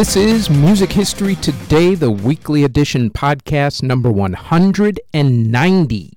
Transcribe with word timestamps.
This 0.00 0.16
is 0.16 0.48
Music 0.48 0.92
History 0.92 1.34
Today, 1.34 1.94
the 1.94 2.10
weekly 2.10 2.64
edition 2.64 3.10
podcast 3.10 3.82
number 3.82 4.10
190. 4.10 6.12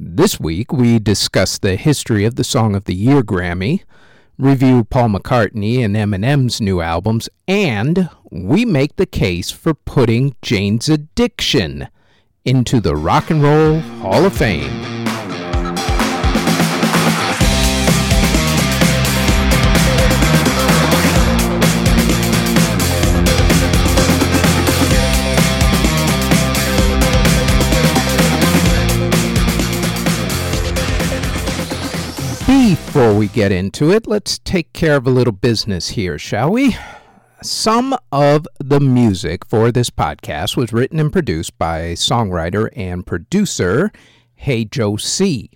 This 0.00 0.40
week, 0.40 0.72
we 0.72 0.98
discuss 0.98 1.58
the 1.58 1.76
history 1.76 2.24
of 2.24 2.36
the 2.36 2.42
Song 2.42 2.74
of 2.74 2.84
the 2.84 2.94
Year 2.94 3.20
Grammy, 3.20 3.82
review 4.38 4.84
Paul 4.84 5.10
McCartney 5.10 5.84
and 5.84 5.94
Eminem's 5.94 6.58
new 6.58 6.80
albums, 6.80 7.28
and 7.46 8.08
we 8.30 8.64
make 8.64 8.96
the 8.96 9.04
case 9.04 9.50
for 9.50 9.74
putting 9.74 10.34
Jane's 10.40 10.88
Addiction 10.88 11.88
into 12.46 12.80
the 12.80 12.96
Rock 12.96 13.28
and 13.28 13.42
Roll 13.42 13.80
Hall 13.80 14.24
of 14.24 14.34
Fame. 14.34 14.95
Before 32.56 33.12
we 33.12 33.28
get 33.28 33.52
into 33.52 33.90
it, 33.90 34.06
let's 34.06 34.38
take 34.38 34.72
care 34.72 34.96
of 34.96 35.06
a 35.06 35.10
little 35.10 35.30
business 35.30 35.90
here, 35.90 36.18
shall 36.18 36.50
we? 36.50 36.74
Some 37.42 37.94
of 38.10 38.48
the 38.58 38.80
music 38.80 39.44
for 39.44 39.70
this 39.70 39.90
podcast 39.90 40.56
was 40.56 40.72
written 40.72 40.98
and 40.98 41.12
produced 41.12 41.58
by 41.58 41.92
songwriter 41.92 42.70
and 42.74 43.06
producer 43.06 43.92
Hey 44.36 44.64
Joe 44.64 44.96
C. 44.96 45.50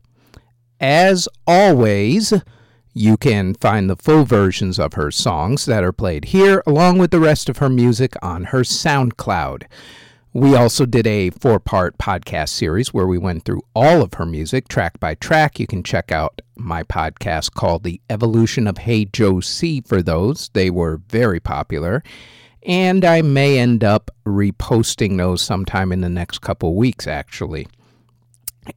As 0.78 1.26
always, 1.46 2.34
you 2.92 3.16
can 3.16 3.54
find 3.54 3.88
the 3.88 3.96
full 3.96 4.26
versions 4.26 4.78
of 4.78 4.92
her 4.92 5.10
songs 5.10 5.64
that 5.64 5.82
are 5.82 5.92
played 5.92 6.26
here, 6.26 6.62
along 6.66 6.98
with 6.98 7.12
the 7.12 7.18
rest 7.18 7.48
of 7.48 7.56
her 7.58 7.70
music, 7.70 8.12
on 8.20 8.44
her 8.44 8.60
SoundCloud. 8.60 9.62
We 10.32 10.54
also 10.54 10.86
did 10.86 11.08
a 11.08 11.30
four 11.30 11.58
part 11.58 11.98
podcast 11.98 12.50
series 12.50 12.94
where 12.94 13.08
we 13.08 13.18
went 13.18 13.44
through 13.44 13.62
all 13.74 14.00
of 14.00 14.14
her 14.14 14.24
music 14.24 14.68
track 14.68 15.00
by 15.00 15.16
track. 15.16 15.58
You 15.58 15.66
can 15.66 15.82
check 15.82 16.12
out 16.12 16.40
my 16.54 16.84
podcast 16.84 17.54
called 17.54 17.82
The 17.82 18.00
Evolution 18.08 18.68
of 18.68 18.78
Hey 18.78 19.06
Joe 19.06 19.40
C 19.40 19.80
for 19.80 20.02
those. 20.02 20.48
They 20.52 20.70
were 20.70 21.00
very 21.08 21.40
popular. 21.40 22.04
And 22.64 23.04
I 23.04 23.22
may 23.22 23.58
end 23.58 23.82
up 23.82 24.12
reposting 24.24 25.16
those 25.16 25.42
sometime 25.42 25.90
in 25.90 26.00
the 26.00 26.08
next 26.08 26.38
couple 26.42 26.76
weeks, 26.76 27.08
actually. 27.08 27.66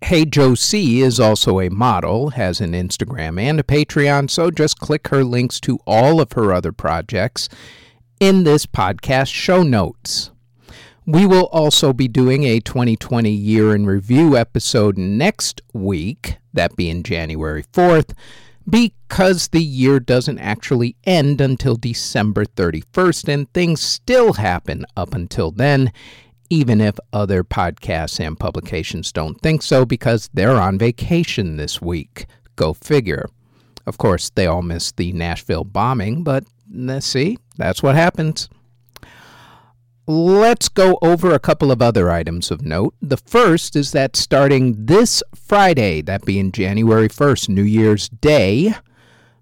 Hey 0.02 0.26
Joe 0.26 0.56
C 0.56 1.02
is 1.02 1.20
also 1.20 1.60
a 1.60 1.70
model, 1.70 2.32
has 2.32 2.62
an 2.62 2.72
Instagram 2.72 3.40
and 3.40 3.60
a 3.60 3.64
Patreon, 3.64 4.32
so 4.32 4.50
just 4.50 4.80
click 4.80 5.10
her 5.10 5.24
links 5.24 5.60
to 5.60 5.78
all 5.86 6.20
of 6.20 6.32
her 6.32 6.52
other 6.52 6.72
projects 6.72 7.48
in 8.20 8.44
this 8.44 8.66
podcast 8.66 9.32
show 9.32 9.62
notes. 9.62 10.32
We 11.06 11.26
will 11.26 11.48
also 11.48 11.92
be 11.92 12.08
doing 12.08 12.46
a 12.46 12.62
2020 12.62 13.30
year 13.30 13.76
in 13.76 13.86
review 13.86 14.38
episode 14.38 14.98
next 14.98 15.62
week, 15.74 16.38
that 16.54 16.78
being 16.78 17.04
January 17.04 17.64
4th, 17.74 18.14
because 18.70 19.50
the 19.50 19.62
year 19.62 20.00
doesn't 20.00 20.40
actually 20.40 20.96
end 21.04 21.42
until 21.42 21.76
December 21.76 22.46
31st, 22.46 23.28
and 23.34 23.54
things 23.54 23.82
still 23.82 24.34
happen 24.34 24.86
up 24.96 25.14
until 25.14 25.52
then, 25.52 25.92
even 26.50 26.80
if 26.80 26.98
other 27.12 27.44
podcasts 27.44 28.26
and 28.26 28.40
publications 28.40 29.12
don't 29.12 29.42
think 29.42 29.62
so, 29.62 29.86
because 29.86 30.30
they're 30.34 30.62
on 30.62 30.78
vacation 30.78 31.58
this 31.58 31.82
week. 31.82 32.28
Go 32.56 32.72
figure. 32.72 33.28
Of 33.86 33.98
course, 33.98 34.30
they 34.30 34.48
all 34.48 34.62
missed 34.62 34.96
the 34.96 35.12
Nashville 35.12 35.66
bombing, 35.66 36.24
but 36.24 36.46
let's 36.74 37.06
see, 37.06 37.38
that's 37.58 37.84
what 37.84 37.96
happens. 37.96 38.48
Let's 40.06 40.68
go 40.68 41.00
over 41.02 41.34
a 41.34 41.40
couple 41.40 41.72
of 41.72 41.82
other 41.82 42.12
items 42.12 42.52
of 42.52 42.62
note. 42.62 42.94
The 43.02 43.16
first 43.16 43.78
is 43.78 43.94
that 43.94 44.18
starting 44.18 44.86
this 44.86 45.24
Friday, 45.34 46.02
that 46.02 46.26
being 46.26 46.52
January 46.52 47.08
1st, 47.08 47.48
New 47.48 47.64
Year's 47.64 48.10
Day, 48.10 48.74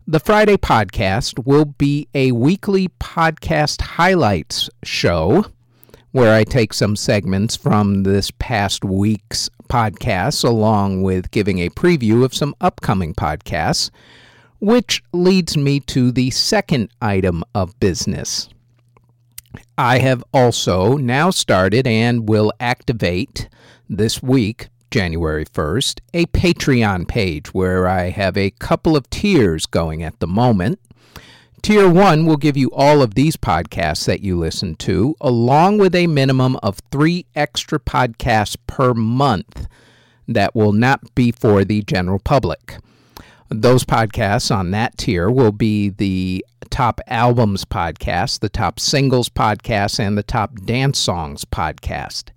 the 0.06 0.20
Friday 0.20 0.58
podcast 0.58 1.48
will 1.48 1.66
be 1.66 2.08
a 2.14 2.32
weekly 2.34 2.90
podcast 3.00 3.82
highlights 3.82 4.70
show 4.84 5.48
where 6.12 6.36
I 6.36 6.44
take 6.44 6.76
some 6.76 6.96
segments 6.96 7.56
from 7.56 8.04
this 8.04 8.30
past 8.30 8.86
week's 8.86 9.50
podcasts 9.68 10.44
along 10.44 11.02
with 11.02 11.32
giving 11.32 11.58
a 11.58 11.70
preview 11.70 12.24
of 12.24 12.36
some 12.36 12.54
upcoming 12.62 13.16
podcasts, 13.16 13.90
which 14.60 15.02
leads 15.12 15.58
me 15.58 15.80
to 15.80 16.12
the 16.12 16.30
second 16.30 16.92
item 17.02 17.44
of 17.56 17.80
business. 17.80 18.48
I 19.78 20.00
have 20.00 20.23
also 20.34 20.97
now 20.97 21.29
started 21.29 21.88
and 21.88 22.28
will 22.28 22.51
activate 22.59 23.50
this 23.89 24.22
week, 24.22 24.69
January 24.89 25.45
1st, 25.45 26.00
a 26.13 26.25
Patreon 26.28 27.07
page 27.07 27.53
where 27.53 27.88
I 27.88 28.09
have 28.09 28.38
a 28.38 28.51
couple 28.51 28.95
of 28.95 29.09
tiers 29.09 29.66
going 29.66 30.03
at 30.03 30.19
the 30.19 30.28
moment. 30.28 30.79
Tier 31.62 31.88
1 31.89 32.25
will 32.25 32.38
give 32.38 32.57
you 32.57 32.72
all 32.73 33.01
of 33.01 33.13
these 33.13 33.38
podcasts 33.38 34.06
that 34.06 34.22
you 34.22 34.38
listen 34.38 34.75
to, 34.78 35.16
along 35.22 35.78
with 35.78 35.94
a 35.94 36.07
minimum 36.07 36.57
of 36.63 36.79
three 36.91 37.28
extra 37.35 37.79
podcasts 37.79 38.57
per 38.66 38.94
month 38.94 39.68
that 40.28 40.56
will 40.56 40.73
not 40.73 41.13
be 41.13 41.31
for 41.31 41.63
the 41.63 41.83
general 41.83 42.19
public. 42.19 42.78
Those 43.53 43.84
podcasts 43.84 44.56
on 44.56 44.72
that 44.72 44.97
tier 44.97 45.29
will 45.29 45.51
be 45.51 45.89
the 45.89 46.45
top 46.69 47.01
albums 47.07 47.66
podcast, 47.66 48.39
the 48.39 48.47
top 48.47 48.79
singles 48.79 49.28
podcast, 49.28 50.00
and 50.00 50.17
the 50.17 50.23
top 50.23 50.56
dance 50.63 50.97
songs 50.97 51.44
podcast. 51.44 52.29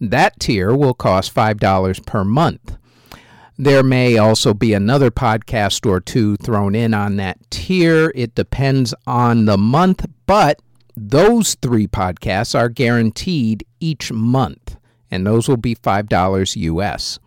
That 0.00 0.40
tier 0.40 0.76
will 0.76 0.92
cost 0.92 1.32
$5 1.32 2.04
per 2.04 2.24
month. 2.24 2.76
There 3.56 3.84
may 3.84 4.18
also 4.18 4.54
be 4.54 4.72
another 4.72 5.12
podcast 5.12 5.88
or 5.88 6.00
two 6.00 6.36
thrown 6.38 6.74
in 6.74 6.94
on 6.94 7.14
that 7.18 7.38
tier. 7.48 8.10
It 8.16 8.34
depends 8.34 8.92
on 9.06 9.44
the 9.44 9.56
month, 9.56 10.04
but 10.26 10.60
those 10.96 11.54
three 11.54 11.86
podcasts 11.86 12.58
are 12.58 12.68
guaranteed 12.68 13.64
each 13.78 14.10
month, 14.10 14.76
and 15.12 15.24
those 15.24 15.48
will 15.48 15.56
be 15.56 15.76
$5 15.76 16.56
US. 16.56 17.20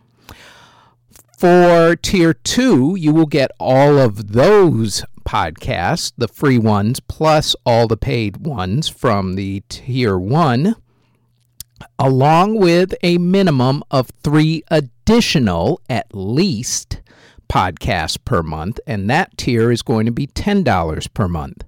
For 1.40 1.96
tier 1.96 2.34
two, 2.34 2.96
you 2.98 3.14
will 3.14 3.24
get 3.24 3.50
all 3.58 3.96
of 3.96 4.32
those 4.32 5.02
podcasts, 5.26 6.12
the 6.18 6.28
free 6.28 6.58
ones, 6.58 7.00
plus 7.00 7.56
all 7.64 7.88
the 7.88 7.96
paid 7.96 8.46
ones 8.46 8.90
from 8.90 9.36
the 9.36 9.62
tier 9.70 10.18
one, 10.18 10.76
along 11.98 12.58
with 12.58 12.92
a 13.02 13.16
minimum 13.16 13.82
of 13.90 14.10
three 14.22 14.62
additional, 14.70 15.80
at 15.88 16.14
least, 16.14 17.00
podcasts 17.48 18.18
per 18.22 18.42
month. 18.42 18.78
And 18.86 19.08
that 19.08 19.38
tier 19.38 19.72
is 19.72 19.80
going 19.80 20.04
to 20.04 20.12
be 20.12 20.26
$10 20.26 21.14
per 21.14 21.26
month. 21.26 21.64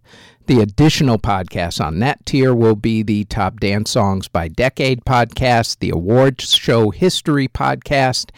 The 0.48 0.60
additional 0.60 1.18
podcasts 1.18 1.82
on 1.82 1.98
that 2.00 2.26
tier 2.26 2.54
will 2.54 2.76
be 2.76 3.02
the 3.02 3.24
Top 3.24 3.58
Dance 3.58 3.90
Songs 3.90 4.28
by 4.28 4.48
Decade 4.48 5.02
podcast, 5.06 5.78
the 5.78 5.88
Awards 5.88 6.52
Show 6.52 6.90
History 6.90 7.48
podcast, 7.48 8.32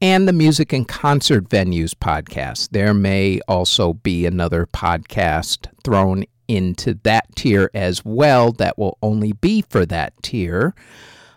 and 0.00 0.26
the 0.26 0.32
Music 0.32 0.72
and 0.72 0.88
Concert 0.88 1.48
Venues 1.48 1.94
podcast. 1.94 2.70
There 2.70 2.94
may 2.94 3.40
also 3.46 3.92
be 3.92 4.24
another 4.24 4.66
podcast 4.66 5.66
thrown 5.84 6.24
into 6.48 6.94
that 7.02 7.36
tier 7.36 7.70
as 7.74 8.04
well 8.04 8.50
that 8.52 8.78
will 8.78 8.96
only 9.02 9.32
be 9.32 9.62
for 9.62 9.84
that 9.86 10.14
tier. 10.22 10.74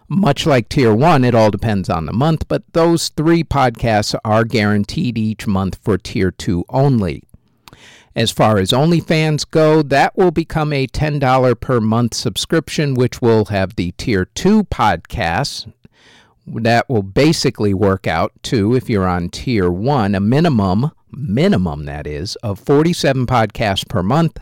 Much 0.08 0.46
like 0.46 0.70
tier 0.70 0.94
one, 0.94 1.26
it 1.26 1.36
all 1.36 1.52
depends 1.52 1.90
on 1.90 2.06
the 2.06 2.14
month, 2.14 2.48
but 2.48 2.64
those 2.74 3.10
three 3.10 3.44
podcasts 3.44 4.16
are 4.24 4.46
guaranteed 4.46 5.18
each 5.18 5.46
month 5.46 5.78
for 5.84 5.98
tier 5.98 6.32
two 6.32 6.64
only. 6.70 7.24
As 8.16 8.32
far 8.32 8.60
as 8.60 8.70
OnlyFans 8.70 9.50
go, 9.50 9.82
that 9.82 10.16
will 10.16 10.32
become 10.32 10.72
a 10.72 10.88
$10 10.88 11.60
per 11.60 11.82
month 11.82 12.14
subscription, 12.14 12.94
which 12.94 13.22
will 13.22 13.46
have 13.46 13.76
the 13.76 13.92
tier 13.94 14.26
two 14.26 14.64
podcasts, 14.66 15.72
that 16.46 16.90
will 16.90 17.04
basically 17.04 17.74
work 17.74 18.08
out 18.08 18.32
to, 18.44 18.76
if 18.76 18.90
you're 18.90 19.08
on 19.08 19.30
tier 19.30 19.70
one, 19.72 20.16
a 20.16 20.20
minimum, 20.20 20.92
minimum 21.12 21.86
that 21.86 22.06
is, 22.08 22.36
of 22.38 22.60
47 22.60 23.26
podcasts 23.26 23.88
per 23.88 24.04
month. 24.04 24.40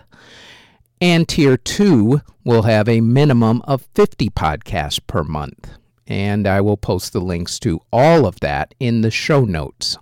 And 1.00 1.28
Tier 1.28 1.58
2 1.58 2.22
will 2.44 2.64
have 2.64 2.88
a 2.88 3.02
minimum 3.02 3.62
of 3.64 3.88
50 3.96 4.30
podcasts 4.30 5.00
per 5.06 5.24
month. 5.24 5.72
And 6.06 6.48
I 6.48 6.62
will 6.62 6.78
post 6.78 7.14
the 7.14 7.22
links 7.22 7.58
to 7.60 7.80
all 7.92 8.26
of 8.26 8.40
that 8.42 8.76
in 8.80 9.02
the 9.02 9.12
show 9.12 9.44
notes. 9.44 9.98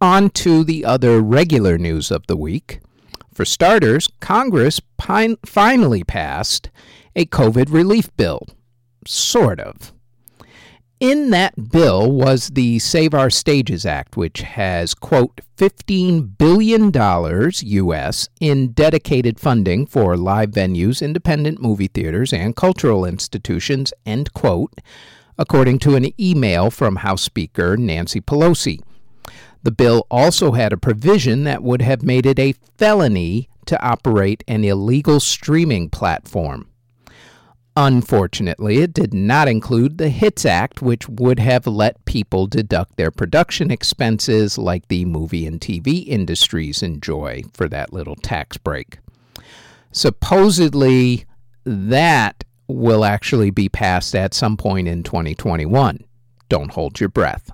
On 0.00 0.30
to 0.30 0.62
the 0.62 0.84
other 0.84 1.20
regular 1.20 1.76
news 1.76 2.12
of 2.12 2.26
the 2.28 2.36
week. 2.36 2.80
For 3.32 3.44
starters, 3.44 4.08
Congress 4.20 4.80
pin- 4.96 5.38
finally 5.44 6.04
passed 6.04 6.70
a 7.16 7.26
COVID 7.26 7.72
relief 7.72 8.16
bill. 8.16 8.46
Sort 9.06 9.58
of. 9.58 9.92
In 11.00 11.30
that 11.30 11.70
bill 11.70 12.10
was 12.10 12.48
the 12.48 12.80
Save 12.80 13.14
Our 13.14 13.30
Stages 13.30 13.86
Act, 13.86 14.16
which 14.16 14.40
has, 14.40 14.94
quote, 14.94 15.42
$15 15.56 16.36
billion 16.36 16.92
U.S. 16.92 18.28
in 18.40 18.72
dedicated 18.72 19.38
funding 19.38 19.86
for 19.86 20.16
live 20.16 20.50
venues, 20.50 21.00
independent 21.00 21.62
movie 21.62 21.86
theaters, 21.86 22.32
and 22.32 22.56
cultural 22.56 23.04
institutions, 23.04 23.92
end 24.04 24.32
quote, 24.32 24.74
according 25.38 25.78
to 25.80 25.94
an 25.94 26.20
email 26.20 26.68
from 26.68 26.96
House 26.96 27.22
Speaker 27.22 27.76
Nancy 27.76 28.20
Pelosi. 28.20 28.80
The 29.62 29.70
bill 29.70 30.04
also 30.10 30.50
had 30.52 30.72
a 30.72 30.76
provision 30.76 31.44
that 31.44 31.62
would 31.62 31.80
have 31.80 32.02
made 32.02 32.26
it 32.26 32.40
a 32.40 32.54
felony 32.76 33.48
to 33.66 33.80
operate 33.80 34.42
an 34.48 34.64
illegal 34.64 35.20
streaming 35.20 35.90
platform. 35.90 36.66
Unfortunately, 37.80 38.78
it 38.78 38.92
did 38.92 39.14
not 39.14 39.46
include 39.46 39.98
the 39.98 40.08
HITS 40.08 40.44
Act, 40.44 40.82
which 40.82 41.08
would 41.08 41.38
have 41.38 41.64
let 41.64 42.04
people 42.06 42.48
deduct 42.48 42.96
their 42.96 43.12
production 43.12 43.70
expenses 43.70 44.58
like 44.58 44.88
the 44.88 45.04
movie 45.04 45.46
and 45.46 45.60
TV 45.60 46.04
industries 46.08 46.82
enjoy 46.82 47.40
for 47.54 47.68
that 47.68 47.92
little 47.92 48.16
tax 48.16 48.56
break. 48.56 48.98
Supposedly, 49.92 51.24
that 51.64 52.42
will 52.66 53.04
actually 53.04 53.52
be 53.52 53.68
passed 53.68 54.16
at 54.16 54.34
some 54.34 54.56
point 54.56 54.88
in 54.88 55.04
2021. 55.04 56.02
Don't 56.48 56.72
hold 56.72 56.98
your 56.98 57.10
breath. 57.10 57.52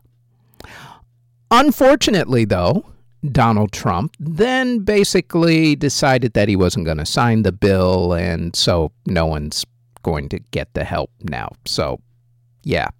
Unfortunately, 1.50 2.46
though, 2.46 2.86
Donald 3.30 3.72
Trump 3.72 4.16
then 4.18 4.78
basically 4.78 5.76
decided 5.76 6.32
that 6.32 6.48
he 6.48 6.56
wasn't 6.56 6.86
going 6.86 6.96
to 6.96 7.04
sign 7.04 7.42
the 7.42 7.52
bill, 7.52 8.14
and 8.14 8.56
so 8.56 8.90
no 9.04 9.26
one's 9.26 9.66
going 10.04 10.28
to 10.28 10.38
get 10.38 10.72
the 10.74 10.84
help 10.84 11.10
now. 11.20 11.50
So, 11.64 12.00
yeah. 12.62 12.90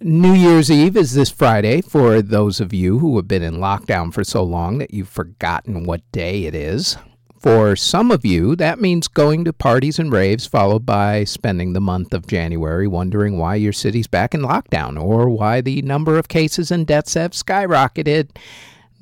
New 0.00 0.32
Year's 0.32 0.70
Eve 0.70 0.96
is 0.96 1.12
this 1.12 1.28
Friday 1.28 1.82
for 1.82 2.22
those 2.22 2.58
of 2.58 2.72
you 2.72 3.00
who 3.00 3.16
have 3.16 3.28
been 3.28 3.42
in 3.42 3.56
lockdown 3.56 4.14
for 4.14 4.24
so 4.24 4.42
long 4.42 4.78
that 4.78 4.94
you've 4.94 5.10
forgotten 5.10 5.84
what 5.84 6.00
day 6.10 6.44
it 6.46 6.54
is. 6.54 6.96
For 7.38 7.74
some 7.74 8.10
of 8.10 8.24
you, 8.24 8.56
that 8.56 8.80
means 8.80 9.08
going 9.08 9.44
to 9.44 9.52
parties 9.52 9.98
and 9.98 10.12
raves, 10.12 10.46
followed 10.46 10.86
by 10.86 11.24
spending 11.24 11.72
the 11.72 11.80
month 11.80 12.14
of 12.14 12.26
January 12.26 12.86
wondering 12.86 13.38
why 13.38 13.56
your 13.56 13.72
city's 13.72 14.06
back 14.06 14.34
in 14.34 14.40
lockdown 14.40 15.02
or 15.02 15.28
why 15.28 15.60
the 15.60 15.82
number 15.82 16.18
of 16.18 16.28
cases 16.28 16.70
and 16.70 16.86
deaths 16.86 17.14
have 17.14 17.32
skyrocketed. 17.32 18.30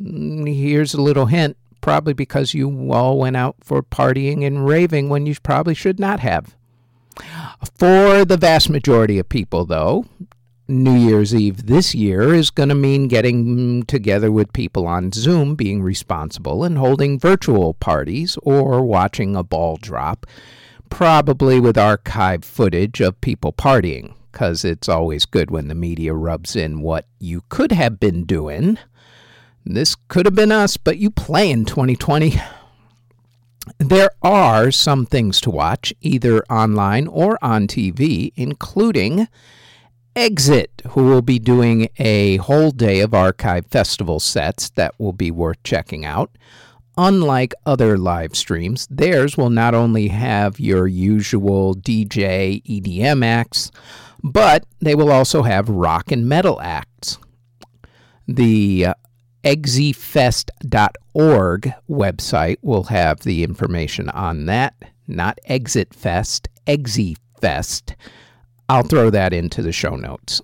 Mm, 0.01 0.53
here's 0.53 0.95
a 0.95 1.03
little 1.03 1.27
hint 1.27 1.57
probably 1.81 2.13
because 2.13 2.55
you 2.55 2.93
all 2.93 3.19
went 3.19 3.37
out 3.37 3.57
for 3.63 3.83
partying 3.83 4.47
and 4.47 4.67
raving 4.67 5.09
when 5.09 5.27
you 5.27 5.35
probably 5.43 5.75
should 5.75 5.99
not 5.99 6.21
have. 6.21 6.57
For 7.77 8.25
the 8.25 8.37
vast 8.37 8.71
majority 8.71 9.19
of 9.19 9.29
people, 9.29 9.65
though, 9.65 10.07
New 10.71 10.95
Year's 10.95 11.35
Eve 11.35 11.67
this 11.67 11.95
year 11.95 12.35
is 12.35 12.51
going 12.51 12.69
to 12.69 12.75
mean 12.75 13.09
getting 13.09 13.85
together 13.85 14.31
with 14.31 14.53
people 14.53 14.87
on 14.87 15.13
Zoom, 15.13 15.55
being 15.55 15.83
responsible, 15.83 16.63
and 16.63 16.77
holding 16.77 17.19
virtual 17.19 17.73
parties 17.75 18.37
or 18.43 18.85
watching 18.85 19.35
a 19.35 19.43
ball 19.43 19.79
drop, 19.81 20.27
probably 20.91 21.59
with 21.59 21.79
archive 21.79 22.45
footage 22.45 23.01
of 23.01 23.21
people 23.23 23.53
partying, 23.53 24.15
because 24.31 24.65
it's 24.65 24.91
always 24.91 25.25
good 25.25 25.51
when 25.51 25.69
the 25.69 25.75
media 25.75 26.13
rubs 26.13 26.55
in 26.55 26.83
what 26.83 27.07
you 27.19 27.43
could 27.49 27.73
have 27.73 27.99
been 27.99 28.25
doing 28.25 28.79
this 29.65 29.97
could 30.09 30.27
have 30.27 30.35
been 30.35 30.53
us, 30.53 30.77
but 30.77 30.99
you 30.99 31.11
play 31.11 31.51
in 31.51 31.65
2020. 31.65 32.41
There 33.79 34.11
are 34.23 34.71
some 34.71 35.05
things 35.07 35.41
to 35.43 35.51
watch, 35.51 35.93
either 36.01 36.43
online 36.47 37.07
or 37.07 37.39
on 37.43 37.67
TV, 37.67 38.33
including 38.35 39.29
Exit, 40.17 40.83
who 40.89 41.05
will 41.05 41.23
be 41.23 41.39
doing 41.39 41.89
a 41.99 42.39
whole 42.39 42.73
day 42.73 43.01
of 43.01 43.15
archive 43.15 43.67
festival 43.67 44.19
sets 44.19 44.71
that 44.71 44.99
will 44.99 45.13
be 45.13 45.31
worth 45.31 45.63
checking 45.63 46.05
out. 46.05 46.31
Unlike 46.97 47.55
other 47.65 47.97
live 47.97 48.35
streams, 48.35 48.89
theirs 48.91 49.37
will 49.37 49.51
not 49.51 49.75
only 49.75 50.09
have 50.09 50.59
your 50.59 50.89
usual 50.89 51.77
DJ 51.77 52.61
EDM 52.65 53.25
acts, 53.25 53.71
but 54.25 54.67
they 54.81 54.97
will 54.97 55.13
also 55.13 55.43
have 55.43 55.69
rock 55.69 56.11
and 56.11 56.29
metal 56.29 56.61
acts. 56.61 57.19
The 58.27 58.87
uh, 58.87 58.95
exifest.org 59.45 61.75
website 61.89 62.57
will 62.63 62.85
have 62.85 63.21
the 63.21 63.45
information 63.45 64.09
on 64.11 64.47
that. 64.47 64.75
Not 65.07 65.39
Exit 65.47 65.95
Fest, 65.95 66.49
Exifest. 66.67 67.95
I'll 68.69 68.83
throw 68.83 69.11
that 69.11 69.33
into 69.33 69.63
the 69.63 69.73
show 69.73 69.97
notes. 69.97 70.43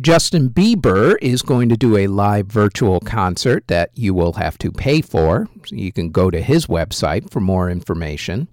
Justin 0.00 0.50
Bieber 0.50 1.14
is 1.22 1.42
going 1.42 1.68
to 1.68 1.76
do 1.76 1.96
a 1.96 2.08
live 2.08 2.46
virtual 2.46 2.98
concert 2.98 3.68
that 3.68 3.90
you 3.94 4.12
will 4.12 4.32
have 4.32 4.58
to 4.58 4.72
pay 4.72 5.00
for. 5.00 5.48
So 5.64 5.76
you 5.76 5.92
can 5.92 6.10
go 6.10 6.30
to 6.30 6.42
his 6.42 6.66
website 6.66 7.30
for 7.30 7.40
more 7.40 7.70
information. 7.70 8.48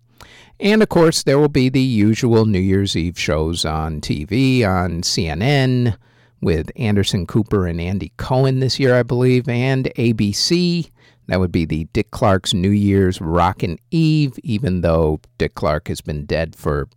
And 0.60 0.84
of 0.84 0.90
course, 0.90 1.24
there 1.24 1.40
will 1.40 1.50
be 1.50 1.70
the 1.70 1.82
usual 1.82 2.46
New 2.46 2.60
Year's 2.60 2.96
Eve 2.96 3.18
shows 3.18 3.66
on 3.66 4.02
TV, 4.02 4.64
on 4.64 5.02
CNN, 5.02 5.98
with 6.42 6.72
Anderson 6.76 7.28
Cooper 7.28 7.68
and 7.68 7.80
Andy 7.80 8.12
Cohen 8.18 8.60
this 8.60 8.80
year, 8.80 8.96
I 8.96 9.04
believe, 9.04 9.48
and 9.48 9.86
ABC. 9.98 10.90
That 11.28 11.40
would 11.40 11.52
be 11.52 11.66
the 11.66 11.86
Dick 11.94 12.12
Clark's 12.12 12.54
New 12.54 12.72
Year's 12.72 13.22
Rockin' 13.22 13.78
Eve, 13.92 14.38
even 14.44 14.82
though 14.82 15.22
Dick 15.38 15.56
Clark 15.56 15.88
has 15.88 16.02
been 16.02 16.26
dead 16.26 16.56
for 16.56 16.90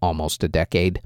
almost 0.00 0.44
a 0.44 0.48
decade. 0.48 1.00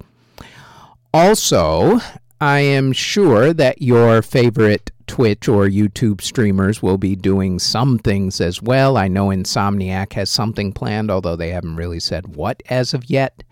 Also, 1.15 2.01
I 2.41 2.61
am 2.61 2.93
sure 2.93 3.55
that 3.55 3.81
your 3.81 4.23
favorite 4.23 4.91
Twitch 5.07 5.49
or 5.49 5.67
YouTube 5.67 6.21
streamers 6.21 6.83
will 6.83 6.99
be 6.99 7.17
doing 7.17 7.59
some 7.59 7.99
things 7.99 8.41
as 8.41 8.61
well. 8.61 8.97
I 8.97 9.09
know 9.09 9.29
Insomniac 9.29 10.13
has 10.13 10.31
something 10.31 10.73
planned, 10.73 11.11
although 11.11 11.37
they 11.37 11.51
haven't 11.51 11.77
really 11.77 12.01
said 12.01 12.37
what 12.37 12.63
as 12.69 12.93
of 12.93 13.09
yet, 13.09 13.43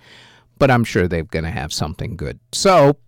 but 0.59 0.71
I'm 0.71 0.85
sure 0.85 1.09
they're 1.09 1.25
going 1.25 1.45
to 1.45 1.51
have 1.51 1.73
something 1.73 2.17
good. 2.17 2.39
So 2.53 2.99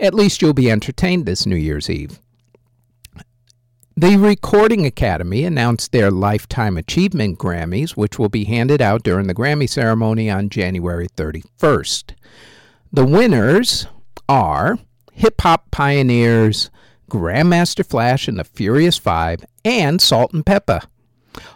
at 0.00 0.14
least 0.14 0.42
you'll 0.42 0.52
be 0.52 0.70
entertained 0.70 1.26
this 1.26 1.46
New 1.46 1.56
Year's 1.56 1.88
Eve. 1.88 2.20
The 3.96 4.16
Recording 4.16 4.84
Academy 4.84 5.44
announced 5.44 5.92
their 5.92 6.10
Lifetime 6.10 6.76
Achievement 6.76 7.38
Grammys, 7.38 7.92
which 7.92 8.18
will 8.18 8.28
be 8.28 8.44
handed 8.44 8.82
out 8.82 9.04
during 9.04 9.28
the 9.28 9.34
Grammy 9.34 9.68
ceremony 9.68 10.28
on 10.28 10.48
January 10.48 11.06
31st. 11.16 12.14
The 12.92 13.06
winners 13.06 13.86
are 14.28 14.78
hip 15.12 15.40
hop 15.40 15.70
pioneers 15.70 16.70
Grandmaster 17.08 17.86
Flash 17.86 18.26
and 18.26 18.38
the 18.38 18.44
Furious 18.44 18.98
Five 18.98 19.44
and 19.64 20.00
Salt-N-Pepa. 20.00 20.84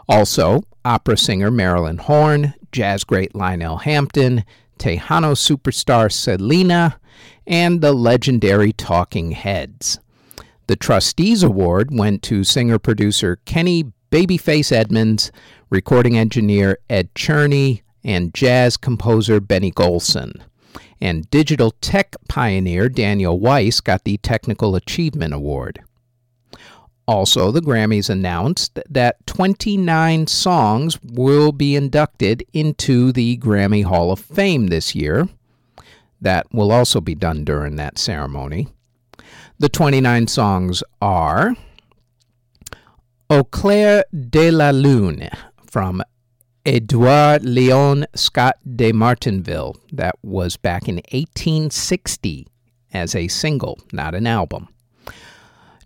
Also, 0.09 0.63
opera 0.85 1.17
singer 1.17 1.51
Marilyn 1.51 1.99
Horne, 1.99 2.55
jazz 2.71 3.03
great 3.03 3.35
Lionel 3.35 3.79
Hampton, 3.79 4.45
Tejano 4.79 5.35
superstar 5.35 6.13
Selena, 6.13 7.01
and 7.47 7.81
the 7.81 7.93
legendary 7.93 8.73
Talking 8.73 9.33
Heads. 9.33 9.99
The 10.67 10.77
Trustees 10.77 11.43
Award 11.43 11.91
went 11.91 12.23
to 12.25 12.45
singer 12.45 12.79
producer 12.79 13.39
Kenny 13.45 13.93
Babyface 14.11 14.71
Edmonds, 14.73 15.33
recording 15.71 16.17
engineer 16.17 16.79
Ed 16.91 17.15
Cherney, 17.15 17.83
and 18.05 18.35
jazz 18.35 18.77
composer 18.77 19.41
Benny 19.41 19.71
Golson. 19.73 20.41
And 21.01 21.31
digital 21.31 21.73
tech 21.81 22.17
pioneer 22.29 22.89
Daniel 22.89 23.39
Weiss 23.39 23.81
got 23.81 24.05
the 24.05 24.19
Technical 24.19 24.75
Achievement 24.75 25.33
Award. 25.33 25.83
Also, 27.07 27.51
the 27.51 27.63
Grammys 27.63 28.11
announced 28.11 28.79
that 28.91 29.27
29 29.27 30.27
songs 30.27 30.99
will 31.03 31.53
be 31.53 31.75
inducted 31.75 32.45
into 32.53 33.13
the 33.13 33.39
Grammy 33.39 33.85
Hall 33.85 34.13
of 34.13 34.21
Fame 34.21 34.67
this 34.67 34.95
year. 34.95 35.27
That 36.21 36.47
will 36.53 36.73
also 36.73 37.01
be 37.01 37.15
done 37.15 37.45
during 37.45 37.77
that 37.77 37.99
ceremony. 37.99 38.69
The 39.59 39.69
29 39.69 40.27
songs 40.27 40.83
are 41.01 41.55
Au 43.31 43.45
clair 43.45 44.05
de 44.31 44.51
la 44.51 44.71
lune 44.71 45.29
from 45.67 46.03
Edouard 46.65 47.45
Leon 47.45 48.07
Scott 48.15 48.57
de 48.77 48.93
Martinville. 48.93 49.77
That 49.93 50.17
was 50.23 50.57
back 50.57 50.89
in 50.89 50.97
1860 51.13 52.47
as 52.93 53.15
a 53.15 53.29
single, 53.29 53.79
not 53.93 54.15
an 54.15 54.27
album. 54.27 54.69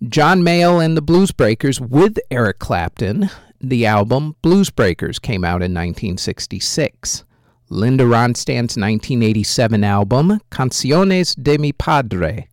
John 0.08 0.42
Mayall 0.42 0.84
and 0.84 0.96
the 0.96 1.02
Blues 1.02 1.30
Breakers 1.30 1.80
with 1.80 2.18
Eric 2.30 2.58
Clapton, 2.58 3.30
the 3.60 3.86
album 3.86 4.34
Blues 4.42 4.70
Breakers 4.70 5.18
came 5.18 5.44
out 5.44 5.62
in 5.62 5.72
1966. 5.72 7.24
Linda 7.72 8.04
Ronstadt's 8.04 8.76
1987 8.76 9.82
album 9.82 10.40
Canciones 10.50 11.34
de 11.34 11.56
mi 11.56 11.72
Padre. 11.72 12.46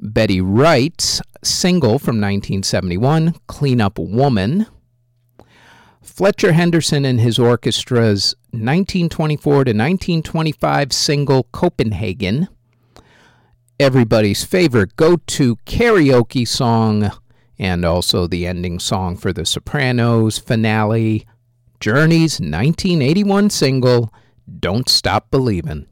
Betty 0.00 0.40
Wright's 0.40 1.20
single 1.42 1.98
from 1.98 2.20
1971, 2.20 3.34
Clean 3.48 3.80
Up 3.80 3.98
Woman. 3.98 4.66
Fletcher 6.00 6.52
Henderson 6.52 7.04
and 7.04 7.18
his 7.18 7.36
orchestra's 7.36 8.36
1924 8.52 9.52
to 9.52 9.58
1925 9.58 10.92
single 10.92 11.48
Copenhagen. 11.50 12.46
Everybody's 13.80 14.44
favorite 14.44 14.94
go 14.94 15.16
to 15.16 15.56
karaoke 15.66 16.46
song, 16.46 17.10
and 17.58 17.84
also 17.84 18.28
the 18.28 18.46
ending 18.46 18.78
song 18.78 19.16
for 19.16 19.32
The 19.32 19.44
Sopranos 19.44 20.38
finale, 20.38 21.26
Journey's 21.82 22.38
1981 22.38 23.50
single, 23.50 24.14
Don't 24.60 24.88
Stop 24.88 25.32
Believin'. 25.32 25.88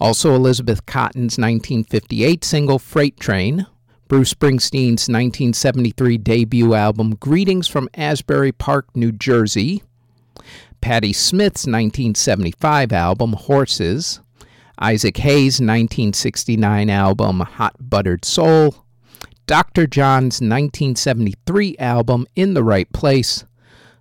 Also, 0.00 0.34
Elizabeth 0.34 0.86
Cotten's 0.86 1.36
1958 1.36 2.42
single, 2.42 2.78
Freight 2.78 3.20
Train, 3.20 3.66
Bruce 4.08 4.32
Springsteen's 4.32 5.06
1973 5.06 6.16
debut 6.16 6.72
album, 6.72 7.16
Greetings 7.16 7.68
from 7.68 7.90
Asbury 7.92 8.50
Park, 8.50 8.86
New 8.96 9.12
Jersey, 9.12 9.82
Patti 10.80 11.12
Smith's 11.12 11.66
1975 11.66 12.90
album, 12.90 13.34
Horses, 13.34 14.20
Isaac 14.78 15.18
Hayes' 15.18 15.60
1969 15.60 16.88
album, 16.88 17.40
Hot 17.40 17.76
Buttered 17.78 18.24
Soul, 18.24 18.86
Dr. 19.46 19.86
John's 19.86 20.40
1973 20.40 21.76
album, 21.78 22.26
In 22.34 22.54
the 22.54 22.64
Right 22.64 22.90
Place, 22.94 23.44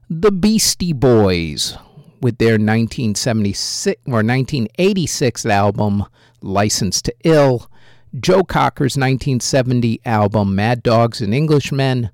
The 0.09 0.31
Beastie 0.31 0.93
Boys 0.93 1.77
with 2.21 2.37
their 2.37 2.53
1976 2.53 4.01
or 4.05 4.23
1986 4.23 5.45
album, 5.45 6.05
License 6.41 7.01
to 7.01 7.13
Ill, 7.25 7.69
Joe 8.17 8.45
Cocker's 8.45 8.95
1970 8.95 9.99
album 10.05 10.55
Mad 10.55 10.81
Dogs 10.81 11.19
and 11.19 11.35
Englishmen, 11.35 12.09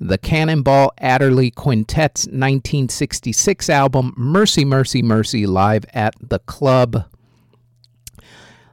the 0.00 0.18
Cannonball 0.18 0.92
Adderley 0.98 1.52
Quintet's 1.52 2.26
1966 2.26 3.70
album 3.70 4.14
Mercy, 4.16 4.64
Mercy, 4.64 5.00
Mercy 5.00 5.46
live 5.46 5.84
at 5.94 6.16
the 6.20 6.40
club. 6.40 7.04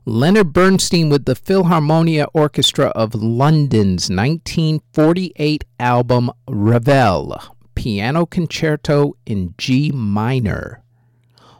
Leonard 0.05 0.53
Bernstein 0.53 1.09
with 1.09 1.25
the 1.25 1.35
Philharmonia 1.35 2.25
Orchestra 2.33 2.87
of 2.95 3.13
London's 3.13 4.09
1948 4.09 5.63
album 5.79 6.31
Ravel, 6.47 7.54
Piano 7.85 8.25
Concerto 8.25 9.15
in 9.27 9.53
G 9.59 9.91
minor. 9.91 10.81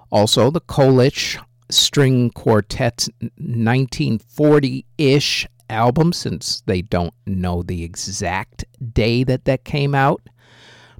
Also, 0.10 0.50
the 0.50 0.60
Kolisch 0.60 1.38
String 1.70 2.32
Quartet's 2.32 3.08
1940 3.38 4.88
ish 4.98 5.46
album, 5.70 6.12
since 6.14 6.64
they 6.66 6.82
don't 6.82 7.14
know 7.28 7.62
the 7.62 7.84
exact 7.84 8.66
day 8.92 9.24
that 9.24 9.46
that 9.46 9.66
came 9.66 9.94
out. 9.94 10.24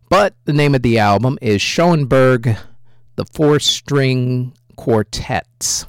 But 0.10 0.36
the 0.46 0.54
name 0.54 0.76
of 0.76 0.84
the 0.84 1.00
album 1.00 1.40
is 1.42 1.60
Schoenberg, 1.60 2.56
the 3.16 3.26
Four 3.34 3.60
String 3.60 4.54
Quartets. 4.76 5.88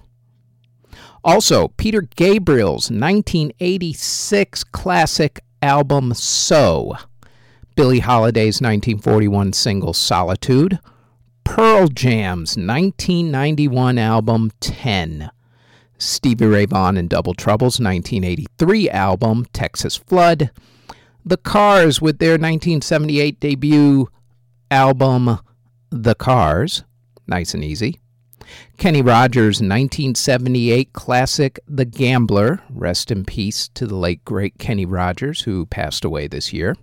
Also, 1.23 1.69
Peter 1.77 2.01
Gabriel's 2.01 2.91
1986 2.91 4.65
classic 4.65 5.45
album 5.61 6.15
So, 6.15 6.97
Billie 7.77 7.99
Holiday's 7.99 8.63
1941 8.63 9.53
single 9.53 9.93
Solitude, 9.93 10.79
Pearl 11.45 11.89
Jam's 11.89 12.57
1991 12.57 13.99
album 13.99 14.51
10, 14.61 15.31
Stevie 15.99 16.47
Ray 16.47 16.65
Vaughan 16.65 16.97
and 16.97 17.11
Double 17.11 17.35
Trouble's 17.35 17.79
1983 17.79 18.89
album 18.89 19.45
Texas 19.53 19.95
Flood, 19.95 20.51
The 21.23 21.37
Cars 21.37 22.01
with 22.01 22.19
their 22.19 22.39
1978 22.39 23.41
debut 23.41 24.09
album 24.71 25.39
The 25.91 26.15
Cars, 26.15 26.83
nice 27.27 27.53
and 27.53 27.63
easy. 27.63 28.01
Kenny 28.79 29.03
Rogers' 29.03 29.61
1978 29.61 30.95
classic 30.95 31.61
The 31.69 31.85
Gambler, 31.85 32.63
rest 32.71 33.11
in 33.11 33.27
peace 33.27 33.69
to 33.75 33.87
the 33.87 33.97
late 33.97 34.25
great 34.25 34.57
Kenny 34.57 34.87
Rogers, 34.87 35.43
who 35.43 35.67
passed 35.67 36.07
away 36.07 36.27
this 36.27 36.55
year. 36.55 36.75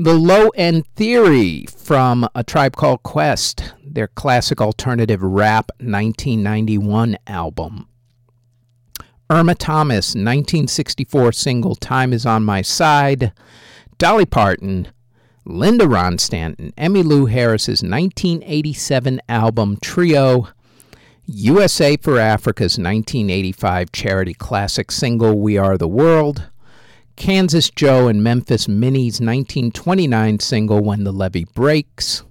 The 0.00 0.14
Low 0.14 0.50
End 0.50 0.86
Theory 0.94 1.66
from 1.66 2.28
A 2.32 2.44
Tribe 2.44 2.76
Called 2.76 3.02
Quest, 3.02 3.74
their 3.84 4.06
classic 4.06 4.60
alternative 4.60 5.24
rap 5.24 5.72
1991 5.80 7.18
album. 7.26 7.88
Irma 9.28 9.56
Thomas, 9.56 10.10
1964 10.10 11.32
single 11.32 11.74
Time 11.74 12.12
Is 12.12 12.24
On 12.24 12.44
My 12.44 12.62
Side. 12.62 13.32
Dolly 13.98 14.24
Parton, 14.24 14.86
Linda 15.44 15.84
Ronstadt, 15.86 16.54
and 16.60 16.76
Emmylou 16.76 17.28
Harris's 17.32 17.82
1987 17.82 19.20
album 19.28 19.78
Trio. 19.82 20.46
USA 21.26 21.96
for 21.96 22.20
Africa's 22.20 22.78
1985 22.78 23.90
charity 23.90 24.34
classic 24.34 24.92
single 24.92 25.40
We 25.40 25.58
Are 25.58 25.76
the 25.76 25.88
World. 25.88 26.50
Kansas 27.18 27.68
Joe 27.68 28.06
and 28.06 28.22
Memphis 28.22 28.68
Minnie's 28.68 29.20
1929 29.20 30.38
single 30.38 30.80
When 30.80 31.02
the 31.02 31.12
Levee 31.12 31.52
Breaks, 31.52 32.22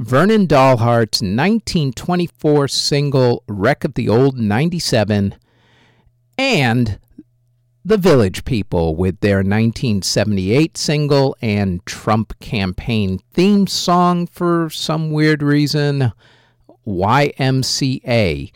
Vernon 0.00 0.46
Dalhart's 0.46 1.22
1924 1.22 2.66
single 2.66 3.44
Wreck 3.46 3.84
of 3.84 3.94
the 3.94 4.08
Old 4.08 4.36
97, 4.36 5.36
and 6.36 6.98
The 7.84 7.96
Village 7.96 8.44
People 8.44 8.96
with 8.96 9.20
their 9.20 9.36
1978 9.36 10.76
single 10.76 11.36
and 11.40 11.86
Trump 11.86 12.38
campaign 12.40 13.20
theme 13.32 13.68
song 13.68 14.26
for 14.26 14.68
some 14.68 15.12
weird 15.12 15.44
reason, 15.44 16.12
YMCA. 16.84 18.52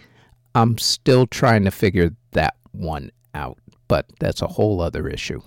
I'm 0.57 0.77
still 0.77 1.27
trying 1.29 1.65
to 1.65 1.71
figure 1.71 2.11
that 2.33 2.57
one 2.73 3.13
out, 3.33 3.59
but 3.87 4.07
that's 4.19 4.43
a 4.43 4.49
whole 4.49 4.81
other 4.81 5.09
issue. 5.09 5.41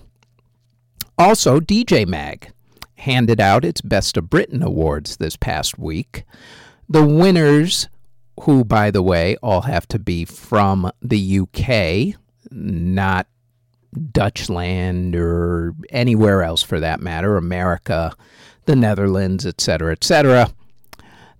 Also, 1.18 1.60
DJ 1.60 2.06
Mag 2.06 2.52
handed 2.98 3.40
out 3.40 3.64
its 3.64 3.80
Best 3.80 4.16
of 4.16 4.28
Britain 4.28 4.62
awards 4.62 5.16
this 5.16 5.36
past 5.36 5.78
week. 5.78 6.24
The 6.88 7.04
winners, 7.04 7.88
who, 8.40 8.64
by 8.64 8.90
the 8.90 9.02
way, 9.02 9.36
all 9.42 9.62
have 9.62 9.88
to 9.88 9.98
be 9.98 10.24
from 10.24 10.90
the 11.00 11.40
UK, 11.40 12.20
not 12.50 13.26
Dutchland 13.94 15.14
or 15.16 15.74
anywhere 15.90 16.42
else 16.42 16.62
for 16.62 16.80
that 16.80 17.00
matter, 17.00 17.36
America, 17.36 18.14
the 18.66 18.76
Netherlands, 18.76 19.46
etc., 19.46 19.92
etc. 19.92 20.50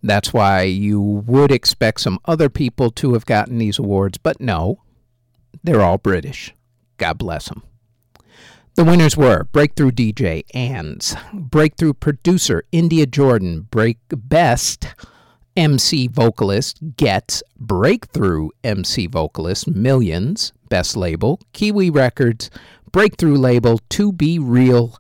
That's 0.03 0.33
why 0.33 0.63
you 0.63 1.01
would 1.01 1.53
expect 1.53 2.01
some 2.01 2.19
other 2.25 2.49
people 2.49 2.91
to 2.93 3.13
have 3.13 3.27
gotten 3.27 3.59
these 3.59 3.79
awards, 3.79 4.19
but 4.19 4.41
no, 4.41 4.83
they're 5.63 5.83
all 5.83 5.99
British. 5.99 6.55
God 6.97 7.19
bless 7.19 7.49
them. 7.49 7.63
The 8.77 8.85
winners 8.85 9.17
were 9.17 9.45
Breakthrough 9.53 9.91
DJ 9.91 10.45
Anz, 10.55 11.17
Breakthrough 11.33 11.95
Producer 11.95 12.63
India 12.73 13.07
Jordan, 13.07 13.63
Break 13.71 13.97
Best 14.11 14.95
MC 15.57 16.09
Vocalist 16.09 16.79
Gets, 16.99 17.43
Breakthrough 17.59 18.51
MC 18.63 19.07
Vocalist 19.07 19.67
Millions, 19.67 20.53
Best 20.69 20.95
Label 20.95 21.41
Kiwi 21.55 21.89
Records, 21.89 22.51
Breakthrough 22.93 23.39
Label 23.39 23.81
To 23.89 24.13
Be 24.13 24.39
Real, 24.39 24.99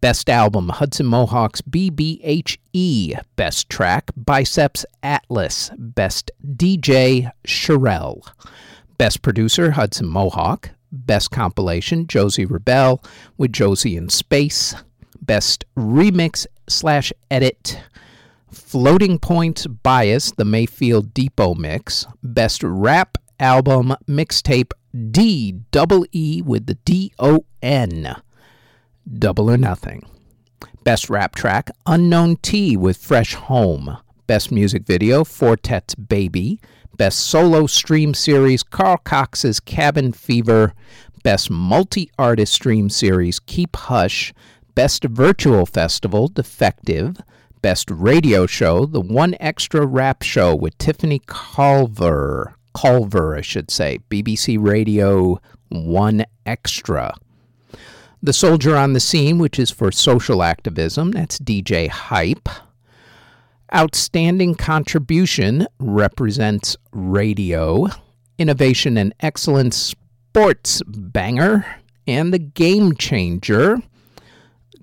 Best 0.00 0.30
Album 0.30 0.70
Hudson 0.70 1.04
Mohawke's 1.04 1.60
BBHE, 1.60 3.20
Best 3.36 3.68
Track 3.68 4.12
Biceps 4.16 4.86
Atlas, 5.02 5.70
Best 5.76 6.30
DJ 6.56 7.30
Sherelle, 7.46 8.22
Best 8.96 9.20
Producer 9.20 9.72
Hudson 9.72 10.06
Mohawk, 10.06 10.70
Best 10.92 11.30
Compilation, 11.30 12.06
Josey 12.06 12.46
Rebelle 12.46 13.04
with 13.36 13.52
Josey 13.52 13.96
in 13.96 14.08
Space. 14.08 14.74
Best 15.20 15.64
Remix 15.76 16.46
slash 16.68 17.12
Edit, 17.30 17.80
Floating 18.50 19.18
Point 19.18 19.66
Bias, 19.82 20.32
the 20.32 20.44
Mayfield 20.44 21.14
Depot 21.14 21.54
Mix. 21.54 22.06
Best 22.22 22.62
Rap 22.64 23.18
Album 23.38 23.94
Mixtape 24.08 24.72
D 25.10 25.52
double 25.70 26.04
E 26.12 26.42
with 26.42 26.66
the 26.66 26.74
D 26.74 27.12
O 27.18 27.44
N. 27.62 28.16
Double 29.12 29.50
or 29.50 29.56
Nothing. 29.56 30.04
Best 30.82 31.10
Rap 31.10 31.34
Track 31.34 31.70
Unknown 31.86 32.36
T 32.36 32.76
with 32.76 32.96
Fresh 32.96 33.34
Home. 33.34 33.98
Best 34.26 34.50
Music 34.50 34.84
Video 34.84 35.24
Four 35.24 35.56
Tet's 35.56 35.94
Baby. 35.94 36.60
Best 37.00 37.20
Solo 37.20 37.66
Stream 37.66 38.12
Series, 38.12 38.62
Carl 38.62 38.98
Cox's 38.98 39.58
Cabin 39.58 40.12
Fever. 40.12 40.74
Best 41.22 41.48
Multi 41.48 42.10
Artist 42.18 42.52
Stream 42.52 42.90
Series, 42.90 43.38
Keep 43.38 43.74
Hush. 43.74 44.34
Best 44.74 45.04
Virtual 45.04 45.64
Festival, 45.64 46.28
Defected. 46.28 47.16
Best 47.62 47.90
Radio 47.90 48.44
Show, 48.44 48.84
the 48.84 49.00
One 49.00 49.34
Extra 49.40 49.86
Rap 49.86 50.20
Show 50.20 50.54
with 50.54 50.76
Tiffany 50.76 51.22
Culver. 51.24 52.54
Culver, 52.74 53.34
I 53.34 53.40
should 53.40 53.70
say. 53.70 54.00
BBC 54.10 54.58
Radio 54.60 55.40
One 55.70 56.26
Extra. 56.44 57.14
The 58.22 58.34
Soldier 58.34 58.76
on 58.76 58.92
the 58.92 59.00
Scene, 59.00 59.38
which 59.38 59.58
is 59.58 59.70
for 59.70 59.90
social 59.90 60.42
activism, 60.42 61.12
that's 61.12 61.38
DJ 61.38 61.88
Hype. 61.88 62.50
Outstanding 63.74 64.56
Contribution 64.56 65.66
Reprezent 65.78 66.76
Radio. 66.92 67.86
Innovation 68.38 68.96
and 68.96 69.14
Excellence 69.20 69.76
Sports 69.76 70.82
Banger. 70.86 71.66
And 72.06 72.32
the 72.32 72.38
Game 72.38 72.96
Changer, 72.96 73.78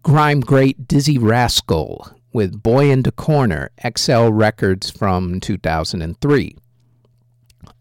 Grime 0.02 0.40
Great 0.40 0.88
Dizzee 0.88 1.18
Rascal 1.20 2.10
with 2.32 2.64
Boy 2.64 2.90
in 2.90 3.04
the 3.04 3.12
Corner, 3.12 3.70
XL 3.98 4.30
Records 4.30 4.90
from 4.90 5.42
2003. 5.42 6.56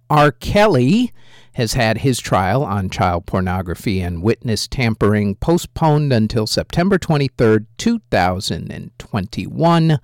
R. 0.08 0.30
Kelly 0.32 1.12
has 1.52 1.74
had 1.74 1.98
his 1.98 2.18
trial 2.18 2.64
on 2.64 2.90
child 2.90 3.26
pornography 3.26 4.00
and 4.00 4.22
witness 4.22 4.66
tampering 4.66 5.36
postponed 5.36 6.12
until 6.12 6.46
September 6.46 6.98
23, 6.98 7.60
2021, 7.78 9.98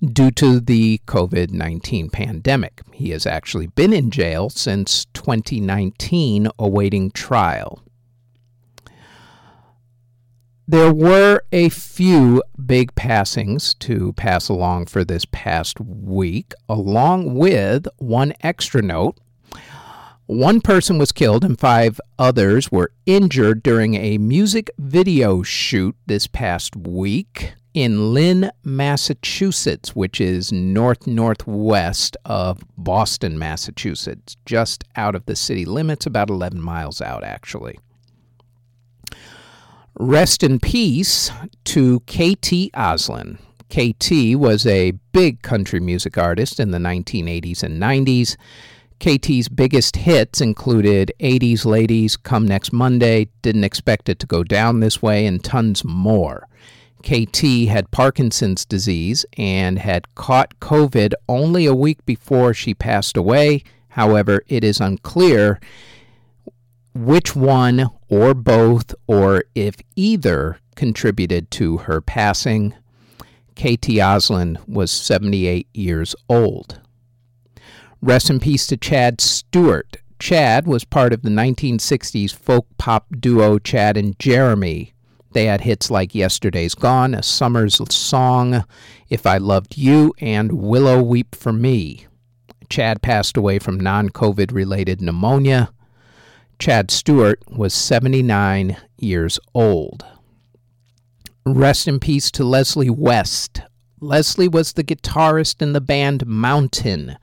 due 0.00 0.30
to 0.32 0.60
the 0.60 1.00
COVID 1.06 1.50
19 1.50 2.10
pandemic. 2.10 2.80
He 2.92 3.10
has 3.10 3.26
actually 3.26 3.68
been 3.68 3.92
in 3.92 4.10
jail 4.10 4.50
since 4.50 5.06
2019 5.14 6.48
awaiting 6.58 7.10
trial. 7.10 7.82
There 10.66 10.92
were 10.92 11.42
a 11.50 11.68
few 11.68 12.42
big 12.64 12.94
passings 12.94 13.74
to 13.74 14.12
pass 14.12 14.48
along 14.48 14.86
for 14.86 15.04
this 15.04 15.24
past 15.32 15.80
week, 15.80 16.54
along 16.68 17.34
with 17.34 17.88
one 17.98 18.34
extra 18.40 18.80
note. 18.80 19.18
One 20.26 20.60
person 20.60 20.96
was 20.96 21.10
killed 21.10 21.44
and 21.44 21.58
five 21.58 22.00
others 22.20 22.70
were 22.70 22.92
injured 23.04 23.64
during 23.64 23.96
a 23.96 24.18
music 24.18 24.70
video 24.78 25.42
shoot 25.42 25.96
this 26.06 26.28
past 26.28 26.76
week 26.76 27.54
in 27.74 28.12
Lynn, 28.12 28.50
Massachusetts, 28.64 29.94
which 29.94 30.20
is 30.20 30.52
north 30.52 31.06
northwest 31.06 32.16
of 32.24 32.62
Boston, 32.76 33.38
Massachusetts, 33.38 34.36
just 34.44 34.84
out 34.96 35.14
of 35.14 35.26
the 35.26 35.36
city 35.36 35.64
limits, 35.64 36.06
about 36.06 36.30
11 36.30 36.60
miles 36.60 37.00
out, 37.00 37.22
actually. 37.22 37.78
Rest 39.98 40.42
in 40.42 40.58
peace 40.58 41.30
to 41.64 42.00
KT 42.00 42.72
Oslin. 42.74 43.38
KT 43.68 44.36
was 44.36 44.66
a 44.66 44.92
big 45.12 45.42
country 45.42 45.78
music 45.78 46.18
artist 46.18 46.58
in 46.58 46.72
the 46.72 46.78
1980s 46.78 47.62
and 47.62 47.80
90s. 47.80 48.36
KT's 48.98 49.48
biggest 49.48 49.96
hits 49.96 50.40
included 50.40 51.12
80s 51.20 51.64
Ladies, 51.64 52.16
Come 52.16 52.46
Next 52.46 52.72
Monday, 52.72 53.28
Didn't 53.42 53.64
Expect 53.64 54.08
It 54.08 54.18
to 54.18 54.26
Go 54.26 54.42
Down 54.42 54.80
This 54.80 55.00
Way, 55.00 55.24
and 55.24 55.42
tons 55.42 55.84
more. 55.84 56.48
KT 57.02 57.68
had 57.68 57.90
Parkinson's 57.90 58.64
disease 58.64 59.24
and 59.36 59.78
had 59.78 60.14
caught 60.14 60.58
COVID 60.60 61.12
only 61.28 61.66
a 61.66 61.74
week 61.74 62.04
before 62.06 62.54
she 62.54 62.74
passed 62.74 63.16
away. 63.16 63.62
However, 63.88 64.42
it 64.48 64.62
is 64.62 64.80
unclear 64.80 65.58
which 66.94 67.34
one 67.34 67.88
or 68.08 68.34
both, 68.34 68.94
or 69.06 69.44
if 69.54 69.76
either, 69.96 70.58
contributed 70.74 71.50
to 71.52 71.78
her 71.78 72.00
passing. 72.00 72.74
KT 73.54 73.98
Oslin 74.00 74.56
was 74.66 74.90
78 74.90 75.68
years 75.74 76.14
old. 76.28 76.80
Rest 78.02 78.30
in 78.30 78.40
peace 78.40 78.66
to 78.68 78.76
Chad 78.76 79.20
Stuart. 79.20 79.98
Chad 80.18 80.66
was 80.66 80.84
part 80.84 81.12
of 81.12 81.22
the 81.22 81.30
1960s 81.30 82.34
folk 82.34 82.66
pop 82.78 83.06
duo 83.18 83.58
Chad 83.58 83.96
and 83.96 84.18
Jeremy. 84.18 84.94
They 85.32 85.46
had 85.46 85.60
hits 85.60 85.90
like 85.90 86.14
Yesterday's 86.14 86.74
Gone, 86.74 87.14
A 87.14 87.22
Summer's 87.22 87.80
Song, 87.94 88.64
If 89.08 89.26
I 89.26 89.38
Loved 89.38 89.78
You, 89.78 90.12
and 90.18 90.52
Willow 90.52 91.02
Weep 91.02 91.34
for 91.34 91.52
Me. 91.52 92.06
Chad 92.68 93.02
passed 93.02 93.36
away 93.36 93.58
from 93.58 93.78
non 93.78 94.10
COVID 94.10 94.52
related 94.52 95.00
pneumonia. 95.00 95.70
Chad 96.58 96.90
Stuart 96.90 97.40
was 97.48 97.72
79 97.72 98.76
years 98.98 99.40
old. 99.54 100.04
Rest 101.46 101.88
in 101.88 101.98
peace 101.98 102.30
to 102.32 102.44
Leslie 102.44 102.90
West. 102.90 103.62
Leslie 104.00 104.48
was 104.48 104.72
the 104.72 104.84
guitarist 104.84 105.62
in 105.62 105.72
the 105.72 105.80
band 105.80 106.26
Mountain, 106.26 107.16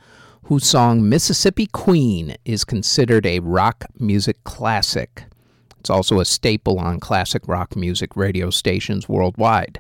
whose 0.44 0.66
song 0.66 1.08
Mississippi 1.08 1.68
Queen 1.68 2.36
is 2.46 2.64
considered 2.64 3.26
a 3.26 3.40
rock 3.40 3.86
music 4.00 4.44
classic. 4.44 5.26
It's 5.80 5.90
also 5.90 6.20
a 6.20 6.26
staple 6.26 6.80
on 6.80 7.00
classic 7.00 7.48
rock 7.48 7.76
music 7.76 8.16
radio 8.16 8.50
stations 8.50 9.08
worldwide. 9.08 9.80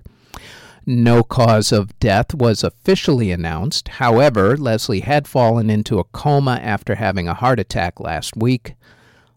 No 0.85 1.21
cause 1.21 1.73
of 1.73 1.99
death 1.99 2.33
was 2.33 2.63
officially 2.63 3.29
announced. 3.29 3.89
However, 3.89 4.55
Leslie 4.55 5.01
had 5.01 5.27
fallen 5.27 5.69
into 5.69 5.99
a 5.99 6.05
coma 6.05 6.61
after 6.63 6.95
having 6.95 7.27
a 7.27 7.33
heart 7.33 7.59
attack 7.59 7.99
last 7.99 8.37
week. 8.37 8.75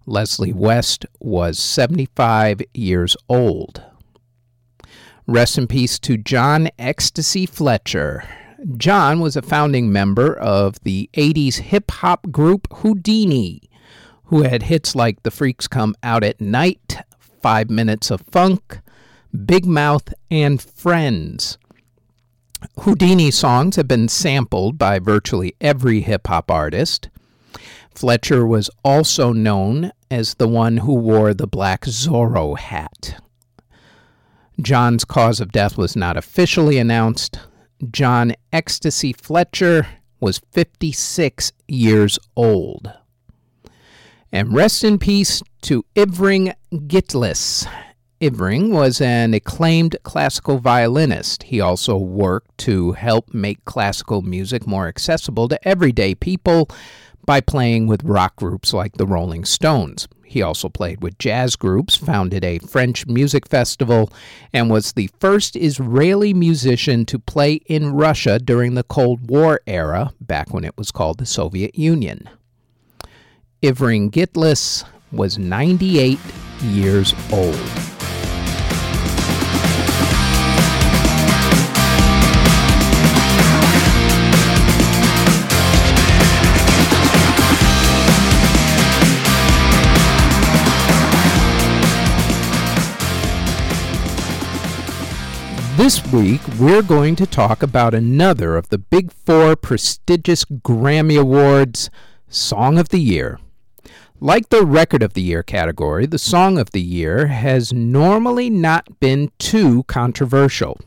Leslie 0.07 0.53
West 0.53 1.07
was 1.19 1.59
75 1.59 2.63
years 2.73 3.17
old. 3.29 3.83
Rest 5.27 5.59
in 5.59 5.67
peace 5.67 5.99
to 6.01 6.17
John 6.17 6.69
Ecstasy 6.79 7.47
Fletcher. 7.47 8.25
John 8.77 9.21
was 9.21 9.37
a 9.37 9.43
founding 9.43 9.91
member 9.91 10.37
of 10.37 10.79
the 10.85 11.11
80s 11.15 11.57
hip 11.57 11.91
hop 11.91 12.31
group 12.31 12.69
Whodini, 12.69 13.61
who 14.31 14.43
had 14.43 14.63
hits 14.63 14.95
like 14.95 15.21
The 15.25 15.31
Freaks 15.33 15.67
Come 15.67 15.97
Out 16.05 16.23
at 16.23 16.41
Night, 16.41 16.99
Five 17.19 17.69
Minutes 17.69 18.13
of 18.13 18.21
Funk, 18.21 18.79
Big 19.45 19.67
Mouth, 19.67 20.15
and 20.31 20.63
Friends. 20.63 21.59
Whodini 22.79 23.33
songs 23.33 23.75
have 23.75 23.89
been 23.89 24.07
sampled 24.07 24.79
by 24.79 25.01
virtually 25.01 25.57
every 25.61 26.03
hip 26.03 26.29
hop 26.29 26.49
artist. 26.49 27.09
Fletcher 27.93 28.47
was 28.47 28.71
also 28.85 29.33
known 29.33 29.91
as 30.13 30.35
the 30.35 30.49
one 30.49 30.77
who 30.77 30.95
wore 30.95 31.35
the 31.35 31.49
black 31.49 31.85
Zorro 31.87 32.57
hat. 32.57 33.21
John's 34.63 35.05
cause 35.05 35.41
of 35.41 35.51
death 35.51 35.77
was 35.77 35.97
not 35.97 36.17
officially 36.17 36.79
announced. 36.79 37.41
John 37.91 38.35
Ecstasy 38.53 39.13
Fletcher 39.13 39.89
was 40.21 40.41
56 40.53 41.53
years 41.67 42.17
old. 42.37 42.93
And 44.33 44.55
rest 44.55 44.85
in 44.85 44.99
peace 44.99 45.43
to 45.63 45.85
Ivry 45.97 46.53
Gitlis. 46.73 47.67
Ivry 48.23 48.63
was 48.69 49.01
an 49.01 49.35
acclaimed 49.35 49.97
classical 50.05 50.59
violinist. 50.59 51.43
He 51.45 51.61
also 51.61 51.97
worked 51.97 52.57
to 52.59 52.93
help 52.93 53.35
make 53.35 53.65
classical 53.65 54.23
music 54.23 54.69
more 54.69 54.87
accessible 54.87 55.49
to 55.49 55.69
everyday 55.69 56.15
people 56.15 56.69
by 57.27 57.41
playing 57.41 57.89
with 57.89 58.05
rock 58.05 58.37
groups 58.37 58.73
like 58.73 58.99
the 58.99 59.07
Rolling 59.07 59.45
Stones. 59.45 60.07
He 60.25 60.43
also 60.43 60.69
played 60.69 61.03
with 61.03 61.19
jazz 61.19 61.57
groups, 61.57 61.97
founded 61.97 62.45
a 62.45 62.61
French 62.61 63.07
music 63.07 63.49
festival, 63.49 64.13
and 64.53 64.71
was 64.71 64.93
the 64.93 65.11
first 65.19 65.57
Israeli 65.57 66.33
musician 66.33 67.05
to 67.07 67.19
play 67.19 67.55
in 67.67 67.95
Russia 67.95 68.39
during 68.39 68.75
the 68.75 68.85
Cold 68.85 69.29
War 69.29 69.61
era, 69.67 70.13
back 70.21 70.55
when 70.55 70.65
it 70.65 70.79
was 70.79 70.93
called 70.93 71.19
the 71.19 71.27
Soviet 71.27 71.77
Union. 71.77 72.29
Ivry 73.63 74.01
Gitlis 74.09 74.85
was 75.13 75.37
98 75.37 76.19
years 76.63 77.13
old. 77.31 77.55
This 95.77 96.03
week, 96.11 96.41
we're 96.59 96.81
going 96.81 97.15
to 97.17 97.27
talk 97.27 97.63
about 97.63 97.93
another 97.93 98.57
of 98.57 98.71
the 98.71 98.79
big 98.79 99.13
four 99.13 99.55
prestigious 99.55 100.47
Grammy 100.47 101.21
Awards 101.21 101.91
Song 102.27 102.79
of 102.79 102.89
the 102.89 103.01
Year. 103.01 103.39
Like 104.23 104.51
the 104.51 104.67
Record 104.67 105.03
of 105.03 105.15
the 105.15 105.23
Year 105.23 105.43
category, 105.43 106.05
the 106.05 106.19
Song 106.19 106.59
of 106.59 106.73
the 106.73 106.81
Year 106.83 107.29
has 107.29 107.73
normally 107.73 108.51
not 108.51 109.01
been 109.01 109.33
too 109.39 109.85
controversial. 109.85 110.79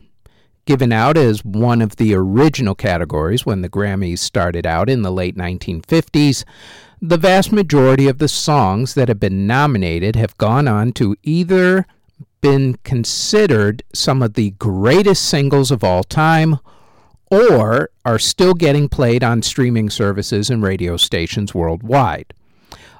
Given 0.65 0.91
out 0.91 1.17
as 1.17 1.43
one 1.43 1.82
of 1.82 1.96
the 1.96 2.13
original 2.13 2.76
categories 2.76 3.43
when 3.43 3.63
the 3.63 3.69
Grammys 3.69 4.19
started 4.19 4.67
out 4.67 4.88
in 4.88 5.02
the 5.02 5.12
late 5.12 5.36
1950s, 5.36 6.43
the 7.02 7.17
vast 7.17 7.52
majority 7.52 8.08
of 8.08 8.19
the 8.19 8.28
songs 8.28 8.93
that 8.93 9.08
have 9.08 9.19
been 9.19 9.48
nominated 9.48 10.15
have 10.15 10.38
gone 10.38 10.67
on 10.67 10.91
to 10.91 11.15
either 11.24 11.88
been 12.41 12.78
considered 12.84 13.82
some 13.96 14.22
of 14.22 14.36
the 14.36 14.52
greatest 14.52 15.28
singles 15.28 15.72
of 15.72 15.84
all 15.84 16.04
time 16.04 16.60
or 17.32 17.89
are 18.06 18.19
still 18.19 18.54
getting 18.54 18.88
played 18.88 19.24
on 19.24 19.41
streaming 19.41 19.89
services 19.89 20.52
and 20.52 20.62
radio 20.62 20.98
stations 20.98 21.56
worldwide. 21.56 22.32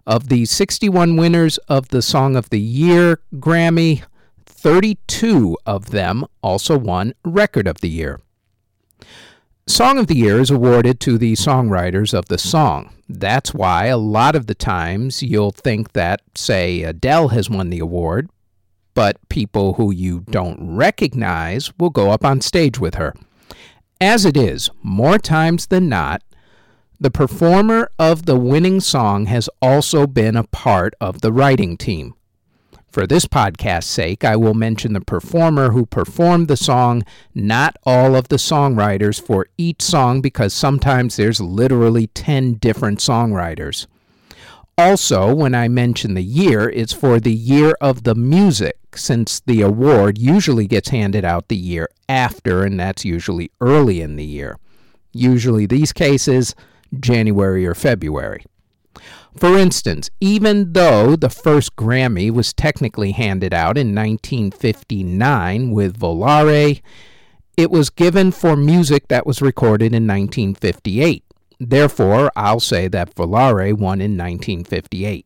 Of 0.06 0.28
the 0.28 0.46
61 0.46 1.16
winners 1.16 1.58
of 1.70 1.88
the 1.88 2.02
Song 2.02 2.36
of 2.36 2.50
the 2.50 2.60
Year 2.60 3.22
Grammy, 3.36 4.04
32 4.46 5.58
of 5.66 5.92
them 5.92 6.26
also 6.42 6.78
won 6.78 7.14
Record 7.24 7.68
of 7.68 7.80
the 7.80 7.90
Year. 7.90 8.20
Song 9.66 9.98
of 9.98 10.08
the 10.08 10.18
Year 10.18 10.42
is 10.42 10.52
awarded 10.52 11.00
to 11.00 11.18
the 11.18 11.34
songwriters 11.34 12.14
of 12.14 12.26
the 12.26 12.38
song. 12.38 12.94
That's 13.08 13.54
why 13.54 13.86
a 13.86 13.98
lot 13.98 14.36
of 14.36 14.48
the 14.48 14.56
times 14.56 15.24
you'll 15.24 15.52
think 15.52 15.94
that, 15.94 16.22
say, 16.36 16.84
Adele 16.84 17.30
has 17.30 17.50
won 17.50 17.70
the 17.70 17.80
award, 17.80 18.30
but 18.94 19.18
people 19.30 19.76
who 19.76 19.90
you 19.90 20.26
don't 20.30 20.76
recognize 20.76 21.72
will 21.80 21.90
go 21.90 22.12
up 22.12 22.26
on 22.26 22.42
stage 22.42 22.78
with 22.78 22.96
her. 22.96 23.14
As 24.02 24.26
it 24.26 24.36
is, 24.36 24.70
more 24.82 25.18
times 25.18 25.68
than 25.68 25.88
not, 25.88 26.22
the 27.04 27.12
performer 27.12 27.92
of 28.00 28.26
the 28.26 28.38
winning 28.38 28.80
song 28.80 29.26
has 29.26 29.50
also 29.62 30.08
been 30.08 30.38
a 30.38 30.46
part 30.46 30.94
of 31.02 31.20
the 31.20 31.34
writing 31.34 31.76
team. 31.76 32.14
For 32.88 33.06
this 33.06 33.26
podcast's 33.26 33.90
sake, 33.90 34.24
I 34.24 34.38
will 34.38 34.54
mention 34.54 34.94
the 34.94 35.02
performer 35.02 35.72
who 35.72 35.86
performed 35.86 36.48
the 36.48 36.56
song, 36.56 37.04
not 37.36 37.76
all 37.84 38.16
of 38.16 38.30
the 38.30 38.38
songwriters 38.38 39.22
for 39.22 39.48
each 39.58 39.82
song, 39.82 40.22
because 40.22 40.54
sometimes 40.54 41.18
there's 41.18 41.42
literally 41.42 42.08
10 42.08 42.54
different 42.54 43.00
songwriters. 43.00 43.86
Also, 44.78 45.36
when 45.36 45.54
I 45.54 45.68
mention 45.68 46.14
the 46.14 46.24
year, 46.24 46.70
it's 46.70 46.94
for 46.94 47.20
the 47.20 47.34
year 47.34 47.76
of 47.82 48.04
the 48.04 48.16
music, 48.16 48.78
since 48.96 49.42
the 49.42 49.60
award 49.60 50.18
usually 50.18 50.68
gets 50.68 50.88
handed 50.88 51.26
out 51.26 51.50
the 51.50 51.58
year 51.58 51.90
after, 52.08 52.64
and 52.64 52.80
that's 52.80 53.04
usually 53.04 53.52
early 53.60 54.00
in 54.00 54.16
the 54.16 54.24
year. 54.24 54.58
Usually, 55.12 55.66
these 55.66 55.92
cases, 55.92 56.56
January 57.00 57.66
or 57.66 57.74
February. 57.74 58.46
For 59.36 59.58
instance, 59.58 60.10
even 60.22 60.74
though 60.74 61.16
the 61.16 61.30
first 61.30 61.76
Grammy 61.76 62.30
was 62.30 62.54
technically 62.54 63.12
handed 63.12 63.54
out 63.54 63.78
in 63.78 63.96
1959 63.96 65.72
with 65.72 66.00
Volare, 66.00 66.82
it 67.58 67.72
was 67.72 67.90
given 67.90 68.32
for 68.32 68.56
music 68.56 69.08
that 69.08 69.26
was 69.26 69.42
recorded 69.42 69.94
in 69.94 70.08
1958. 70.08 71.24
Therefore, 71.60 72.32
I'll 72.36 72.60
say 72.60 72.88
that 72.90 73.16
Volare 73.16 73.74
won 73.74 74.02
in 74.02 74.18
1958. 74.18 75.26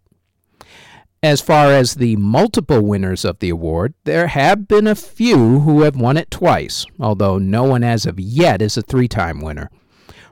As 1.24 1.42
far 1.42 1.72
as 1.72 1.96
the 1.96 2.16
multiple 2.16 2.82
winners 2.82 3.26
of 3.26 3.40
the 3.40 3.50
award, 3.50 3.94
there 4.04 4.28
have 4.28 4.68
been 4.68 4.88
a 4.88 4.96
few 4.96 5.62
who 5.62 5.82
have 5.82 5.96
won 5.96 6.16
it 6.16 6.30
twice, 6.30 6.86
although 7.00 7.40
no 7.40 7.64
one 7.64 7.84
as 7.84 8.06
of 8.06 8.20
yet 8.20 8.62
is 8.62 8.78
a 8.78 8.82
three 8.82 9.08
time 9.08 9.42
winner. 9.42 9.70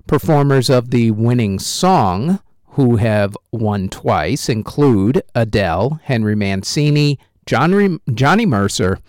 Performers 0.08 0.70
of 0.70 0.92
the 0.92 1.10
winning 1.12 1.58
song 1.58 2.40
who 2.70 2.98
have 2.98 3.36
won 3.52 3.90
twice 3.90 4.50
include 4.50 5.24
Adele, 5.34 6.00
Henry 6.04 6.36
Mancini, 6.36 7.18
John 7.48 8.00
Johnny 8.14 8.46
Mercer, 8.46 9.00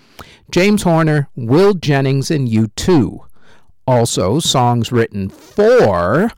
James 0.51 0.85
Horner, 0.85 1.29
Will 1.37 1.75
Jennings, 1.75 2.31
and 2.31 2.49
U2. 2.49 3.27
Also, 3.87 4.41
songs 4.41 4.91
written 4.91 5.29
for 5.29 6.31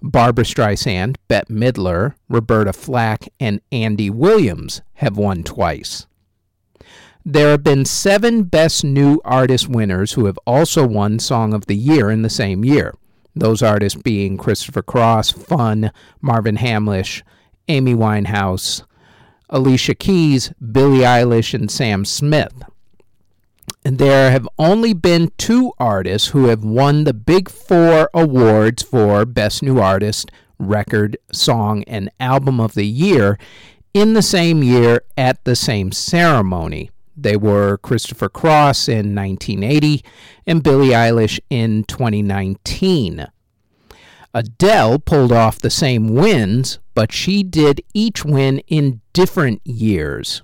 Barbra 0.00 0.44
Streisand, 0.44 1.16
Bette 1.28 1.52
Midler, 1.52 2.14
Roberta 2.28 2.72
Flack, 2.72 3.28
and 3.38 3.60
Andy 3.70 4.08
Williams 4.08 4.80
have 4.94 5.18
won 5.18 5.42
twice. 5.42 6.06
There 7.22 7.50
have 7.50 7.64
been 7.64 7.84
seven 7.84 8.44
Best 8.44 8.82
New 8.82 9.20
Artist 9.24 9.68
winners 9.68 10.12
who 10.12 10.24
have 10.24 10.38
also 10.46 10.86
won 10.86 11.18
Song 11.18 11.52
of 11.52 11.66
the 11.66 11.76
Year 11.76 12.10
in 12.10 12.22
the 12.22 12.30
same 12.30 12.64
year. 12.64 12.94
Those 13.38 13.62
artists 13.62 14.00
being 14.00 14.38
Christopher 14.38 14.80
Cross, 14.80 15.32
Fun, 15.32 15.92
Marvin 16.22 16.56
Hamlisch, 16.56 17.22
Amy 17.68 17.94
Winehouse, 17.94 18.82
Alicia 19.50 19.94
Keys, 19.94 20.54
Billie 20.72 21.00
Eilish, 21.00 21.52
and 21.52 21.70
Sam 21.70 22.06
Smith. 22.06 22.62
And 23.84 23.98
there 23.98 24.30
have 24.30 24.48
only 24.58 24.94
been 24.94 25.30
two 25.36 25.72
artists 25.78 26.28
who 26.28 26.46
have 26.46 26.64
won 26.64 27.04
the 27.04 27.12
Big 27.12 27.50
Four 27.50 28.08
awards 28.14 28.82
for 28.82 29.26
Best 29.26 29.62
New 29.62 29.78
Artist, 29.80 30.30
Record, 30.58 31.18
Song, 31.30 31.84
and 31.84 32.10
Album 32.18 32.58
of 32.58 32.72
the 32.72 32.86
Year 32.86 33.38
in 33.92 34.14
the 34.14 34.22
same 34.22 34.62
year 34.62 35.02
at 35.16 35.44
the 35.44 35.54
same 35.54 35.92
ceremony. 35.92 36.90
They 37.16 37.36
were 37.36 37.78
Christopher 37.78 38.28
Cross 38.28 38.88
in 38.88 39.14
1980 39.14 40.04
and 40.46 40.62
Billie 40.62 40.88
Eilish 40.88 41.40
in 41.48 41.84
2019. 41.84 43.26
Adele 44.34 44.98
pulled 44.98 45.32
off 45.32 45.58
the 45.58 45.70
same 45.70 46.14
wins, 46.14 46.78
but 46.94 47.10
she 47.10 47.42
did 47.42 47.80
each 47.94 48.22
win 48.24 48.58
in 48.68 49.00
different 49.14 49.62
years. 49.64 50.42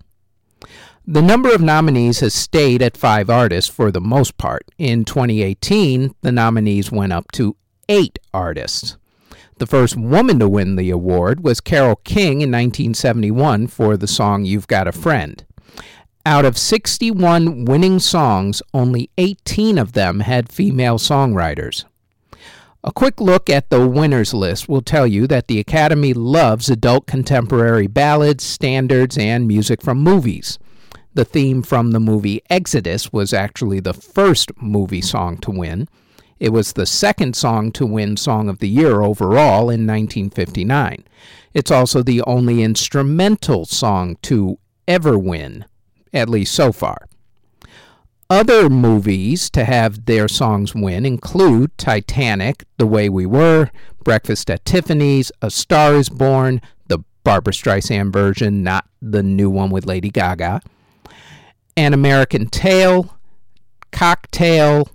The 1.07 1.21
number 1.21 1.53
of 1.53 1.61
nominees 1.61 2.21
has 2.21 2.33
stayed 2.33 2.81
at 2.81 2.97
five 2.97 3.29
artists 3.29 3.69
for 3.69 3.91
the 3.91 4.01
most 4.01 4.39
part. 4.39 4.63
In 4.79 5.05
2018, 5.05 6.15
the 6.23 6.33
nominees 6.33 6.91
went 6.91 7.13
up 7.13 7.31
to 7.33 7.57
eight 7.89 8.19
artists. 8.33 8.97
The 9.59 9.67
first 9.67 9.97
woman 9.97 10.39
to 10.39 10.49
win 10.49 10.77
the 10.77 10.91
award 10.91 11.45
was 11.45 11.61
Carole 11.61 12.01
King 12.05 12.41
in 12.41 12.51
1971 12.51 13.67
for 13.67 13.97
the 13.97 14.07
song 14.07 14.45
You've 14.45 14.69
Got 14.69 14.89
a 14.89 14.93
Friend. 14.93 15.45
Out 16.25 16.45
of 16.45 16.57
61 16.57 17.65
winning 17.65 17.99
songs, 17.99 18.63
only 18.73 19.11
18 19.19 19.77
of 19.77 19.93
them 19.93 20.21
had 20.21 20.53
female 20.53 20.97
songwriters. 20.97 21.85
A 22.85 22.93
quick 22.93 23.21
look 23.21 23.51
at 23.51 23.71
the 23.71 23.89
winners 23.89 24.33
list 24.33 24.69
will 24.69 24.83
tell 24.83 25.05
you 25.05 25.27
that 25.27 25.49
the 25.49 25.59
Academy 25.59 26.15
loves 26.15 26.71
adult 26.71 27.07
contemporary 27.07 27.89
ballads, 27.89 28.45
standards, 28.45 29.19
and 29.19 29.49
music 29.49 29.83
from 29.83 29.99
movies. 29.99 30.61
The 31.13 31.25
theme 31.25 31.61
from 31.61 31.91
the 31.91 32.01
movie 32.01 32.41
Exodus 32.49 33.13
was 33.13 33.33
actually 33.33 33.81
the 33.81 33.93
first 33.93 34.53
movie 34.63 35.03
song 35.03 35.39
to 35.39 35.51
win. 35.51 35.89
It 36.39 36.51
was 36.51 36.75
the 36.75 36.87
second 36.87 37.35
song 37.35 37.73
to 37.73 37.85
win 37.85 38.17
Song 38.17 38.49
of 38.49 38.61
the 38.61 38.69
Year 38.69 39.03
overall 39.03 39.71
in 39.71 39.89
1959. 39.89 41.03
It's 41.53 41.73
also 41.73 42.01
the 42.05 42.23
only 42.23 42.63
instrumental 42.63 43.65
song 43.65 44.19
to 44.23 44.61
ever 44.87 45.19
win 45.19 45.65
at 46.13 46.29
least 46.29 46.55
so 46.55 46.73
far. 46.73 47.09
Other 48.31 48.71
movies 48.71 49.51
to 49.51 49.65
have 49.65 50.07
their 50.07 50.27
songs 50.27 50.75
win 50.75 51.05
include 51.05 51.77
Titanic, 51.77 52.65
The 52.79 52.87
Way 52.87 53.11
We 53.11 53.27
Were, 53.27 53.71
Breakfast 54.05 54.51
at 54.51 54.65
Tiffany's, 54.65 55.31
A 55.43 55.51
Star 55.51 55.95
is 55.95 56.09
Born, 56.09 56.63
the 56.89 57.01
Barbra 57.25 57.53
Streisand 57.53 58.13
version, 58.13 58.63
not 58.63 58.89
the 59.03 59.23
new 59.23 59.51
one 59.51 59.71
with 59.71 59.87
Lady 59.87 60.09
Gaga, 60.09 60.63
An 61.77 61.93
American 61.93 62.49
Tail, 62.49 63.19
Cocktail, 63.91 64.89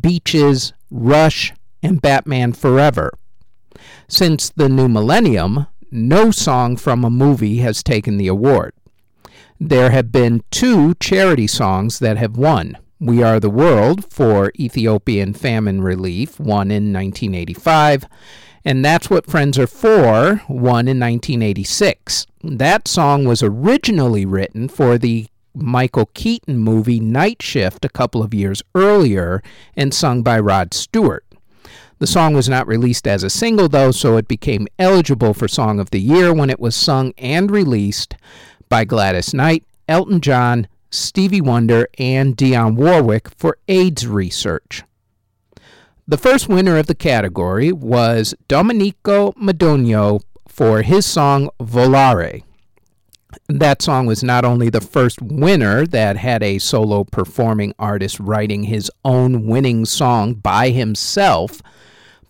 Beaches, 0.00 0.72
Rush, 0.88 1.52
and 1.82 2.00
Batman 2.00 2.52
Forever. 2.52 3.12
Since 4.08 4.50
the 4.50 4.68
new 4.68 4.88
millennium, 4.88 5.66
no 5.90 6.30
song 6.30 6.76
from 6.76 7.04
a 7.04 7.10
movie 7.10 7.58
has 7.58 7.82
taken 7.82 8.16
the 8.16 8.28
award. 8.28 8.74
There 9.58 9.90
have 9.90 10.12
been 10.12 10.42
two 10.50 10.94
charity 11.00 11.46
songs 11.46 11.98
that 12.00 12.18
have 12.18 12.36
won. 12.36 12.76
We 13.00 13.22
Are 13.22 13.40
the 13.40 13.48
World 13.48 14.04
for 14.12 14.52
Ethiopian 14.58 15.32
famine 15.32 15.80
relief, 15.80 16.38
won 16.38 16.70
in 16.70 16.92
1985, 16.92 18.04
and 18.66 18.84
That's 18.84 19.08
What 19.08 19.30
Friends 19.30 19.58
Are 19.58 19.66
For, 19.66 20.42
won 20.46 20.88
in 20.88 21.00
1986. 21.00 22.26
That 22.42 22.86
song 22.86 23.24
was 23.24 23.42
originally 23.42 24.26
written 24.26 24.68
for 24.68 24.98
the 24.98 25.26
Michael 25.54 26.10
Keaton 26.12 26.58
movie 26.58 27.00
Night 27.00 27.40
Shift 27.40 27.82
a 27.86 27.88
couple 27.88 28.22
of 28.22 28.34
years 28.34 28.62
earlier 28.74 29.42
and 29.74 29.94
sung 29.94 30.22
by 30.22 30.38
Rod 30.38 30.74
Stewart. 30.74 31.24
The 31.98 32.06
song 32.06 32.34
was 32.34 32.46
not 32.46 32.66
released 32.66 33.06
as 33.06 33.22
a 33.22 33.30
single, 33.30 33.70
though, 33.70 33.90
so 33.90 34.18
it 34.18 34.28
became 34.28 34.68
eligible 34.78 35.32
for 35.32 35.48
Song 35.48 35.80
of 35.80 35.90
the 35.90 36.00
Year 36.00 36.34
when 36.34 36.50
it 36.50 36.60
was 36.60 36.76
sung 36.76 37.14
and 37.16 37.50
released 37.50 38.16
by 38.68 38.84
Gladys 38.84 39.32
Knight, 39.32 39.64
Elton 39.88 40.20
John, 40.20 40.66
Stevie 40.90 41.40
Wonder, 41.40 41.88
and 41.98 42.36
Dionne 42.36 42.76
Warwick 42.76 43.30
for 43.36 43.58
AIDS 43.68 44.06
research. 44.06 44.82
The 46.08 46.16
first 46.16 46.48
winner 46.48 46.78
of 46.78 46.86
the 46.86 46.94
category 46.94 47.72
was 47.72 48.34
Domenico 48.48 49.32
Modugno 49.32 50.22
for 50.46 50.82
his 50.82 51.04
song 51.04 51.50
Volare. 51.60 52.42
That 53.48 53.82
song 53.82 54.06
was 54.06 54.22
not 54.22 54.44
only 54.44 54.70
the 54.70 54.80
first 54.80 55.20
winner 55.20 55.84
that 55.86 56.16
had 56.16 56.42
a 56.42 56.58
solo 56.58 57.04
performing 57.04 57.74
artist 57.78 58.18
writing 58.20 58.64
his 58.64 58.90
own 59.04 59.46
winning 59.46 59.84
song 59.84 60.34
by 60.34 60.70
himself, 60.70 61.60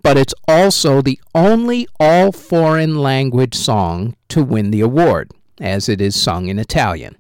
but 0.03 0.17
it's 0.17 0.35
also 0.49 1.03
the 1.03 1.21
only 1.35 1.87
all 2.01 2.33
foreign 2.33 2.99
language 2.99 3.55
song 3.55 4.17
to 4.29 4.43
win 4.43 4.71
the 4.71 4.81
award 4.81 5.31
as 5.61 5.89
it 5.89 6.01
is 6.01 6.21
sung 6.21 6.49
in 6.49 6.59
Italian. 6.59 7.17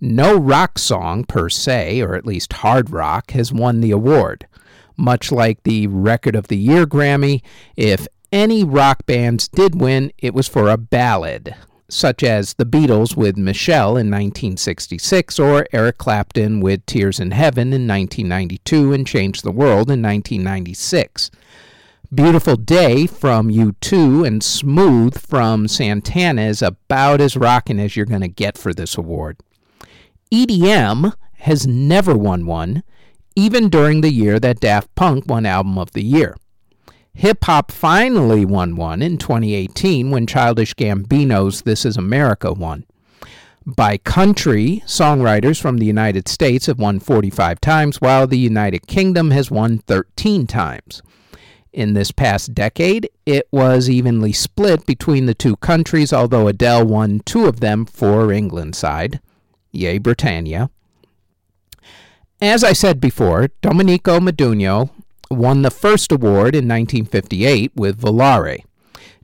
No 0.00 0.36
rock 0.36 0.78
song 0.78 1.24
per 1.24 1.48
se, 1.48 2.02
or 2.02 2.16
at 2.16 2.26
least 2.26 2.54
hard 2.54 2.90
rock, 2.90 3.30
has 3.30 3.52
won 3.52 3.80
the 3.80 3.92
award. 3.92 4.48
Much 4.96 5.30
like 5.30 5.62
the 5.62 5.86
Record 5.86 6.34
of 6.34 6.48
the 6.48 6.56
Year 6.56 6.86
Grammy, 6.86 7.40
if 7.76 8.08
any 8.32 8.64
rock 8.64 9.06
bands 9.06 9.46
did 9.46 9.80
win, 9.80 10.10
it 10.18 10.34
was 10.34 10.48
for 10.48 10.68
a 10.68 10.76
ballad, 10.76 11.54
such 11.88 12.24
as 12.24 12.54
the 12.54 12.66
Beatles 12.66 13.16
with 13.16 13.36
Michelle 13.36 13.90
in 13.90 14.10
1966 14.10 15.38
or 15.38 15.66
Eric 15.72 15.98
Clapton 15.98 16.60
with 16.60 16.84
Tears 16.86 17.20
in 17.20 17.30
Heaven 17.30 17.68
in 17.68 17.86
1992 17.86 18.92
and 18.92 19.06
Change 19.06 19.42
the 19.42 19.52
World 19.52 19.90
in 19.90 20.02
1996. 20.02 21.30
Beautiful 22.14 22.56
Day 22.56 23.06
from 23.06 23.48
U2 23.48 24.26
and 24.26 24.42
Smooth 24.42 25.18
from 25.18 25.66
Santana 25.66 26.42
is 26.42 26.60
about 26.60 27.22
as 27.22 27.38
rocking 27.38 27.80
as 27.80 27.96
you're 27.96 28.04
going 28.04 28.20
to 28.20 28.28
get 28.28 28.58
for 28.58 28.74
this 28.74 28.98
award. 28.98 29.38
EDM 30.30 31.14
has 31.38 31.66
never 31.66 32.14
won 32.14 32.44
one, 32.44 32.82
even 33.34 33.70
during 33.70 34.02
the 34.02 34.12
year 34.12 34.38
that 34.38 34.60
Daft 34.60 34.94
Punk 34.94 35.24
won 35.26 35.46
Album 35.46 35.78
of 35.78 35.92
the 35.92 36.02
Year. 36.02 36.36
Hip 37.14 37.42
hop 37.44 37.72
finally 37.72 38.44
won 38.44 38.76
one 38.76 39.00
in 39.00 39.16
2018 39.16 40.10
when 40.10 40.26
Childish 40.26 40.74
Gambino's 40.74 41.62
This 41.62 41.86
Is 41.86 41.96
America 41.96 42.52
won. 42.52 42.84
By 43.64 43.96
country, 43.96 44.82
songwriters 44.84 45.58
from 45.58 45.78
the 45.78 45.86
United 45.86 46.28
States 46.28 46.66
have 46.66 46.78
won 46.78 47.00
45 47.00 47.58
times, 47.62 48.02
while 48.02 48.26
the 48.26 48.36
United 48.36 48.86
Kingdom 48.86 49.30
has 49.30 49.50
won 49.50 49.78
13 49.78 50.46
times. 50.46 51.00
In 51.72 51.94
this 51.94 52.10
past 52.10 52.54
decade, 52.54 53.08
it 53.24 53.48
was 53.50 53.88
evenly 53.88 54.32
split 54.32 54.84
between 54.84 55.24
the 55.24 55.34
two 55.34 55.56
countries, 55.56 56.12
although 56.12 56.46
Adele 56.46 56.84
won 56.84 57.20
two 57.24 57.46
of 57.46 57.60
them 57.60 57.86
for 57.86 58.30
England's 58.30 58.76
side. 58.76 59.20
Yay, 59.70 59.96
Britannia. 59.96 60.68
As 62.42 62.62
I 62.62 62.74
said 62.74 63.00
before, 63.00 63.48
Domenico 63.62 64.20
Modugno 64.20 64.90
won 65.30 65.62
the 65.62 65.70
first 65.70 66.12
award 66.12 66.54
in 66.54 66.68
1958 66.68 67.72
with 67.74 68.00
Volare. 68.00 68.64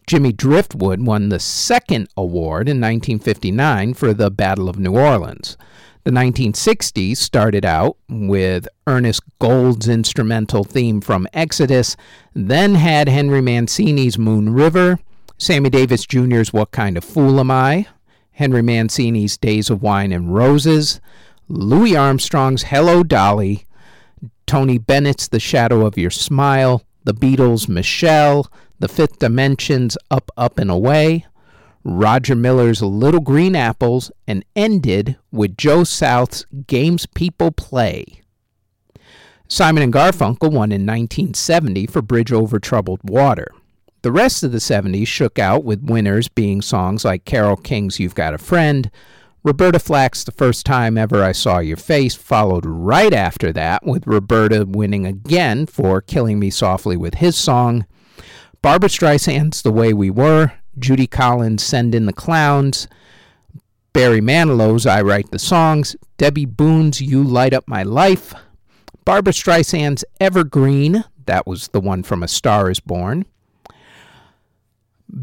Jimmy 0.06 0.32
Driftwood 0.32 1.04
won 1.04 1.28
the 1.28 1.38
second 1.38 2.08
award 2.16 2.66
in 2.66 2.80
1959 2.80 3.92
for 3.92 4.14
the 4.14 4.30
Battle 4.30 4.70
of 4.70 4.78
New 4.78 4.96
Orleans. 4.96 5.58
The 6.08 6.14
1960s 6.14 7.18
started 7.18 7.66
out 7.66 7.98
with 8.08 8.66
Ernest 8.86 9.20
Gold's 9.40 9.90
instrumental 9.90 10.64
theme 10.64 11.02
from 11.02 11.28
Exodus, 11.34 11.98
then 12.32 12.76
had 12.76 13.10
Henry 13.10 13.42
Mancini's 13.42 14.16
Moon 14.16 14.54
River, 14.54 15.00
Sammy 15.36 15.68
Davis 15.68 16.06
Jr.'s 16.06 16.50
What 16.50 16.70
Kind 16.70 16.96
of 16.96 17.04
Fool 17.04 17.38
Am 17.38 17.50
I, 17.50 17.88
Henry 18.30 18.62
Mancini's 18.62 19.36
Days 19.36 19.68
of 19.68 19.82
Wine 19.82 20.10
and 20.10 20.34
Roses, 20.34 20.98
Louis 21.46 21.94
Armstrong's 21.94 22.62
Hello 22.62 23.02
Dolly, 23.02 23.66
Tony 24.46 24.78
Bennett's 24.78 25.28
The 25.28 25.38
Shadow 25.38 25.84
of 25.84 25.98
Your 25.98 26.10
Smile, 26.10 26.84
The 27.04 27.12
Beatles' 27.12 27.68
Michelle, 27.68 28.50
The 28.78 28.88
Fifth 28.88 29.18
Dimension's 29.18 29.98
Up, 30.10 30.30
Up 30.38 30.58
and 30.58 30.70
Away, 30.70 31.26
Roger 31.84 32.34
Miller's 32.34 32.82
Little 32.82 33.20
Green 33.20 33.56
Apples, 33.56 34.10
and 34.26 34.44
ended 34.54 35.16
with 35.30 35.56
Joe 35.56 35.84
South's 35.84 36.44
Games 36.66 37.06
People 37.06 37.50
Play. 37.50 38.22
Simon 39.48 39.82
and 39.82 39.92
Garfunkel 39.92 40.50
won 40.50 40.72
in 40.72 40.84
1970 40.84 41.86
for 41.86 42.02
Bridge 42.02 42.32
Over 42.32 42.58
Troubled 42.58 43.00
Water. 43.02 43.48
The 44.02 44.12
rest 44.12 44.42
of 44.42 44.52
the 44.52 44.58
70s 44.58 45.06
shook 45.06 45.38
out 45.38 45.64
with 45.64 45.82
winners 45.82 46.28
being 46.28 46.62
songs 46.62 47.04
like 47.04 47.24
Carole 47.24 47.56
King's 47.56 47.98
You've 47.98 48.14
Got 48.14 48.34
a 48.34 48.38
Friend, 48.38 48.90
Roberta 49.42 49.78
Flack's 49.78 50.24
The 50.24 50.32
First 50.32 50.66
Time 50.66 50.98
Ever 50.98 51.22
I 51.22 51.32
Saw 51.32 51.60
Your 51.60 51.76
Face 51.76 52.14
followed 52.14 52.66
right 52.66 53.14
after 53.14 53.52
that, 53.54 53.84
with 53.86 54.06
Roberta 54.06 54.66
winning 54.68 55.06
again 55.06 55.64
for 55.64 56.02
Killing 56.02 56.38
Me 56.38 56.50
Softly 56.50 56.96
with 56.96 57.14
his 57.14 57.36
song. 57.36 57.86
Barbra 58.60 58.88
Streisand's 58.88 59.62
The 59.62 59.72
Way 59.72 59.92
We 59.94 60.10
Were, 60.10 60.52
Judy 60.80 61.06
Collins' 61.06 61.62
Send 61.62 61.94
in 61.94 62.06
the 62.06 62.12
Clowns, 62.12 62.88
Barry 63.92 64.20
Manilow's 64.20 64.86
I 64.86 65.02
Write 65.02 65.30
the 65.30 65.38
Songs, 65.38 65.96
Debby 66.18 66.44
Boone's 66.44 67.00
You 67.00 67.22
Light 67.22 67.52
Up 67.52 67.66
My 67.66 67.82
Life, 67.82 68.34
Barbra 69.04 69.32
Streisand's 69.32 70.04
Evergreen, 70.20 71.04
that 71.26 71.46
was 71.46 71.68
the 71.68 71.80
one 71.80 72.02
from 72.02 72.22
A 72.22 72.28
Star 72.28 72.70
is 72.70 72.80
Born, 72.80 73.26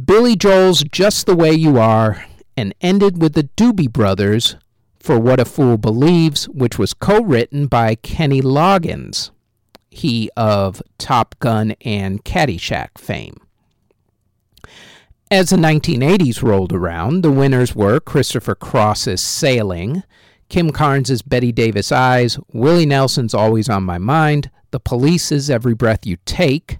Billy 0.06 0.36
Joel's 0.36 0.84
Just 0.84 1.26
the 1.26 1.36
Way 1.36 1.52
You 1.54 1.78
Are, 1.78 2.26
and 2.58 2.74
ended 2.82 3.22
with 3.22 3.34
the 3.34 3.50
Doobie 3.56 3.92
Brothers 3.92 4.56
for 5.00 5.20
What 5.20 5.40
a 5.40 5.46
Fool 5.46 5.78
Believes, 5.78 6.50
which 6.50 6.80
was 6.80 6.94
co 6.94 7.22
written 7.22 7.68
by 7.68 7.96
Kenny 7.96 8.42
Loggins, 8.42 9.30
he 9.92 10.30
of 10.36 10.82
Top 10.98 11.36
Gun 11.40 11.76
and 11.82 12.26
Caddyshack 12.26 12.98
fame. 12.98 13.45
As 15.32 15.50
the 15.50 15.58
1980s 15.58 16.44
rolled 16.44 16.72
around, 16.72 17.24
the 17.24 17.32
winners 17.32 17.76
were 17.76 18.00
Christopher 18.00 18.54
Cross's 18.54 19.22
Sailing, 19.22 20.04
Kim 20.50 20.70
Carnes' 20.70 21.24
Bette 21.24 21.52
Davis 21.52 21.92
Eyes, 21.92 22.38
Willie 22.54 22.86
Nelson's 22.86 23.34
Always 23.34 23.68
on 23.68 23.82
My 23.82 23.98
Mind, 23.98 24.52
The 24.70 24.80
Police's 24.80 25.50
Every 25.50 25.74
Breath 25.74 26.06
You 26.06 26.18
Take, 26.26 26.78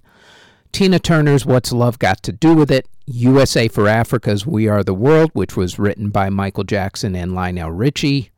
Tina 0.70 1.00
Turner's 1.00 1.44
What's 1.44 1.72
Love 1.72 1.98
Got 1.98 2.22
to 2.22 2.30
Do 2.30 2.54
with 2.54 2.70
It, 2.70 2.86
USA 3.06 3.66
for 3.66 3.88
Africa's 3.88 4.46
We 4.46 4.68
Are 4.68 4.84
the 4.84 4.94
World, 4.94 5.32
which 5.32 5.56
was 5.56 5.80
written 5.80 6.10
by 6.10 6.30
Michael 6.30 6.64
Jackson 6.64 7.16
and 7.16 7.34
Lionel 7.34 7.72
Richie. 7.72 8.30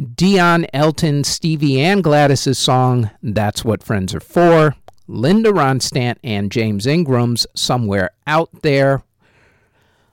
Dionne 0.00 0.68
Elton, 0.72 1.24
Stevie, 1.24 1.80
and 1.80 2.04
Gladys's 2.04 2.60
song 2.60 3.10
That's 3.20 3.64
What 3.64 3.82
Friends 3.82 4.14
Are 4.14 4.20
For. 4.20 4.76
Linda 5.08 5.50
Ronstadt 5.50 6.18
and 6.22 6.52
James 6.52 6.86
Ingram's 6.86 7.44
Somewhere 7.56 8.10
Out 8.28 8.62
There. 8.62 9.02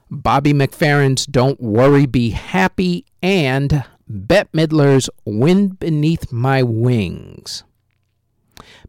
Bobby 0.09 0.53
McFerrin's 0.53 1.25
Don't 1.25 1.59
Worry, 1.59 2.05
Be 2.05 2.31
Happy. 2.31 3.05
And 3.21 3.83
Bette 4.07 4.49
Midler's 4.53 5.09
Wind 5.25 5.79
Beneath 5.79 6.31
My 6.31 6.63
Wings. 6.63 7.63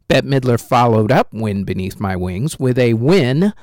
Bette 0.07 0.27
Midler 0.27 0.59
followed 0.59 1.11
up 1.11 1.31
Wind 1.31 1.65
Beneath 1.65 1.99
My 1.99 2.15
Wings 2.15 2.59
with 2.59 2.79
a 2.79 2.95
win 2.95 3.53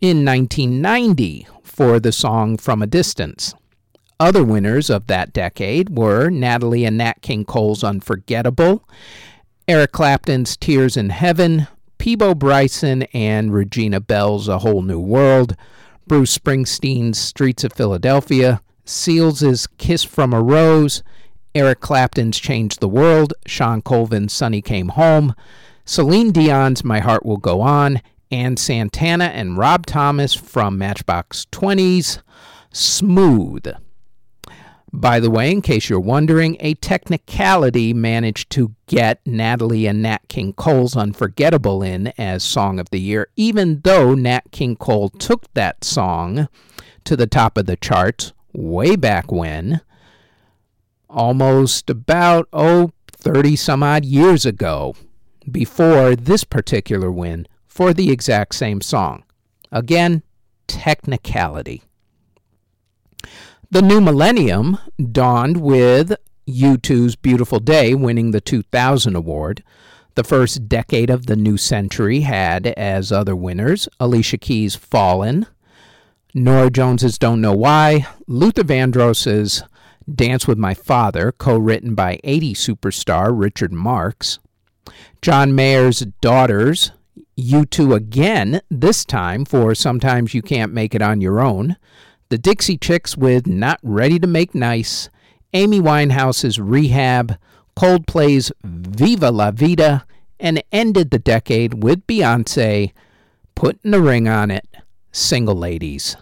in 0.00 0.24
1990 0.24 1.46
for 1.62 1.98
the 1.98 2.12
song 2.12 2.56
From 2.56 2.82
a 2.82 2.86
Distance. 2.86 3.54
Other 4.20 4.44
winners 4.44 4.90
of 4.90 5.06
that 5.06 5.32
decade 5.32 5.96
were 5.96 6.28
Natalie 6.28 6.84
and 6.84 6.98
Nat 6.98 7.22
King 7.22 7.46
Cole's 7.46 7.82
Unforgettable, 7.82 8.86
Eric 9.66 9.92
Clapton's 9.92 10.58
Tears 10.58 10.98
in 10.98 11.08
Heaven, 11.08 11.66
Peabo 11.96 12.34
Bryson 12.34 13.04
and 13.14 13.54
Regina 13.54 14.00
Belle's 14.00 14.48
A 14.48 14.58
Whole 14.58 14.82
New 14.82 15.00
World, 15.00 15.56
Bruce 16.10 16.36
Springsteen's 16.36 17.18
Streets 17.20 17.62
of 17.62 17.72
Philadelphia, 17.72 18.60
Seal's 18.84 19.68
Kiss 19.78 20.02
from 20.02 20.32
a 20.32 20.42
Rose, 20.42 21.04
Eric 21.54 21.78
Clapton's 21.78 22.40
Change 22.40 22.78
the 22.78 22.88
World, 22.88 23.32
Shawn 23.46 23.80
Colvin's 23.80 24.32
Sunny 24.32 24.60
Came 24.60 24.88
Home, 24.88 25.36
Celine 25.84 26.32
Dion's 26.32 26.82
My 26.82 26.98
Heart 26.98 27.24
Will 27.24 27.36
Go 27.36 27.60
On, 27.60 28.02
and 28.28 28.58
Santana 28.58 29.26
and 29.26 29.56
Rob 29.56 29.86
Thomas 29.86 30.34
from 30.34 30.76
Matchbox 30.76 31.46
20's 31.52 32.18
Smooth. 32.72 33.68
By 34.92 35.20
the 35.20 35.30
way, 35.30 35.52
in 35.52 35.62
case 35.62 35.88
you're 35.88 36.00
wondering, 36.00 36.56
a 36.58 36.74
technicality 36.74 37.94
managed 37.94 38.50
to 38.50 38.74
get 38.86 39.24
Natalie 39.24 39.86
and 39.86 40.02
Nat 40.02 40.22
King 40.28 40.52
Cole's 40.52 40.96
Unforgettable 40.96 41.82
in 41.82 42.08
as 42.18 42.42
Song 42.42 42.80
of 42.80 42.90
the 42.90 42.98
Year, 42.98 43.28
even 43.36 43.80
though 43.84 44.14
Nat 44.14 44.50
King 44.50 44.74
Cole 44.74 45.08
took 45.08 45.52
that 45.54 45.84
song 45.84 46.48
to 47.04 47.16
the 47.16 47.28
top 47.28 47.56
of 47.56 47.66
the 47.66 47.76
charts 47.76 48.32
way 48.52 48.96
back 48.96 49.30
when, 49.30 49.80
almost 51.08 51.88
about, 51.88 52.48
oh, 52.52 52.90
30 53.12 53.54
some 53.54 53.84
odd 53.84 54.04
years 54.04 54.44
ago, 54.44 54.96
before 55.48 56.16
this 56.16 56.42
particular 56.42 57.12
win 57.12 57.46
for 57.66 57.94
the 57.94 58.10
exact 58.10 58.56
same 58.56 58.80
song. 58.80 59.22
Again, 59.70 60.24
technicality. 60.66 61.82
The 63.72 63.82
new 63.82 64.00
millennium 64.00 64.78
dawned 65.12 65.58
with 65.58 66.16
U2's 66.48 67.14
Beautiful 67.14 67.60
Day 67.60 67.94
winning 67.94 68.32
the 68.32 68.40
2000 68.40 69.14
award. 69.14 69.62
The 70.16 70.24
first 70.24 70.68
decade 70.68 71.08
of 71.08 71.26
the 71.26 71.36
new 71.36 71.56
century 71.56 72.22
had 72.22 72.66
as 72.66 73.12
other 73.12 73.36
winners 73.36 73.88
Alicia 74.00 74.38
Keys' 74.38 74.74
Fallen, 74.74 75.46
Norah 76.34 76.70
Jones's 76.70 77.16
Don't 77.16 77.40
Know 77.40 77.54
Why, 77.54 78.08
Luther 78.26 78.64
Vandross's 78.64 79.62
Dance 80.12 80.48
with 80.48 80.58
My 80.58 80.74
Father, 80.74 81.30
co 81.30 81.56
written 81.56 81.94
by 81.94 82.18
80 82.24 82.54
superstar 82.54 83.30
Richard 83.32 83.72
Marx, 83.72 84.40
John 85.22 85.54
Mayer's 85.54 86.00
Daughters, 86.20 86.90
U2 87.38 87.94
again, 87.94 88.62
this 88.68 89.04
time 89.04 89.44
for 89.44 89.76
Sometimes 89.76 90.34
You 90.34 90.42
Can't 90.42 90.72
Make 90.74 90.92
It 90.96 91.02
on 91.02 91.20
Your 91.20 91.40
Own, 91.40 91.76
the 92.30 92.38
Dixie 92.38 92.78
Chicks 92.78 93.16
with 93.16 93.48
Not 93.48 93.80
Ready 93.82 94.20
to 94.20 94.26
Make 94.28 94.54
Nice, 94.54 95.10
Amy 95.52 95.80
Winehouse's 95.80 96.60
Rehab, 96.60 97.36
Coldplay's 97.76 98.52
Viva 98.62 99.32
La 99.32 99.50
Vida, 99.50 100.06
and 100.38 100.62
ended 100.70 101.10
the 101.10 101.18
decade 101.18 101.82
with 101.82 102.06
Beyonce 102.06 102.92
putting 103.56 103.90
the 103.90 104.00
ring 104.00 104.28
on 104.28 104.52
it. 104.52 104.66
Single 105.10 105.56
Ladies. 105.56 106.16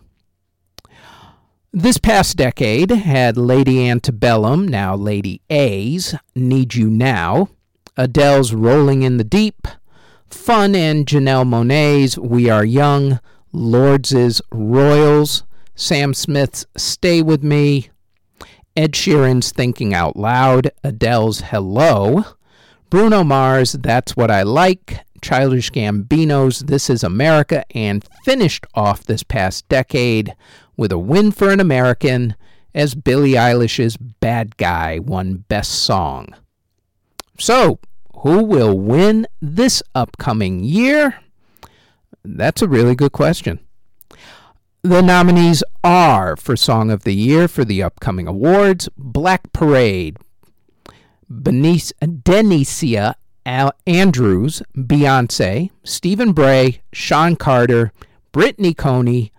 This 1.74 1.98
past 1.98 2.38
decade 2.38 2.90
had 2.90 3.36
Lady 3.36 3.86
Antebellum, 3.86 4.66
now 4.66 4.96
Lady 4.96 5.42
A's, 5.50 6.14
Need 6.34 6.74
You 6.74 6.88
Now, 6.88 7.50
Adele's 7.98 8.54
Rolling 8.54 9.02
in 9.02 9.18
the 9.18 9.24
Deep, 9.24 9.68
Fun 10.30 10.74
and 10.74 11.04
Janelle 11.04 11.46
Monáe's 11.46 12.18
We 12.18 12.48
Are 12.48 12.64
Young, 12.64 13.20
Lorde's 13.52 14.40
Royals, 14.50 15.44
Sam 15.80 16.12
Smith's 16.12 16.66
Stay 16.76 17.22
With 17.22 17.44
Me, 17.44 17.88
Ed 18.76 18.94
Sheeran's 18.94 19.52
Thinking 19.52 19.94
Out 19.94 20.16
Loud, 20.16 20.72
Adele's 20.82 21.40
Hello, 21.40 22.24
Bruno 22.90 23.22
Mars' 23.22 23.74
That's 23.74 24.16
What 24.16 24.28
I 24.28 24.42
Like, 24.42 25.04
Childish 25.22 25.70
Gambino's 25.70 26.58
This 26.58 26.90
Is 26.90 27.04
America, 27.04 27.64
and 27.76 28.04
finished 28.24 28.66
off 28.74 29.04
this 29.04 29.22
past 29.22 29.68
decade 29.68 30.34
with 30.76 30.90
a 30.90 30.98
win 30.98 31.30
for 31.30 31.52
an 31.52 31.60
American 31.60 32.34
as 32.74 32.96
Billie 32.96 33.36
Eilish's 33.36 33.96
Bad 33.96 34.56
Guy 34.56 34.98
won 34.98 35.44
Best 35.48 35.70
Song. 35.70 36.34
So, 37.38 37.78
who 38.22 38.42
will 38.42 38.76
win 38.76 39.28
this 39.40 39.80
upcoming 39.94 40.64
year? 40.64 41.20
That's 42.24 42.62
a 42.62 42.68
really 42.68 42.96
good 42.96 43.12
question. 43.12 43.60
The 44.88 45.02
nominees 45.02 45.62
are 45.84 46.34
for 46.34 46.56
Song 46.56 46.90
of 46.90 47.04
the 47.04 47.12
Year 47.12 47.46
for 47.46 47.62
the 47.62 47.82
upcoming 47.82 48.26
awards 48.26 48.88
Black 48.96 49.52
Parade, 49.52 50.16
Benice, 51.28 51.92
Denisia 52.00 53.12
Andrews, 53.44 54.62
Beyonce, 54.74 55.68
Stephen 55.84 56.32
Bray, 56.32 56.80
Shawn 56.90 57.36
Carter, 57.36 57.92
Brittany 58.32 58.72
Coney, 58.72 59.30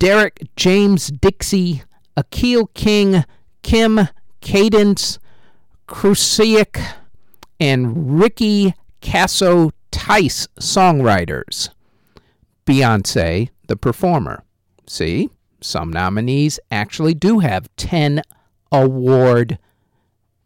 Derek 0.00 0.48
James 0.56 1.12
Dixie, 1.12 1.84
Akil 2.16 2.66
King, 2.74 3.24
Kim 3.62 4.08
Kaydence, 4.40 5.20
Krysiuk, 5.86 6.84
and 7.60 8.18
Rickie 8.18 8.74
Caso 9.00 9.70
Tice 9.92 10.48
songwriters. 10.58 11.68
Beyonce, 12.66 13.50
the 13.68 13.76
performer. 13.76 14.42
See, 14.86 15.30
some 15.60 15.90
nominees 15.90 16.58
actually 16.70 17.14
do 17.14 17.38
have 17.38 17.74
10 17.76 18.22
award 18.70 19.58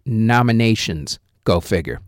nominations. 0.05 1.18
Go 1.44 1.61
figure. 1.61 2.01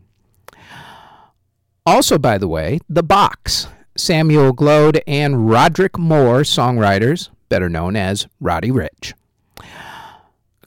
Also, 1.87 2.19
by 2.19 2.37
the 2.37 2.49
way, 2.49 2.81
The 2.89 3.03
Box, 3.03 3.69
Samuel 3.97 4.53
Gloade 4.53 5.03
and 5.07 5.49
Rodrick 5.49 5.99
Moore, 5.99 6.43
songwriters, 6.43 7.31
better 7.49 7.69
known 7.69 7.97
as 7.97 8.27
Roddy 8.41 8.71
Ricch. 8.71 9.15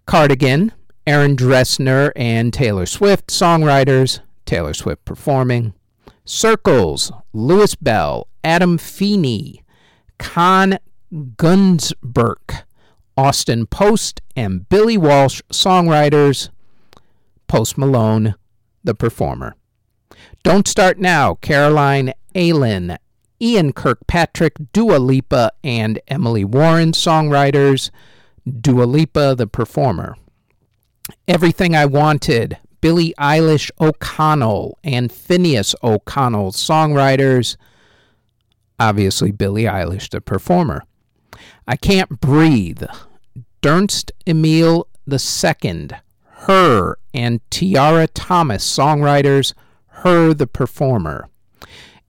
Cardigan, 0.08 0.72
Aaron 1.06 1.36
Dessner 1.36 2.12
and 2.16 2.52
Taylor 2.54 2.86
Swift, 2.86 3.28
songwriters, 3.28 4.20
Taylor 4.46 4.74
Swift 4.74 5.06
performing. 5.06 5.74
Circles, 6.26 7.12
Louis 7.34 7.76
Bell, 7.76 8.28
Adam 8.44 8.78
Feeney, 8.78 9.64
Con 10.18 10.78
Gunsberg, 11.12 12.64
Austin 13.18 13.66
Post, 13.68 14.22
and 14.36 14.68
Billy 14.70 14.98
Walsh, 14.98 15.42
songwriters. 15.52 16.50
Post 17.48 17.78
Malone, 17.78 18.36
the 18.84 18.96
performer. 18.96 19.56
Don't 20.44 20.68
Start 20.68 21.00
Now, 21.00 21.36
Caroline 21.36 22.14
Ailin, 22.34 22.98
Ian 23.42 23.74
Kirkpatrick, 23.74 24.54
Dua 24.72 24.98
Lipa, 24.98 25.52
and 25.64 26.00
Emily 26.08 26.46
Warren, 26.46 26.94
songwriters. 26.94 27.92
Dua 28.48 28.86
Lipa, 28.86 29.36
the 29.38 29.48
performer. 29.48 30.16
Everything 31.28 31.76
I 31.76 31.86
Wanted, 31.86 32.58
Billie 32.80 33.14
Eilish 33.20 33.70
O'Connell 33.80 34.78
and 34.84 35.12
Finneas 35.12 35.76
O'Connell, 35.84 36.52
songwriters. 36.52 37.58
Obviously, 38.80 39.32
Billie 39.32 39.64
Eilish, 39.64 40.10
the 40.10 40.22
performer. 40.22 40.84
I 41.68 41.76
Can't 41.76 42.20
Breathe, 42.20 42.84
Ernst 43.66 44.12
Emil 44.26 44.88
II, 45.10 45.18
H.E.R., 46.44 46.98
and 47.14 47.42
Tiara 47.50 48.08
Thomas, 48.08 48.78
songwriters. 48.78 49.54
H.E.R., 50.00 50.34
the 50.34 50.48
performer. 50.48 51.30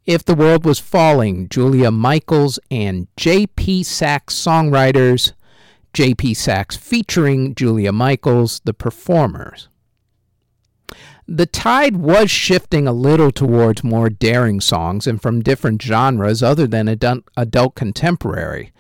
If 0.07 0.25
the 0.25 0.35
World 0.35 0.65
Was 0.65 0.79
Falling, 0.79 1.49
Julia 1.49 1.91
Michaels 1.91 2.59
and 2.71 3.07
J.P. 3.17 3.83
Saxe 3.85 4.35
songwriters. 4.35 5.33
J.P. 5.93 6.35
Saxe 6.35 6.77
featuring 6.77 7.55
Julia 7.55 7.93
Michaels, 7.93 8.61
the 8.65 8.75
performers. 8.75 9.69
The 11.29 11.47
tide 11.47 11.97
was 11.97 12.31
shifting 12.31 12.89
a 12.89 12.93
little 12.93 13.31
towards 13.31 13.85
more 13.85 14.11
daring 14.11 14.61
songs 14.61 15.07
and 15.07 15.23
from 15.23 15.41
different 15.41 15.81
genres 15.81 16.43
other 16.43 16.67
than 16.67 16.89
adult 16.89 17.75
contemporary. 17.75 18.73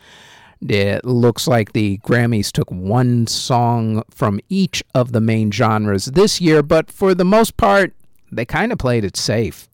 It 0.68 1.04
looks 1.04 1.48
like 1.48 1.72
the 1.72 1.98
Grammys 1.98 2.52
took 2.52 2.70
one 2.70 3.26
song 3.26 4.04
from 4.10 4.40
each 4.48 4.82
of 4.94 5.10
the 5.10 5.20
main 5.20 5.50
genres 5.50 6.06
this 6.06 6.40
year, 6.40 6.62
but 6.62 6.90
for 6.90 7.14
the 7.14 7.24
most 7.24 7.56
part, 7.56 7.94
they 8.30 8.44
kind 8.44 8.70
of 8.70 8.78
played 8.78 9.04
it 9.04 9.16
safe. 9.16 9.68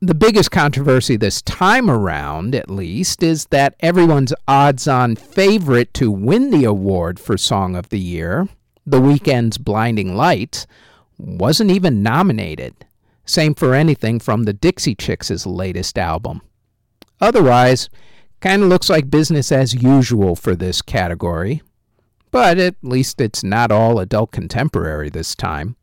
The 0.00 0.14
biggest 0.14 0.50
controversy 0.50 1.16
this 1.16 1.42
time 1.42 1.90
around, 1.90 2.54
at 2.54 2.70
least, 2.70 3.22
is 3.22 3.46
that 3.46 3.74
everyone's 3.80 4.32
odds 4.46 4.88
on 4.88 5.16
favorite 5.16 5.92
to 5.94 6.10
win 6.10 6.50
the 6.50 6.64
award 6.64 7.20
for 7.20 7.36
Song 7.36 7.76
of 7.76 7.88
the 7.90 7.98
Year, 7.98 8.48
The 8.86 9.00
Weeknd's 9.00 9.58
Blinding 9.58 10.16
Lights, 10.16 10.66
wasn't 11.18 11.72
even 11.72 12.02
nominated. 12.02 12.74
Same 13.26 13.54
for 13.54 13.74
anything 13.74 14.18
from 14.20 14.44
the 14.44 14.52
Dixie 14.52 14.94
Chicks' 14.94 15.44
latest 15.44 15.98
album. 15.98 16.40
Otherwise, 17.20 17.90
kind 18.40 18.62
of 18.62 18.68
looks 18.68 18.88
like 18.90 19.10
business 19.10 19.50
as 19.50 19.74
usual 19.74 20.36
for 20.36 20.54
this 20.54 20.82
category. 20.82 21.62
But 22.30 22.58
at 22.58 22.76
least 22.82 23.20
it's 23.20 23.42
not 23.42 23.72
all 23.72 23.98
adult 23.98 24.32
contemporary 24.32 25.08
this 25.08 25.34
time. 25.34 25.76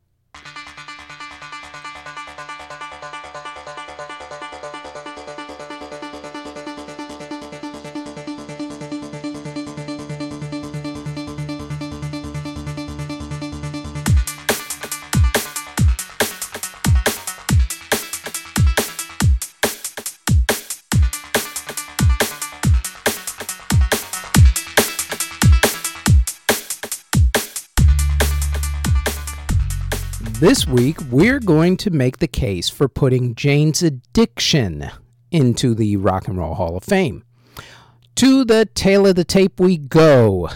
This 30.38 30.66
week, 30.66 30.98
we're 31.10 31.40
going 31.40 31.78
to 31.78 31.90
make 31.90 32.18
the 32.18 32.28
case 32.28 32.68
for 32.68 32.88
putting 32.88 33.34
Jane's 33.34 33.82
Addiction 33.82 34.90
into 35.30 35.74
the 35.74 35.96
Rock 35.96 36.28
and 36.28 36.36
Roll 36.36 36.52
Hall 36.52 36.76
of 36.76 36.84
Fame. 36.84 37.24
To 38.16 38.44
the 38.44 38.66
tale 38.66 39.06
of 39.06 39.16
the 39.16 39.24
tape 39.24 39.58
we 39.58 39.78
go 39.78 40.50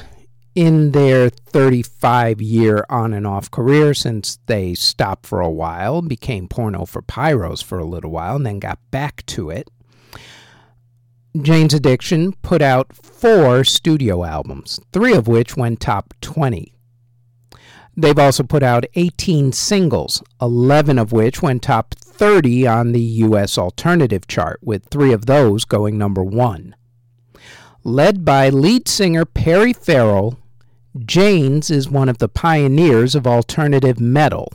in 0.55 0.91
their 0.91 1.31
35 1.31 2.43
year 2.43 2.85
on 2.91 3.15
and 3.15 3.27
off 3.27 3.51
career 3.51 3.95
since 3.95 4.39
they 4.45 4.75
stopped 4.75 5.25
for 5.25 5.41
a 5.41 5.49
while, 5.49 6.03
became 6.03 6.47
porno 6.47 6.85
for 6.85 7.01
pyros 7.01 7.65
for 7.65 7.79
a 7.79 7.87
little 7.87 8.11
while, 8.11 8.37
and 8.37 8.45
then 8.45 8.59
got 8.59 8.79
back 8.91 9.25
to 9.27 9.49
it. 9.49 9.71
Jane's 11.41 11.73
Addiction 11.73 12.35
put 12.43 12.61
out 12.61 12.95
four 12.95 13.65
studio 13.65 14.25
albums, 14.25 14.79
three 14.93 15.15
of 15.15 15.27
which 15.27 15.57
went 15.57 15.81
top 15.81 16.13
20. 16.21 16.75
They've 17.97 18.19
also 18.19 18.43
put 18.43 18.63
out 18.63 18.87
18 18.95 19.53
singles, 19.53 20.23
11 20.41 20.99
of 20.99 21.13
which 21.13 21.43
went 21.43 21.63
top 21.63 21.95
30 21.95 22.67
on 22.67 22.93
the 22.93 23.01
U.S. 23.01 23.59
alternative 23.59 24.27
chart, 24.27 24.61
with 24.63 24.87
three 24.87 25.13
of 25.13 25.27
those 25.27 25.65
going 25.65 25.99
number 25.99 26.23
one. 26.23 26.75
Led 27.83 28.25
by 28.25 28.51
lead 28.51 28.89
singer 28.89 29.25
Perry 29.25 29.73
Farrell, 29.73 30.39
Jane's 30.99 31.71
is 31.71 31.89
one 31.89 32.09
of 32.09 32.19
the 32.19 32.29
pioneers 32.29 33.15
of 33.15 33.27
alternative 33.27 34.01
metal 34.01 34.53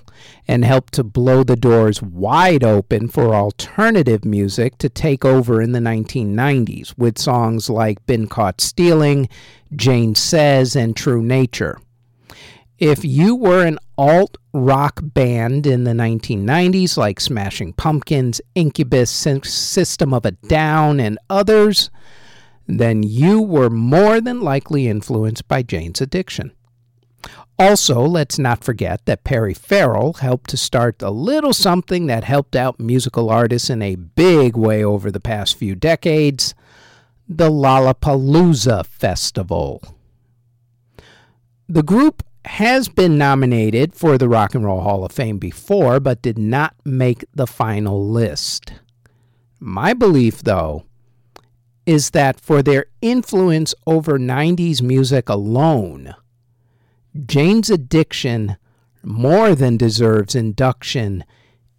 and 0.47 0.65
helped 0.65 0.93
to 0.93 1.03
blow 1.03 1.43
the 1.43 1.55
doors 1.55 2.01
wide 2.01 2.63
open 2.63 3.07
for 3.07 3.33
alternative 3.33 4.25
music 4.25 4.77
to 4.79 4.89
take 4.89 5.23
over 5.23 5.61
in 5.61 5.71
the 5.71 5.79
1990s 5.79 6.93
with 6.97 7.17
songs 7.17 7.69
like 7.69 8.05
Been 8.05 8.27
Caught 8.27 8.61
Stealing, 8.61 9.29
Jane 9.75 10.13
Says, 10.13 10.75
and 10.75 10.95
True 10.95 11.23
Nature. 11.23 11.79
If 12.77 13.05
you 13.05 13.35
were 13.35 13.65
an 13.65 13.79
alt 13.97 14.37
rock 14.53 14.99
band 15.01 15.65
in 15.65 15.85
the 15.85 15.93
1990s, 15.93 16.97
like 16.97 17.21
Smashing 17.21 17.71
Pumpkins, 17.73 18.41
Incubus, 18.53 19.09
System 19.09 20.13
of 20.13 20.25
a 20.25 20.31
Down, 20.31 20.99
and 20.99 21.17
others, 21.29 21.89
then 22.67 23.01
you 23.01 23.41
were 23.41 23.69
more 23.69 24.19
than 24.19 24.41
likely 24.41 24.89
influenced 24.89 25.47
by 25.47 25.63
Jane's 25.63 26.01
Addiction. 26.01 26.51
Also, 27.57 28.01
let's 28.01 28.37
not 28.37 28.65
forget 28.65 29.05
that 29.05 29.23
Perry 29.23 29.53
Farrell 29.53 30.13
helped 30.13 30.49
to 30.49 30.57
start 30.57 31.01
a 31.01 31.09
little 31.09 31.53
something 31.53 32.07
that 32.07 32.25
helped 32.25 32.57
out 32.57 32.77
musical 32.77 33.29
artists 33.29 33.69
in 33.69 33.81
a 33.81 33.95
big 33.95 34.57
way 34.57 34.83
over 34.83 35.09
the 35.09 35.21
past 35.21 35.57
few 35.57 35.75
decades 35.75 36.53
the 37.27 37.49
Lollapalooza 37.49 38.85
Festival. 38.85 39.81
The 41.67 41.81
group 41.81 42.21
has 42.45 42.87
been 42.87 43.17
nominated 43.17 43.93
for 43.95 44.17
the 44.17 44.29
Rock 44.29 44.55
and 44.55 44.63
Roll 44.63 44.81
Hall 44.81 45.03
of 45.03 45.11
Fame 45.11 45.37
before, 45.37 45.99
but 45.99 46.21
did 46.21 46.37
not 46.37 46.75
make 46.85 47.25
the 47.33 47.47
final 47.47 48.07
list. 48.07 48.73
My 49.59 49.93
belief, 49.93 50.43
though, 50.43 50.85
is 51.85 52.11
that 52.11 52.39
for 52.39 52.61
their 52.61 52.85
influence 53.01 53.73
over 53.85 54.17
90s 54.17 54.81
music 54.81 55.29
alone, 55.29 56.15
Jane's 57.25 57.69
Addiction 57.69 58.57
more 59.03 59.55
than 59.55 59.77
deserves 59.77 60.35
induction 60.35 61.23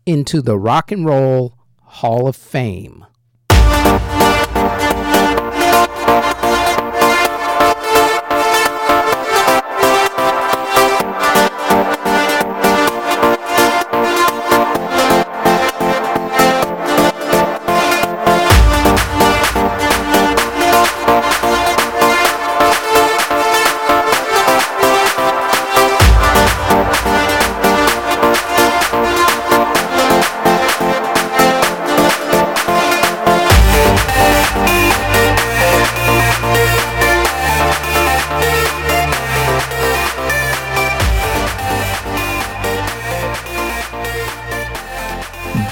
into 0.04 0.40
the 0.40 0.58
Rock 0.58 0.92
and 0.92 1.04
Roll 1.04 1.58
Hall 1.82 2.28
of 2.28 2.36
Fame. 2.36 3.04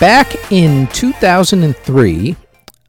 Back 0.04 0.52
in 0.52 0.88
2003, 0.88 2.36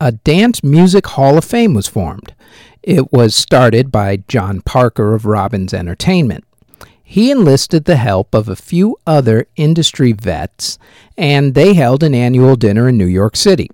a 0.01 0.11
Dance 0.11 0.61
Music 0.61 1.07
Hall 1.07 1.37
of 1.37 1.45
Fame 1.45 1.73
was 1.73 1.87
formed. 1.87 2.35
It 2.83 3.13
was 3.13 3.33
started 3.33 3.89
by 3.89 4.17
John 4.27 4.59
Parker 4.59 5.13
of 5.13 5.25
Robbins 5.25 5.73
Entertainment. 5.73 6.43
He 7.01 7.31
enlisted 7.31 7.85
the 7.85 7.95
help 7.95 8.35
of 8.35 8.49
a 8.49 8.55
few 8.57 8.97
other 9.07 9.47
industry 9.55 10.11
vets, 10.11 10.77
and 11.17 11.53
they 11.53 11.73
held 11.73 12.03
an 12.03 12.13
annual 12.13 12.57
dinner 12.57 12.89
in 12.89 12.97
New 12.97 13.05
York 13.05 13.37
City. 13.37 13.69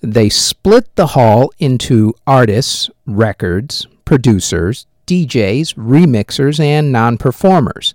They 0.00 0.28
split 0.28 0.96
the 0.96 1.06
hall 1.06 1.52
into 1.60 2.12
artists, 2.26 2.90
records, 3.06 3.86
producers, 4.04 4.86
DJs, 5.06 5.76
remixers, 5.76 6.58
and 6.58 6.90
non 6.90 7.18
performers. 7.18 7.94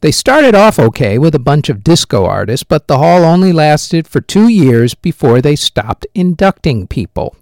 They 0.00 0.12
started 0.12 0.54
off 0.54 0.78
okay 0.78 1.18
with 1.18 1.34
a 1.34 1.40
bunch 1.40 1.68
of 1.68 1.82
disco 1.82 2.24
artists, 2.24 2.62
but 2.62 2.86
the 2.86 2.98
hall 2.98 3.24
only 3.24 3.52
lasted 3.52 4.06
for 4.06 4.20
two 4.20 4.48
years 4.48 4.94
before 4.94 5.40
they 5.40 5.56
stopped 5.56 6.06
inducting 6.14 6.86
people. 6.86 7.36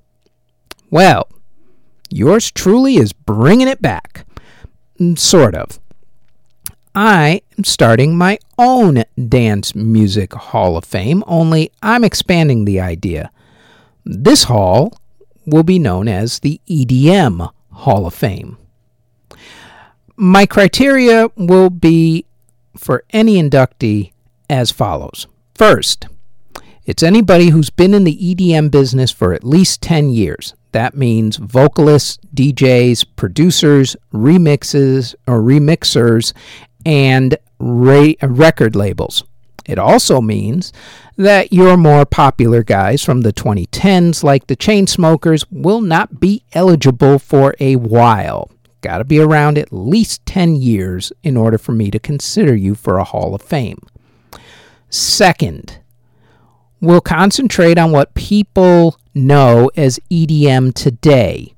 Well, 0.90 1.28
yours 2.08 2.50
truly 2.50 2.96
is 2.96 3.12
bringing 3.12 3.68
it 3.68 3.82
back. 3.82 4.24
Sort 5.16 5.54
of. 5.54 5.78
I 6.94 7.42
am 7.58 7.64
starting 7.64 8.16
my 8.16 8.38
own 8.58 9.04
Dance 9.28 9.74
Music 9.74 10.32
Hall 10.32 10.78
of 10.78 10.84
Fame, 10.86 11.22
only 11.26 11.70
I'm 11.82 12.04
expanding 12.04 12.64
the 12.64 12.80
idea. 12.80 13.30
This 14.06 14.44
hall 14.44 14.98
will 15.44 15.62
be 15.62 15.78
known 15.78 16.08
as 16.08 16.38
the 16.38 16.58
EDM 16.66 17.50
Hall 17.70 18.06
of 18.06 18.14
Fame. 18.14 18.56
My 20.16 20.46
criteria 20.46 21.28
will 21.36 21.68
be 21.68 22.25
for 22.76 23.04
any 23.10 23.40
inductee 23.42 24.12
as 24.48 24.70
follows. 24.70 25.26
First, 25.54 26.06
it's 26.84 27.02
anybody 27.02 27.48
who's 27.48 27.70
been 27.70 27.94
in 27.94 28.04
the 28.04 28.16
EDM 28.16 28.70
business 28.70 29.10
for 29.10 29.32
at 29.32 29.42
least 29.42 29.82
10 29.82 30.10
years. 30.10 30.54
That 30.72 30.94
means 30.96 31.36
vocalists, 31.36 32.18
DJs, 32.34 33.06
producers, 33.16 33.96
remixes 34.12 35.14
or 35.26 35.40
remixers, 35.40 36.32
and 36.84 37.36
ra- 37.58 38.12
record 38.22 38.76
labels. 38.76 39.24
It 39.64 39.78
also 39.78 40.20
means 40.20 40.72
that 41.16 41.52
your 41.52 41.76
more 41.76 42.04
popular 42.04 42.62
guys 42.62 43.02
from 43.02 43.22
the 43.22 43.32
2010s, 43.32 44.22
like 44.22 44.46
the 44.46 44.56
Chainsmokers, 44.56 45.44
will 45.50 45.80
not 45.80 46.20
be 46.20 46.44
eligible 46.52 47.18
for 47.18 47.54
a 47.58 47.74
while 47.76 48.50
got 48.80 48.98
to 48.98 49.04
be 49.04 49.18
around 49.18 49.58
at 49.58 49.72
least 49.72 50.24
10 50.26 50.56
years 50.56 51.12
in 51.22 51.36
order 51.36 51.58
for 51.58 51.72
me 51.72 51.90
to 51.90 51.98
consider 51.98 52.54
you 52.54 52.74
for 52.74 52.98
a 52.98 53.04
Hall 53.04 53.34
of 53.34 53.42
Fame. 53.42 53.80
Second, 54.90 55.78
we'll 56.80 57.00
concentrate 57.00 57.78
on 57.78 57.90
what 57.90 58.14
people 58.14 58.98
know 59.14 59.70
as 59.76 59.98
EDM 60.10 60.74
today 60.74 61.54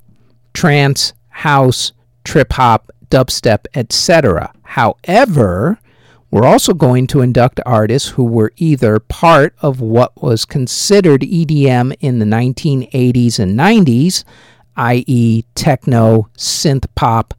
trance, 0.54 1.12
house, 1.28 1.92
trip 2.24 2.52
hop, 2.52 2.90
dubstep, 3.10 3.66
etc. 3.74 4.52
However, 4.62 5.78
we're 6.30 6.46
also 6.46 6.74
going 6.74 7.06
to 7.08 7.22
induct 7.22 7.60
artists 7.64 8.10
who 8.10 8.24
were 8.24 8.52
either 8.56 8.98
part 8.98 9.54
of 9.60 9.80
what 9.80 10.20
was 10.22 10.44
considered 10.44 11.22
EDM 11.22 11.94
in 12.00 12.18
the 12.18 12.26
1980s 12.26 13.38
and 13.38 13.58
90s, 13.58 14.24
i.e., 14.78 15.44
techno, 15.54 16.28
synth 16.36 16.86
pop, 16.94 17.34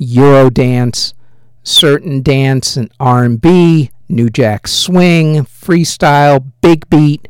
Eurodance, 0.00 1.14
certain 1.62 2.20
dance 2.20 2.76
and 2.76 2.92
R&B, 3.00 3.90
New 4.08 4.28
Jack 4.28 4.68
Swing, 4.68 5.44
freestyle, 5.44 6.44
big 6.60 6.88
beat, 6.90 7.28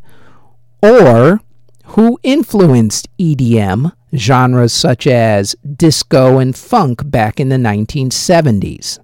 or 0.82 1.40
who 1.84 2.18
influenced 2.22 3.08
EDM 3.18 3.92
genres 4.16 4.72
such 4.72 5.06
as 5.06 5.54
disco 5.76 6.38
and 6.38 6.56
funk 6.56 7.08
back 7.10 7.38
in 7.38 7.48
the 7.48 7.56
1970s. 7.56 8.98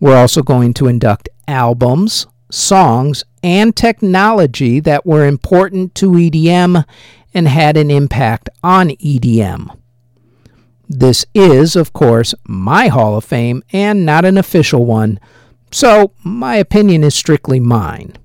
We're 0.00 0.16
also 0.16 0.42
going 0.42 0.74
to 0.74 0.86
induct 0.86 1.28
albums, 1.48 2.26
songs, 2.50 3.24
and 3.42 3.74
technology 3.74 4.80
that 4.80 5.06
were 5.06 5.26
important 5.26 5.94
to 5.96 6.10
EDM 6.10 6.84
and 7.32 7.48
had 7.48 7.76
an 7.76 7.90
impact 7.90 8.48
on 8.62 8.90
EDM. 8.90 9.76
This 10.88 11.24
is, 11.34 11.76
of 11.76 11.92
course, 11.92 12.34
my 12.46 12.88
Hall 12.88 13.16
of 13.16 13.24
Fame 13.24 13.62
and 13.72 14.04
not 14.04 14.24
an 14.24 14.36
official 14.36 14.84
one, 14.84 15.20
so 15.70 16.12
my 16.24 16.56
opinion 16.56 17.04
is 17.04 17.14
strictly 17.14 17.60
mine. 17.60 18.16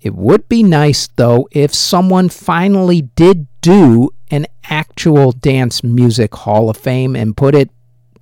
It 0.00 0.14
would 0.14 0.48
be 0.48 0.62
nice, 0.62 1.08
though, 1.14 1.46
if 1.52 1.74
someone 1.74 2.28
finally 2.28 3.02
did 3.02 3.46
do 3.60 4.10
an 4.30 4.46
actual 4.64 5.32
Dance 5.32 5.84
Music 5.84 6.34
Hall 6.34 6.70
of 6.70 6.76
Fame 6.76 7.14
and 7.14 7.36
put 7.36 7.54
it 7.54 7.70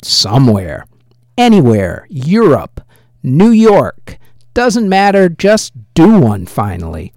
somewhere, 0.03 0.86
anywhere, 1.36 2.07
Europe, 2.11 2.80
New 3.22 3.51
York, 3.51 4.18
doesn't 4.55 4.89
matter, 4.89 5.28
just 5.28 5.72
do 5.95 6.18
one 6.18 6.47
finally. 6.47 7.12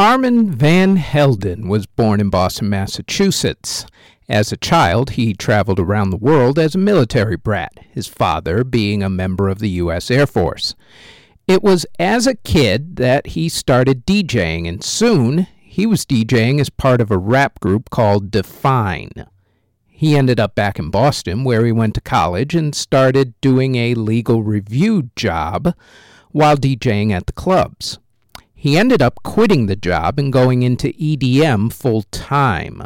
Armand 0.00 0.54
Van 0.54 0.96
Helden 0.96 1.68
was 1.68 1.84
born 1.84 2.22
in 2.22 2.30
Boston, 2.30 2.70
Massachusetts. 2.70 3.84
As 4.30 4.50
a 4.50 4.56
child, 4.56 5.10
he 5.10 5.34
traveled 5.34 5.78
around 5.78 6.08
the 6.08 6.16
world 6.16 6.58
as 6.58 6.74
a 6.74 6.78
military 6.78 7.36
brat, 7.36 7.74
his 7.90 8.06
father 8.06 8.64
being 8.64 9.02
a 9.02 9.10
member 9.10 9.50
of 9.50 9.58
the 9.58 9.68
U.S. 9.68 10.10
Air 10.10 10.26
Force. 10.26 10.74
It 11.46 11.62
was 11.62 11.84
as 11.98 12.26
a 12.26 12.34
kid 12.34 12.96
that 12.96 13.26
he 13.26 13.50
started 13.50 14.06
DJing, 14.06 14.66
and 14.66 14.82
soon 14.82 15.46
he 15.60 15.84
was 15.84 16.06
DJing 16.06 16.62
as 16.62 16.70
part 16.70 17.02
of 17.02 17.10
a 17.10 17.18
rap 17.18 17.60
group 17.60 17.90
called 17.90 18.30
Define. 18.30 19.26
He 19.86 20.16
ended 20.16 20.40
up 20.40 20.54
back 20.54 20.78
in 20.78 20.88
Boston, 20.88 21.44
where 21.44 21.66
he 21.66 21.72
went 21.72 21.92
to 21.96 22.00
college 22.00 22.54
and 22.54 22.74
started 22.74 23.38
doing 23.42 23.74
a 23.74 23.92
legal 23.92 24.42
review 24.42 25.10
job 25.14 25.74
while 26.30 26.56
DJing 26.56 27.12
at 27.12 27.26
the 27.26 27.34
clubs. 27.34 27.98
He 28.60 28.76
ended 28.76 29.00
up 29.00 29.22
quitting 29.22 29.64
the 29.64 29.74
job 29.74 30.18
and 30.18 30.30
going 30.30 30.62
into 30.62 30.92
EDM 30.92 31.72
full 31.72 32.02
time. 32.10 32.82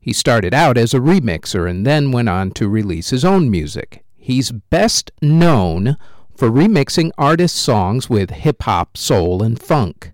He 0.00 0.12
started 0.12 0.52
out 0.52 0.76
as 0.76 0.92
a 0.92 0.98
remixer 0.98 1.70
and 1.70 1.86
then 1.86 2.10
went 2.10 2.28
on 2.28 2.50
to 2.54 2.68
release 2.68 3.10
his 3.10 3.24
own 3.24 3.48
music. 3.48 4.02
He's 4.16 4.50
best 4.50 5.12
known 5.22 5.98
for 6.36 6.50
remixing 6.50 7.12
artists' 7.16 7.60
songs 7.60 8.10
with 8.10 8.30
hip 8.30 8.64
hop, 8.64 8.96
soul, 8.96 9.40
and 9.40 9.62
funk. 9.62 10.10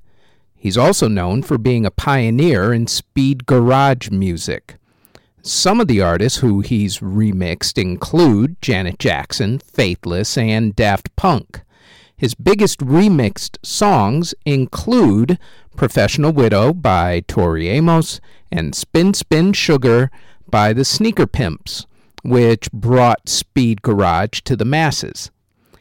He's 0.55 0.76
also 0.76 1.09
known 1.09 1.43
for 1.43 1.57
being 1.57 1.87
a 1.87 1.91
pioneer 1.91 2.70
in 2.74 2.87
speed 2.87 3.47
garage 3.47 4.11
music. 4.11 4.76
Some 5.41 5.80
of 5.80 5.89
the 5.89 6.03
artists 6.03 6.41
who 6.41 6.61
he's 6.61 6.99
remixed 6.99 7.80
include 7.80 8.61
Janet 8.61 8.99
Jackson, 8.99 9.61
Faithless, 9.61 10.37
and 10.37 10.76
Daft 10.76 11.16
Punk. 11.16 11.62
His 12.25 12.35
biggest 12.35 12.79
remixed 12.79 13.59
songs 13.62 14.35
include 14.47 15.39
Professional 15.77 16.33
Widow 16.33 16.72
by 16.72 17.20
Tori 17.29 17.68
Amos 17.68 18.18
and 18.51 18.75
Spin 18.75 19.12
Spin 19.12 19.53
Sugar 19.53 20.11
by 20.49 20.72
the 20.72 20.87
Sneaker 20.87 21.27
Pimps, 21.27 21.85
which 22.22 22.72
brought 22.72 23.29
Speed 23.29 23.83
Garage 23.83 24.41
to 24.45 24.57
the 24.57 24.64
masses. 24.64 25.31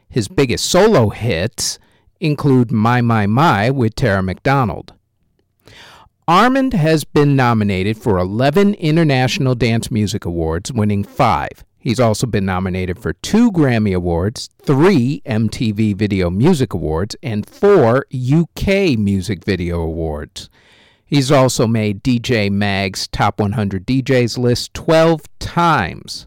His 0.10 0.28
biggest 0.28 0.66
solo 0.66 1.12
hits 1.12 1.80
include 2.20 2.74
My 2.74 3.00
My 3.00 3.26
My 3.26 3.70
with 3.70 3.96
Tara 3.96 4.22
McDonald. 4.22 4.92
Armand 6.28 6.74
has 6.74 7.06
been 7.06 7.38
nominated 7.38 7.98
for 7.98 8.18
11 8.18 8.74
International 8.74 9.56
Dance 9.56 9.90
Music 9.90 10.26
Awards, 10.26 10.74
winning 10.74 11.06
five. 11.06 11.64
He's 11.84 12.00
also 12.00 12.26
been 12.28 12.46
nominated 12.46 12.98
for 12.98 13.12
two 13.12 13.52
Grammy 13.52 13.94
Awards, 13.94 14.50
three 14.62 15.22
MTV 15.26 15.98
Video 15.98 16.30
Music 16.30 16.74
Awards, 16.74 17.14
and 17.22 17.46
four 17.46 18.06
UK 18.14 18.98
Music 18.98 19.44
Video 19.44 19.82
Awards. 19.82 20.50
He's 21.06 21.30
also 21.30 21.68
made 21.68 22.02
DJ 22.02 22.50
Mag's 22.50 23.10
Top 23.10 23.38
100 23.38 23.86
DJs 23.86 24.38
list 24.38 24.74
12 24.76 25.24
times 25.40 26.26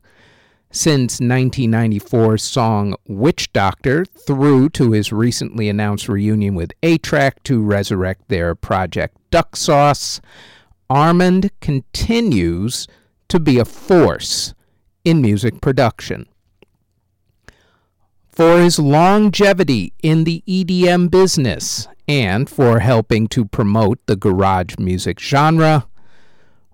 since 0.70 1.20
1994's 1.20 2.42
song 2.42 2.94
Witch 3.08 3.50
Doctor 3.54 4.04
through 4.04 4.68
to 4.68 4.92
his 4.92 5.10
recently 5.10 5.70
announced 5.70 6.06
reunion 6.06 6.54
with 6.54 6.72
A-Trak 6.82 7.42
to 7.44 7.62
resurrect 7.62 8.28
their 8.28 8.54
project 8.54 9.16
Duck 9.30 9.56
Sauce. 9.56 10.20
Armand 10.90 11.50
continues 11.62 12.86
to 13.28 13.40
be 13.40 13.58
a 13.58 13.64
force 13.64 14.52
in 15.06 15.22
music 15.22 15.60
production. 15.60 16.26
For 18.28 18.60
his 18.60 18.78
longevity 18.78 19.94
in 20.02 20.24
the 20.24 20.42
EDM 20.46 21.10
business 21.10 21.86
and 22.08 22.50
for 22.50 22.80
helping 22.80 23.28
to 23.28 23.44
promote 23.44 24.04
the 24.06 24.16
garage 24.16 24.74
music 24.78 25.20
genre, 25.20 25.86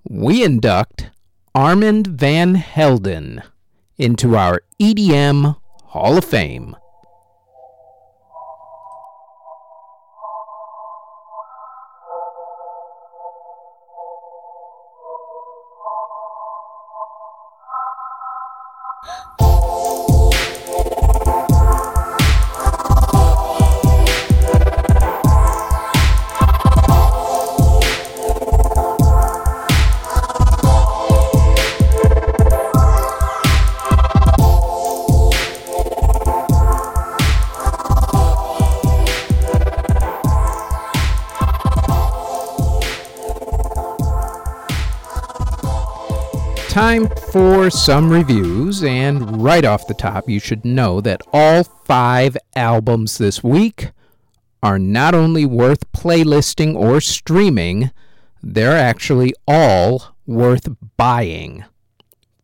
we 0.08 0.42
induct 0.42 1.10
Armand 1.54 2.06
Van 2.06 2.54
Helden 2.54 3.42
into 3.98 4.34
our 4.34 4.62
EDM 4.80 5.54
Hall 5.84 6.16
of 6.16 6.24
Fame. 6.24 6.74
Time 46.72 47.06
for 47.30 47.68
some 47.68 48.08
reviews, 48.08 48.82
and 48.82 49.42
right 49.42 49.62
off 49.62 49.86
the 49.86 49.92
top, 49.92 50.26
you 50.26 50.40
should 50.40 50.64
know 50.64 51.02
that 51.02 51.20
all 51.30 51.62
five 51.62 52.34
albums 52.56 53.18
this 53.18 53.44
week 53.44 53.90
are 54.62 54.78
not 54.78 55.14
only 55.14 55.44
worth 55.44 55.92
playlisting 55.92 56.74
or 56.74 56.98
streaming, 56.98 57.90
they're 58.42 58.78
actually 58.78 59.34
all 59.46 60.14
worth 60.26 60.66
buying. 60.96 61.62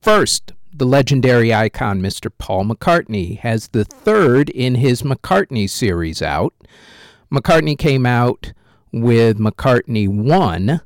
First, 0.03 0.53
the 0.75 0.85
legendary 0.85 1.55
icon 1.55 2.03
Mr. 2.03 2.31
Paul 2.37 2.67
McCartney 2.67 3.39
has 3.39 3.69
the 3.69 3.87
third 3.87 4.51
in 4.51 4.75
his 4.75 5.01
McCartney 5.01 5.71
series 5.71 6.21
out. 6.21 6.53
McCartney 7.33 7.79
came 7.79 8.05
out 8.05 8.53
with 8.93 9.39
McCartney 9.39 10.07
1 10.07 10.83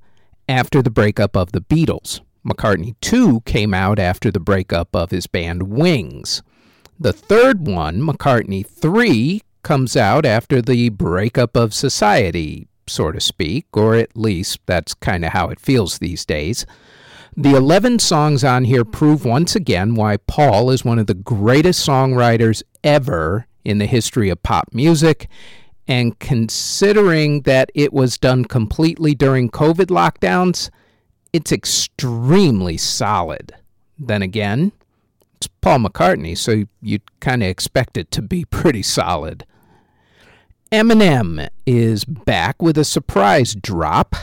after 0.49 0.81
the 0.81 0.91
breakup 0.91 1.37
of 1.37 1.51
the 1.51 1.61
Beatles. 1.61 2.21
McCartney 2.47 2.95
2 3.01 3.41
came 3.43 3.73
out 3.73 3.99
after 3.99 4.31
the 4.31 4.41
breakup 4.41 4.95
of 4.95 5.11
his 5.11 5.27
band 5.27 5.65
Wings. 5.65 6.43
The 6.99 7.13
third 7.13 7.67
one, 7.67 8.01
McCartney 8.01 8.67
3, 8.67 9.43
comes 9.63 9.97
out 9.97 10.27
after 10.27 10.61
the 10.61 10.89
breakup 10.89 11.57
of 11.57 11.73
society, 11.73 12.67
so 12.87 13.13
to 13.13 13.21
speak, 13.21 13.67
or 13.75 13.95
at 13.95 14.17
least 14.17 14.59
that's 14.67 14.95
kind 14.95 15.25
of 15.25 15.33
how 15.33 15.49
it 15.49 15.61
feels 15.61 15.99
these 15.99 16.25
days. 16.25 16.67
The 17.37 17.55
11 17.55 18.01
songs 18.01 18.45
on 18.45 18.65
here 18.65 18.85
prove 18.85 19.25
once 19.25 19.57
again 19.57 19.95
why 19.95 20.19
Paul 20.19 20.71
is 20.71 20.85
one 20.85 20.99
of 20.99 21.07
the 21.07 21.15
greatest 21.15 21.87
songwriters 21.87 22.63
ever 22.85 23.47
in 23.65 23.79
the 23.79 23.87
history 23.87 24.29
of 24.29 24.43
pop 24.43 24.69
music. 24.73 25.29
And 25.89 26.19
considering 26.19 27.43
that 27.43 27.71
it 27.75 27.93
was 27.93 28.19
done 28.19 28.45
completely 28.45 29.15
during 29.15 29.51
COVID 29.51 29.87
lockdowns, 29.87 30.71
it's 31.33 31.53
extremely 31.53 32.77
solid. 32.77 33.55
Then 33.99 34.23
again, 34.23 34.73
it's 35.37 35.47
Paul 35.61 35.81
McCartney, 35.81 36.37
so 36.37 36.65
you'd 36.81 37.21
kind 37.21 37.43
of 37.43 37.49
expect 37.49 37.97
it 37.97 38.11
to 38.13 38.23
be 38.23 38.45
pretty 38.51 38.83
solid. 38.83 39.45
Eminem 40.71 41.49
is 41.67 42.05
back 42.05 42.63
with 42.63 42.79
a 42.79 42.85
surprise 42.85 43.55
drop. 43.55 44.17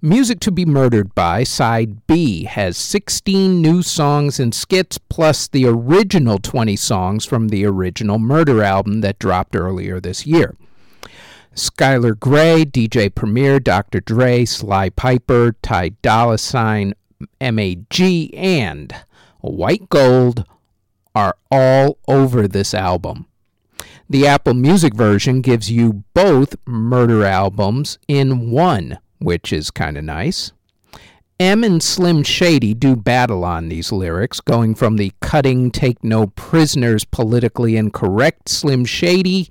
Music 0.00 0.40
to 0.40 0.50
be 0.50 0.64
Murdered 0.64 1.14
by 1.14 1.44
Side 1.44 2.06
B 2.06 2.44
has 2.44 2.76
16 2.76 3.62
new 3.62 3.82
songs 3.82 4.40
and 4.40 4.52
skits, 4.52 4.98
plus 4.98 5.46
the 5.46 5.64
original 5.66 6.38
20 6.38 6.74
songs 6.76 7.24
from 7.24 7.48
the 7.48 7.64
original 7.64 8.18
Murder 8.18 8.62
album 8.62 9.00
that 9.00 9.18
dropped 9.18 9.54
earlier 9.54 10.00
this 10.00 10.26
year. 10.26 10.56
Skylar 11.54 12.18
Grey, 12.18 12.64
DJ 12.64 13.14
Premier, 13.14 13.60
Dr. 13.60 14.00
Dre, 14.00 14.44
Sly 14.44 14.88
Pyper, 14.88 15.54
Ty 15.60 15.90
Dolla 16.00 16.38
Sign, 16.38 16.94
MAJ, 17.40 18.30
and 18.34 18.94
White 19.40 19.88
Gold 19.90 20.46
are 21.14 21.36
all 21.50 21.98
over 22.08 22.48
this 22.48 22.72
album. 22.72 23.26
The 24.08 24.26
Apple 24.26 24.54
Music 24.54 24.94
version 24.94 25.42
gives 25.42 25.70
you 25.70 26.04
both 26.14 26.56
murder 26.66 27.24
albums 27.24 27.98
in 28.08 28.50
one, 28.50 28.98
which 29.18 29.52
is 29.52 29.70
kind 29.70 29.98
of 29.98 30.04
nice. 30.04 30.52
M 31.38 31.64
and 31.64 31.82
Slim 31.82 32.22
Shady 32.22 32.72
do 32.72 32.96
battle 32.96 33.44
on 33.44 33.68
these 33.68 33.92
lyrics, 33.92 34.40
going 34.40 34.74
from 34.74 34.96
the 34.96 35.12
cutting, 35.20 35.70
take 35.70 36.02
no 36.02 36.28
prisoners, 36.28 37.04
politically 37.04 37.76
incorrect 37.76 38.48
Slim 38.48 38.84
Shady 38.84 39.50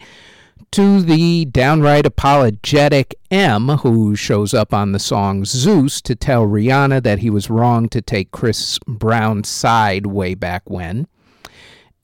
to 0.72 1.02
the 1.02 1.44
downright 1.46 2.06
apologetic 2.06 3.16
M, 3.30 3.68
who 3.68 4.16
shows 4.16 4.54
up 4.54 4.74
on 4.74 4.94
the 4.94 5.00
song 5.00 5.44
Zeus 5.44 6.02
to 6.02 6.16
tell 6.16 6.46
Rihanna 6.46 7.04
that 7.04 7.20
he 7.20 7.30
was 7.30 7.50
wrong 7.50 7.90
to 7.90 8.02
take 8.02 8.32
Chris 8.32 8.80
Brown's 8.88 9.50
side 9.50 10.06
way 10.06 10.34
back 10.34 10.70
when. 10.70 11.08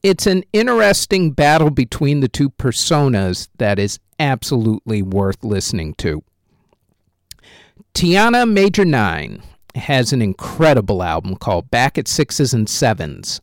It's 0.03 0.27
an 0.27 0.43
interesting 0.51 1.31
battle 1.31 1.69
between 1.69 2.19
the 2.19 2.27
two 2.27 2.49
personas 2.49 3.47
that 3.57 3.79
is 3.79 3.99
absolutely 4.19 5.01
worth 5.01 5.43
listening 5.45 5.93
to. 5.95 6.23
Tiana 7.93 8.49
Major 8.49 8.83
9 8.85 9.41
has 9.75 10.11
an 10.11 10.21
incredible 10.21 11.03
album 11.03 11.35
called 11.35 11.71
Back 11.71 11.97
at 11.97 12.07
Sixes 12.07 12.53
and 12.53 12.69
Sevens. 12.69 13.39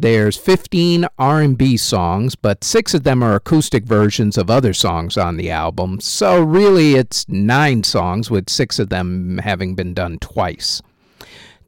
There's 0.00 0.36
15 0.36 1.06
R&B 1.18 1.76
songs, 1.76 2.36
but 2.36 2.62
6 2.62 2.94
of 2.94 3.02
them 3.02 3.22
are 3.22 3.34
acoustic 3.34 3.84
versions 3.84 4.38
of 4.38 4.48
other 4.48 4.72
songs 4.72 5.16
on 5.16 5.36
the 5.36 5.50
album. 5.50 6.00
So 6.00 6.40
really 6.40 6.94
it's 6.94 7.28
9 7.28 7.82
songs 7.82 8.30
with 8.30 8.48
6 8.48 8.78
of 8.78 8.90
them 8.90 9.38
having 9.38 9.74
been 9.74 9.94
done 9.94 10.18
twice. 10.20 10.82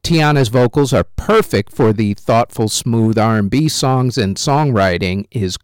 Tiana's 0.01 0.47
vocals 0.47 0.93
are 0.93 1.03
perfect 1.03 1.73
for 1.73 1.91
the 1.91 2.13
thoughtful 2.13 2.69
smooth 2.69 3.17
R&B 3.17 3.67
songs 3.67 4.17
and 4.17 4.37
songwriting 4.37 5.27
is 5.31 5.57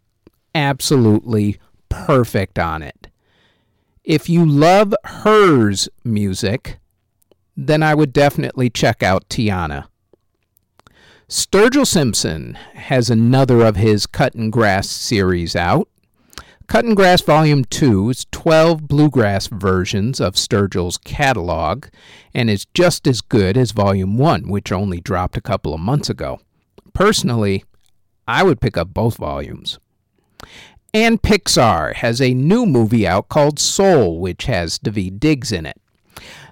absolutely 0.54 1.58
perfect 1.88 2.58
on 2.58 2.82
it. 2.82 3.08
If 4.04 4.28
you 4.28 4.44
love 4.44 4.94
hers 5.04 5.88
music, 6.04 6.78
then 7.56 7.82
I 7.82 7.94
would 7.94 8.12
definitely 8.12 8.70
check 8.70 9.02
out 9.02 9.28
Tiana. 9.28 9.86
Sturgill 11.28 11.86
Simpson 11.86 12.54
has 12.72 13.10
another 13.10 13.60
of 13.60 13.76
his 13.76 14.06
Cutting 14.06 14.50
Grass 14.50 14.88
series 14.88 15.54
out. 15.54 15.86
Cutting 16.68 16.94
Grass 16.94 17.20
Volume 17.20 17.66
2 17.66 18.08
is 18.08 18.26
12 18.32 18.88
bluegrass 18.88 19.46
versions 19.48 20.22
of 20.22 20.36
Sturgill's 20.36 20.96
catalog 20.96 21.88
and 22.32 22.48
is 22.48 22.64
just 22.72 23.06
as 23.06 23.20
good 23.20 23.58
as 23.58 23.72
Volume 23.72 24.16
1, 24.16 24.48
which 24.48 24.72
only 24.72 25.02
dropped 25.02 25.36
a 25.36 25.42
couple 25.42 25.74
of 25.74 25.80
months 25.80 26.08
ago. 26.08 26.40
Personally, 26.94 27.62
I 28.26 28.42
would 28.42 28.58
pick 28.58 28.78
up 28.78 28.94
both 28.94 29.18
volumes. 29.18 29.78
And 30.94 31.20
Pixar 31.20 31.96
has 31.96 32.22
a 32.22 32.32
new 32.32 32.64
movie 32.64 33.06
out 33.06 33.28
called 33.28 33.58
Soul, 33.58 34.18
which 34.18 34.46
has 34.46 34.78
Daveed 34.78 35.20
Diggs 35.20 35.52
in 35.52 35.66
it. 35.66 35.78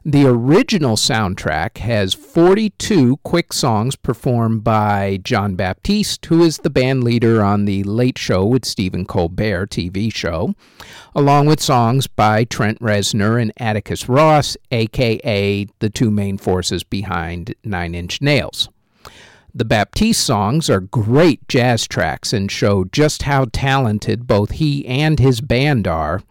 The 0.05 0.27
original 0.27 0.97
soundtrack 0.97 1.79
has 1.79 2.14
42 2.14 3.17
quick 3.25 3.53
songs 3.53 3.97
performed 3.97 4.62
by 4.62 5.19
Jon 5.23 5.57
Batiste, 5.57 6.25
who 6.27 6.43
is 6.43 6.59
the 6.59 6.71
band 6.71 7.03
leader 7.03 7.43
on 7.43 7.64
The 7.64 7.83
Late 7.83 8.17
Show 8.17 8.45
with 8.45 8.64
Stephen 8.64 9.05
Colbert 9.05 9.71
TV 9.71 10.14
show, 10.14 10.55
along 11.14 11.47
with 11.47 11.61
songs 11.61 12.07
by 12.07 12.45
Trent 12.45 12.79
Reznor 12.79 13.43
and 13.43 13.53
Atticus 13.59 14.09
Ross, 14.09 14.57
aka 14.71 15.67
the 15.81 15.91
two 15.91 16.11
main 16.11 16.39
forces 16.39 16.85
behind 16.85 17.55
Nine 17.64 17.95
Inch 17.95 18.23
Nails. 18.23 18.69
The 19.53 19.64
Batiste 19.64 20.23
songs 20.23 20.69
are 20.69 20.81
great 20.81 21.49
jazz 21.49 21.89
tracks 21.89 22.33
and 22.33 22.53
show 22.53 22.85
just 22.85 23.23
how 23.23 23.47
talented 23.53 24.27
both 24.27 24.51
he 24.51 24.87
and 24.87 25.19
his 25.19 25.41
band 25.41 25.89
are 25.89 26.23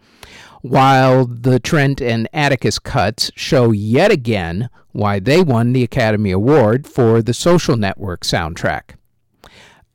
while 0.68 1.26
the 1.26 1.60
Trent 1.60 2.00
and 2.00 2.28
Atticus 2.32 2.78
cuts 2.78 3.30
show 3.36 3.70
yet 3.70 4.10
again 4.10 4.68
why 4.92 5.18
they 5.20 5.40
won 5.42 5.72
the 5.72 5.82
Academy 5.82 6.30
Award 6.30 6.86
for 6.86 7.22
the 7.22 7.34
Social 7.34 7.76
Network 7.76 8.22
soundtrack. 8.22 8.96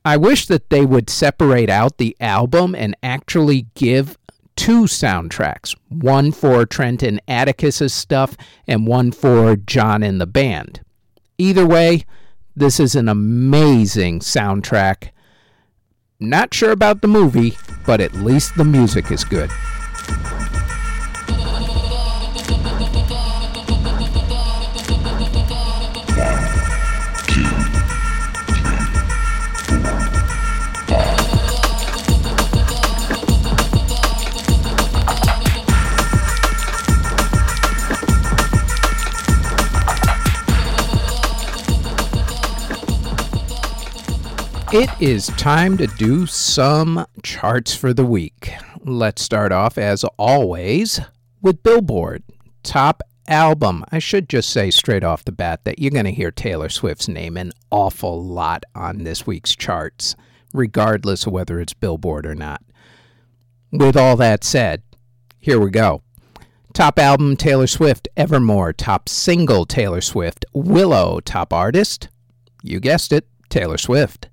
I 0.06 0.18
wish 0.18 0.48
that 0.48 0.70
they 0.70 0.86
would 0.86 1.10
separate 1.10 1.70
out 1.70 1.98
the 1.98 2.16
album 2.20 2.74
and 2.74 2.96
actually 3.04 3.68
give 3.76 4.18
two 4.56 4.84
soundtracks 4.84 5.76
one 5.90 6.32
for 6.32 6.66
Trent 6.66 7.04
and 7.04 7.22
Atticus's 7.28 7.94
stuff 7.94 8.36
and 8.68 8.88
one 8.88 9.12
for 9.12 9.56
Jon 9.56 10.04
and 10.04 10.22
the 10.22 10.28
band. 10.28 10.82
Either 11.38 11.66
way, 11.66 12.06
this 12.56 12.80
is 12.80 12.96
an 12.96 13.10
amazing 13.10 14.20
soundtrack. 14.20 15.10
Not 16.20 16.54
sure 16.54 16.72
about 16.72 17.02
the 17.02 17.08
movie, 17.08 17.58
but 17.86 18.02
at 18.02 18.14
least 18.14 18.56
the 18.56 18.66
music 18.66 19.12
is 19.12 19.24
good. 19.24 19.50
It 44.74 44.90
is 45.02 45.28
time 45.28 45.76
to 45.80 45.88
do 45.88 46.26
some 46.26 47.06
charts 47.24 47.76
for 47.76 47.94
the 47.94 48.06
week. 48.06 48.54
Let's 48.86 49.22
start 49.22 49.52
off, 49.52 49.78
as 49.78 50.06
always, 50.18 51.02
with 51.42 51.62
Billboard. 51.62 52.24
Top 52.64 53.04
album. 53.28 53.84
I 53.92 54.00
should 54.00 54.30
just 54.30 54.50
say 54.50 54.72
straight 54.72 55.04
off 55.04 55.26
the 55.26 55.34
bat 55.34 55.66
that 55.66 55.80
you're 55.80 55.92
going 55.92 56.06
to 56.06 56.12
hear 56.14 56.32
Taylor 56.32 56.70
Swift's 56.70 57.10
name 57.10 57.36
an 57.36 57.52
awful 57.70 58.24
lot 58.24 58.64
on 58.74 59.04
this 59.04 59.28
week's 59.28 59.58
charts, 59.58 60.16
regardless 60.54 61.26
of 61.28 61.34
whether 61.34 61.60
it's 61.60 61.74
Billboard 61.74 62.26
or 62.26 62.34
not. 62.34 62.64
With 63.74 63.98
all 63.98 64.16
that 64.16 64.46
said, 64.46 64.84
here 65.38 65.60
we 65.60 65.70
go. 65.70 66.02
Top 66.72 66.98
album 66.98 67.36
Taylor 67.36 67.68
Swift, 67.68 68.08
Evermore. 68.16 68.72
Top 68.72 69.10
single 69.10 69.66
Taylor 69.66 70.00
Swift, 70.00 70.46
Willow. 70.54 71.20
Top 71.20 71.52
artist, 71.52 72.08
you 72.64 72.80
guessed 72.80 73.12
it, 73.12 73.28
Taylor 73.50 73.78
Swift. 73.78 74.30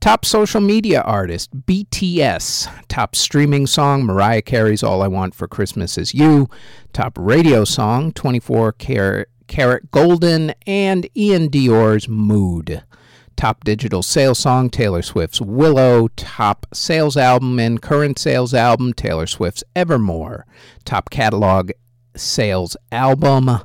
Top 0.00 0.24
social 0.24 0.60
media 0.60 1.00
artist, 1.00 1.66
BTS. 1.66 2.68
Top 2.86 3.16
streaming 3.16 3.66
song, 3.66 4.04
Mariah 4.04 4.42
Carey's 4.42 4.84
All 4.84 5.02
I 5.02 5.08
Want 5.08 5.34
for 5.34 5.48
Christmas 5.48 5.98
Is 5.98 6.14
You. 6.14 6.48
Top 6.92 7.18
radio 7.18 7.64
song, 7.64 8.12
24kGoldn, 8.12 10.54
and 10.68 11.08
Iann 11.16 11.50
Dior's 11.50 12.08
Mood. 12.08 12.84
Top 13.34 13.64
digital 13.64 14.04
sales 14.04 14.38
song, 14.38 14.70
Taylor 14.70 15.02
Swift's 15.02 15.40
Willow. 15.40 16.06
Top 16.16 16.66
sales 16.72 17.16
album 17.16 17.58
and 17.58 17.82
current 17.82 18.20
sales 18.20 18.54
album, 18.54 18.92
Taylor 18.92 19.26
Swift's 19.26 19.64
Evermore. 19.74 20.46
Top 20.84 21.10
catalog 21.10 21.72
sales 22.14 22.76
album, 22.92 23.58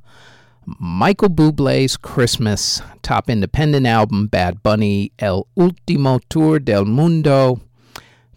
Michael 0.66 1.30
Bublé's 1.30 1.98
Christmas, 1.98 2.82
top 3.02 3.30
independent 3.30 3.86
album 3.86 4.28
Bad 4.28 4.64
Bunny, 4.64 5.12
El 5.20 5.48
Último 5.58 6.22
Tour 6.30 6.60
del 6.60 6.86
Mundo, 6.86 7.60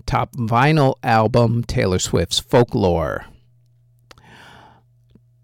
top 0.07 0.35
vinyl 0.35 0.97
album 1.03 1.63
Taylor 1.63 1.99
Swift's 1.99 2.41
Folklore. 2.41 3.27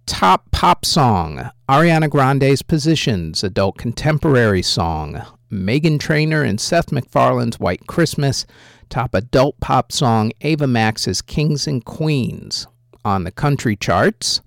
Top 0.07 0.51
pop 0.51 0.85
song 0.85 1.51
Ariana 1.69 2.11
Grande's 2.11 2.63
Positions, 2.63 3.45
adult 3.45 3.79
contemporary 3.79 4.63
song 4.63 5.23
Meghan 5.51 6.01
Trainor 6.01 6.43
and 6.43 6.61
Seth 6.61 6.91
MacFarlane's 6.91 7.61
White 7.61 7.87
Christmas, 7.87 8.45
top 8.89 9.15
adult 9.15 9.61
pop 9.61 9.93
song 9.93 10.33
Ava 10.41 10.67
Max's 10.67 11.23
Kings 11.23 11.69
and 11.69 11.85
Queens. 11.85 12.67
On 13.05 13.25
the 13.25 13.33
country 13.33 13.77
charts, 13.77 14.41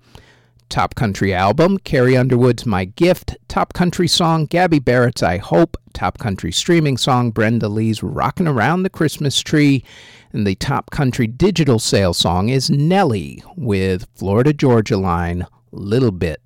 Top 0.68 0.94
Country 0.94 1.32
Album, 1.32 1.78
Carrie 1.78 2.16
Underwood's 2.16 2.66
My 2.66 2.84
Gift, 2.84 3.36
Top 3.48 3.72
Country 3.72 4.08
Song, 4.08 4.46
Gabby 4.46 4.78
Barrett's 4.78 5.22
I 5.22 5.38
Hope, 5.38 5.76
Top 5.92 6.18
Country 6.18 6.52
Streaming 6.52 6.96
Song, 6.96 7.30
Brenda 7.30 7.68
Lee's 7.68 8.02
Rockin' 8.02 8.48
Around 8.48 8.82
the 8.82 8.90
Christmas 8.90 9.40
Tree, 9.40 9.84
and 10.32 10.46
the 10.46 10.56
Top 10.56 10.90
Country 10.90 11.26
Digital 11.26 11.78
Sales 11.78 12.18
Song 12.18 12.48
is 12.48 12.68
Nelly 12.68 13.42
with 13.56 14.06
Florida 14.14 14.52
Georgia 14.52 14.96
Line, 14.96 15.46
Little 15.70 16.10
Bit. 16.10 16.42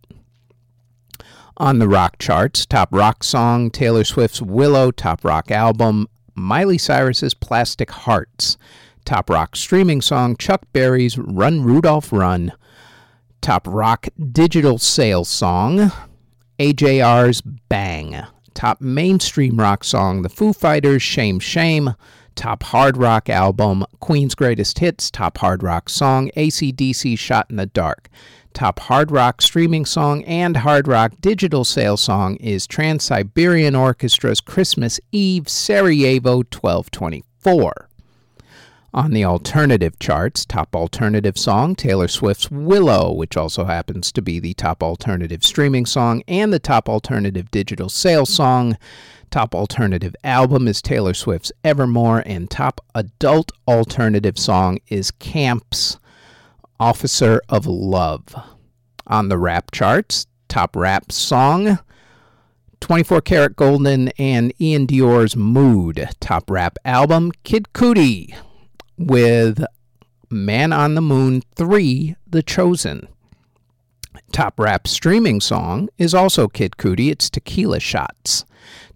On 1.56 1.78
the 1.78 1.88
rock 1.88 2.16
charts, 2.18 2.64
top 2.64 2.88
rock 2.92 3.22
song, 3.24 3.70
Taylor 3.70 4.04
Swift's 4.04 4.40
Willow, 4.40 4.90
top 4.90 5.24
rock 5.24 5.50
album, 5.50 6.08
Miley 6.34 6.78
Cyrus's 6.78 7.34
Plastic 7.34 7.90
Hearts, 7.90 8.56
top 9.04 9.28
rock 9.28 9.56
streaming 9.56 10.00
song, 10.00 10.36
Chuck 10.36 10.62
Berry's 10.72 11.18
Run 11.18 11.62
Rudolph 11.62 12.12
Run, 12.12 12.52
Top 13.40 13.66
Rock 13.66 14.08
Digital 14.32 14.78
Sales 14.78 15.28
Song, 15.28 15.90
AJR's 16.58 17.40
Bang. 17.40 18.22
Top 18.52 18.80
Mainstream 18.80 19.58
Rock 19.58 19.82
Song, 19.82 20.22
The 20.22 20.28
Foo 20.28 20.52
Fighters' 20.52 21.02
Shame 21.02 21.40
Shame. 21.40 21.94
Top 22.34 22.62
Hard 22.64 22.96
Rock 22.96 23.28
Album, 23.30 23.84
Queen's 24.00 24.34
Greatest 24.34 24.78
Hits. 24.78 25.10
Top 25.10 25.38
Hard 25.38 25.62
Rock 25.62 25.88
Song, 25.88 26.30
ACDC 26.36 27.18
Shot 27.18 27.46
in 27.48 27.56
the 27.56 27.66
Dark. 27.66 28.08
Top 28.52 28.80
Hard 28.80 29.10
Rock 29.10 29.40
Streaming 29.40 29.86
Song 29.86 30.22
and 30.24 30.58
Hard 30.58 30.86
Rock 30.86 31.12
Digital 31.20 31.64
Sales 31.64 32.00
Song 32.00 32.36
is 32.36 32.66
Trans 32.66 33.04
Siberian 33.04 33.74
Orchestra's 33.74 34.40
Christmas 34.40 35.00
Eve 35.12 35.48
Sarajevo 35.48 36.36
1224. 36.38 37.89
On 38.92 39.12
the 39.12 39.24
alternative 39.24 40.00
charts, 40.00 40.44
top 40.44 40.74
alternative 40.74 41.38
song, 41.38 41.76
Taylor 41.76 42.08
Swift's 42.08 42.50
Willow, 42.50 43.12
which 43.12 43.36
also 43.36 43.64
happens 43.64 44.10
to 44.10 44.20
be 44.20 44.40
the 44.40 44.54
top 44.54 44.82
alternative 44.82 45.44
streaming 45.44 45.86
song 45.86 46.24
and 46.26 46.52
the 46.52 46.58
top 46.58 46.88
alternative 46.88 47.52
digital 47.52 47.88
sales 47.88 48.30
song. 48.30 48.76
Top 49.30 49.54
alternative 49.54 50.16
album 50.24 50.66
is 50.66 50.82
Taylor 50.82 51.14
Swift's 51.14 51.52
Evermore, 51.62 52.24
and 52.26 52.50
top 52.50 52.80
adult 52.96 53.52
alternative 53.68 54.36
song 54.36 54.78
is 54.88 55.12
Camp's 55.12 55.96
Officer 56.80 57.40
of 57.48 57.66
Love. 57.66 58.34
On 59.06 59.28
the 59.28 59.38
rap 59.38 59.70
charts, 59.70 60.26
top 60.48 60.74
rap 60.74 61.12
song, 61.12 61.78
24kGoldn 62.80 64.10
and 64.18 64.52
Iann 64.58 64.88
Dior's 64.88 65.36
Mood. 65.36 66.08
Top 66.18 66.50
rap 66.50 66.76
album, 66.84 67.30
Kid 67.44 67.68
Cudi 67.72 68.34
with 69.00 69.64
Man 70.28 70.74
on 70.74 70.94
the 70.94 71.00
Moon 71.00 71.42
3 71.56 72.16
The 72.28 72.42
Chosen. 72.42 73.08
Top 74.30 74.60
rap 74.60 74.86
streaming 74.86 75.40
song 75.40 75.88
is 75.96 76.14
also 76.14 76.48
Kid 76.48 76.72
Cudi, 76.76 77.10
it's 77.10 77.30
Tequila 77.30 77.80
Shots. 77.80 78.44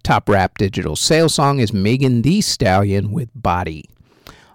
Top 0.03 0.29
rap 0.29 0.59
digital 0.59 0.95
sales 0.95 1.33
song 1.33 1.57
is 1.59 1.73
Megan 1.73 2.21
Thee 2.21 2.41
Stallion 2.41 3.11
with 3.11 3.29
Body. 3.33 3.85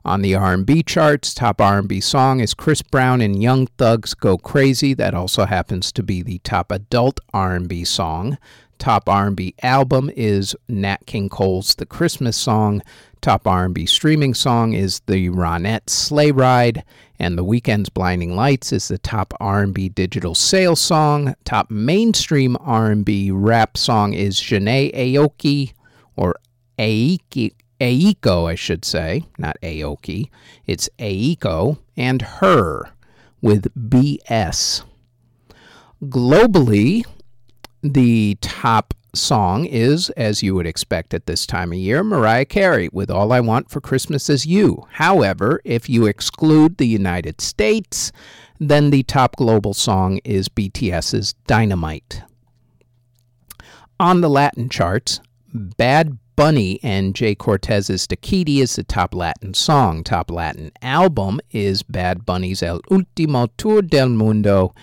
On 0.05 0.23
the 0.23 0.37
R&B 0.37 0.85
charts, 0.85 1.35
top 1.35 1.61
R&B 1.61 2.01
song 2.01 2.39
is 2.41 2.55
Chris 2.55 2.81
Brown 2.81 3.21
and 3.21 3.43
Young 3.43 3.67
Thug's 3.77 4.15
Go 4.15 4.39
Crazy. 4.39 4.95
That 4.95 5.15
also 5.15 5.47
happens 5.47 5.91
to 5.93 6.03
be 6.03 6.23
the 6.23 6.39
top 6.39 6.71
adult 6.71 7.19
R&B 7.35 7.85
song. 7.85 8.39
Top 8.79 9.11
R&B 9.11 9.55
album 9.63 10.11
is 10.17 10.57
Nat 10.69 11.05
King 11.05 11.29
Cole's 11.29 11.75
The 11.75 11.85
Christmas 11.85 12.37
Song. 12.37 12.81
Top 13.21 13.47
R&B 13.47 13.85
streaming 13.85 14.33
song 14.33 14.73
is 14.73 15.01
the 15.01 15.29
Ronettes 15.29 15.91
Sleigh 15.91 16.31
Ride, 16.31 16.83
and 17.19 17.37
The 17.37 17.45
Weeknd's 17.45 17.91
Blinding 17.91 18.35
Lights 18.35 18.73
is 18.73 18.89
the 18.89 18.97
top 18.97 19.35
R&B 19.39 19.91
digital 19.91 20.35
sales 20.35 20.81
song. 20.81 21.35
Top 21.45 21.71
mainstream 21.71 22.57
R&B 22.61 23.31
rap 23.31 23.77
song 23.77 24.15
is 24.15 24.41
Jhené 24.41 24.95
Aoki 24.95 25.75
or 26.17 26.37
Aiki, 26.79 27.53
Aiko, 27.79 28.49
I 28.49 28.55
should 28.55 28.87
say, 28.87 29.25
not 29.37 29.59
Aoki. 29.63 30.31
It's 30.67 30.89
Aiko 30.99 31.79
and 31.99 32.23
H.E.R. 32.23 32.91
with 33.43 33.67
BS. 33.75 34.83
Globally, 36.05 37.05
the 37.83 38.39
top 38.41 38.95
song 39.15 39.65
is, 39.65 40.11
as 40.11 40.43
you 40.43 40.55
would 40.55 40.67
expect 40.67 41.15
at 41.15 41.27
this 41.27 41.47
time 41.47 41.73
of 41.73 41.79
year, 41.79 42.03
Mariah 42.03 42.45
Carey 42.45 42.89
with 42.93 43.11
All 43.11 43.33
I 43.33 43.41
Want 43.41 43.71
for 43.71 43.81
Christmas 43.81 44.29
Is 44.31 44.47
You. 44.47 44.87
However, 44.93 45.61
if 45.65 45.89
you 45.89 46.07
exclude 46.07 46.79
the 46.79 46.87
United 46.87 47.41
States, 47.41 48.13
then 48.59 48.91
the 48.91 49.03
top 49.05 49.37
global 49.37 49.75
song 49.75 50.19
is 50.25 50.49
BTS's 50.49 51.35
Dynamite. 51.47 52.23
On 53.99 54.21
the 54.21 54.31
Latin 54.31 54.69
charts, 54.69 55.21
Bad 55.53 56.19
Bunny 56.37 56.81
and 56.83 57.13
Jhay 57.13 57.37
Cortez's 57.37 58.07
Dákiti 58.07 58.63
is 58.63 58.77
the 58.77 58.83
top 58.83 59.15
Latin 59.15 59.53
song. 59.53 60.03
Top 60.03 60.31
Latin 60.31 60.73
album 60.81 61.39
is 61.51 61.83
Bad 61.83 62.25
Bunny's 62.25 62.63
El 62.63 62.81
Último 62.91 63.49
Tour 63.59 63.83
del 63.83 64.09
Mundo 64.09 64.75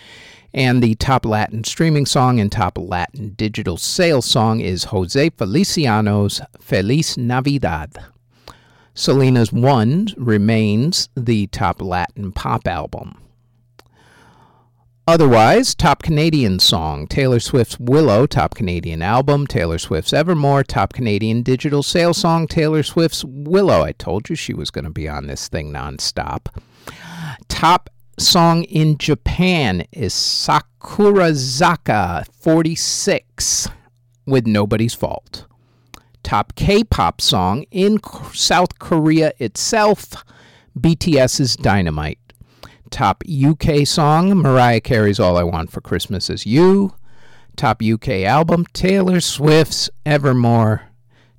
and 0.53 0.81
the 0.81 0.95
top 0.95 1.25
Latin 1.25 1.63
streaming 1.63 2.05
song 2.05 2.39
and 2.39 2.51
top 2.51 2.77
Latin 2.77 3.29
digital 3.37 3.77
sales 3.77 4.25
song 4.25 4.59
is 4.59 4.85
Jose 4.85 5.29
Feliciano's 5.31 6.41
Feliz 6.59 7.17
Navidad. 7.17 7.97
Selena's 8.93 9.53
One 9.53 10.07
remains 10.17 11.09
the 11.15 11.47
top 11.47 11.81
Latin 11.81 12.31
pop 12.31 12.67
album. 12.67 13.21
Otherwise, 15.07 15.73
top 15.73 16.03
Canadian 16.03 16.59
song 16.59 17.07
Taylor 17.07 17.39
Swift's 17.39 17.79
Willow, 17.79 18.25
top 18.25 18.55
Canadian 18.55 19.01
album, 19.01 19.47
Taylor 19.47 19.77
Swift's 19.77 20.11
Evermore, 20.11 20.65
top 20.65 20.91
Canadian 20.91 21.43
digital 21.43 21.81
sales 21.81 22.17
song, 22.17 22.45
Taylor 22.45 22.83
Swift's 22.83 23.23
Willow. 23.23 23.83
I 23.83 23.93
told 23.93 24.29
you 24.29 24.35
she 24.35 24.53
was 24.53 24.69
going 24.69 24.83
to 24.83 24.91
be 24.91 25.07
on 25.07 25.27
this 25.27 25.47
thing 25.47 25.71
nonstop. 25.71 26.47
Top 27.47 27.89
song 28.19 28.63
in 28.63 28.97
Japan 28.97 29.85
is 29.91 30.11
Sakurazaka 30.13 32.25
46 32.31 33.69
with 34.25 34.47
Nobody's 34.47 34.95
Fault. 34.95 35.45
Top 36.23 36.55
K 36.55 36.83
pop 36.83 37.21
song 37.21 37.65
in 37.69 37.99
South 38.33 38.79
Korea 38.79 39.33
itself, 39.37 40.23
BTS's 40.79 41.55
Dynamite. 41.55 42.17
Top 42.89 43.23
UK 43.29 43.85
song, 43.85 44.35
Mariah 44.35 44.81
Carey's 44.81 45.19
All 45.19 45.37
I 45.37 45.43
Want 45.43 45.71
for 45.71 45.81
Christmas 45.81 46.27
Is 46.29 46.45
You. 46.45 46.95
Top 47.55 47.81
UK 47.83 48.09
album, 48.23 48.65
Taylor 48.73 49.19
Swift's 49.19 49.89
Evermore 50.05 50.86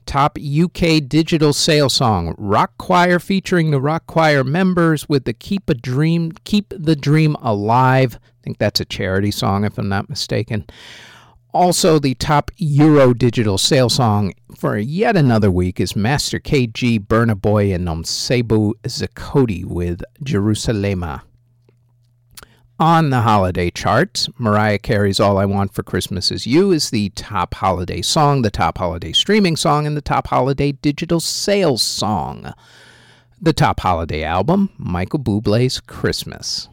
top 0.09 0.39
UK 0.39 1.07
digital 1.07 1.53
sale 1.53 1.91
song, 1.91 2.35
Rock 2.39 2.73
Choir 2.79 3.19
featuring 3.19 3.71
the 3.71 3.81
Rock 3.81 4.07
Choir 4.07 4.43
members 4.43 5.07
with 5.07 5.25
the 5.25 5.35
Keep 5.35 5.69
a 5.69 5.75
Dream 5.75 6.33
Keep 6.45 6.73
the 6.75 6.97
Dream 6.97 7.37
Alive. 7.43 8.17
I 8.17 8.43
think 8.43 8.57
that's 8.57 8.81
a 8.81 8.87
charity 8.87 9.31
song 9.31 9.65
if 9.65 9.77
I'm 9.77 9.91
not 9.91 10.09
mistaken. 10.09 10.65
Also, 11.53 11.99
the 11.99 12.15
top 12.15 12.51
Euro 12.57 13.13
digital 13.13 13.59
sale 13.59 13.91
song 13.91 14.33
for 14.57 14.79
yet 14.79 15.15
another 15.15 15.51
week 15.51 15.79
is 15.79 15.95
Master 15.95 16.41
KG, 16.41 16.99
Burna 16.99 17.39
Boy, 17.39 17.73
and 17.73 17.87
Nomcebo 17.87 18.73
Zikode 18.85 19.67
with 19.67 20.03
Jerusalema. 20.23 21.23
On 22.81 23.11
the 23.11 23.23
holiday 23.23 23.71
charts, 23.71 24.29
Mariah 24.39 24.79
Carey's 24.79 25.19
All 25.19 25.37
I 25.37 25.45
Want 25.47 25.75
for 25.75 25.83
Christmas 25.83 26.31
Is 26.31 26.47
You 26.47 26.71
is 26.71 26.91
the 26.91 27.09
top 27.09 27.55
holiday 27.55 28.01
song, 28.01 28.43
the 28.43 28.53
top 28.53 28.79
holiday 28.79 29.11
streaming 29.11 29.57
song, 29.57 29.85
and 29.85 29.97
the 29.97 30.01
top 30.01 30.29
holiday 30.29 30.71
digital 30.71 31.19
sales 31.19 31.83
song. 31.83 32.55
The 33.41 33.53
top 33.53 33.81
holiday 33.81 34.23
album, 34.23 34.71
Michael 34.79 35.19
Bublé's 35.19 35.81
Christmas. 35.81 36.69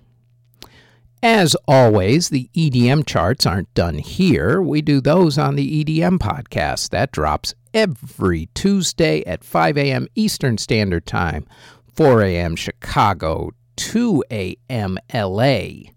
As 1.23 1.55
always, 1.67 2.29
the 2.29 2.51
EDM 2.55 3.07
charts 3.07 3.47
aren't 3.47 3.73
done 3.73 3.97
here. 3.97 4.61
We 4.61 4.83
do 4.83 5.01
those 5.01 5.39
on 5.39 5.55
the 5.55 5.83
EDM 5.83 6.19
podcast. 6.19 6.91
That 6.91 7.11
drops 7.13 7.55
every 7.73 8.49
Tuesday 8.53 9.23
at 9.25 9.43
5 9.43 9.75
a.m. 9.79 10.07
Eastern 10.13 10.59
Standard 10.59 11.07
Time, 11.07 11.47
4 11.95 12.21
a.m. 12.21 12.55
Chicago, 12.55 13.53
2 13.75 14.23
a.m. 14.29 14.99
LA. 15.11 15.94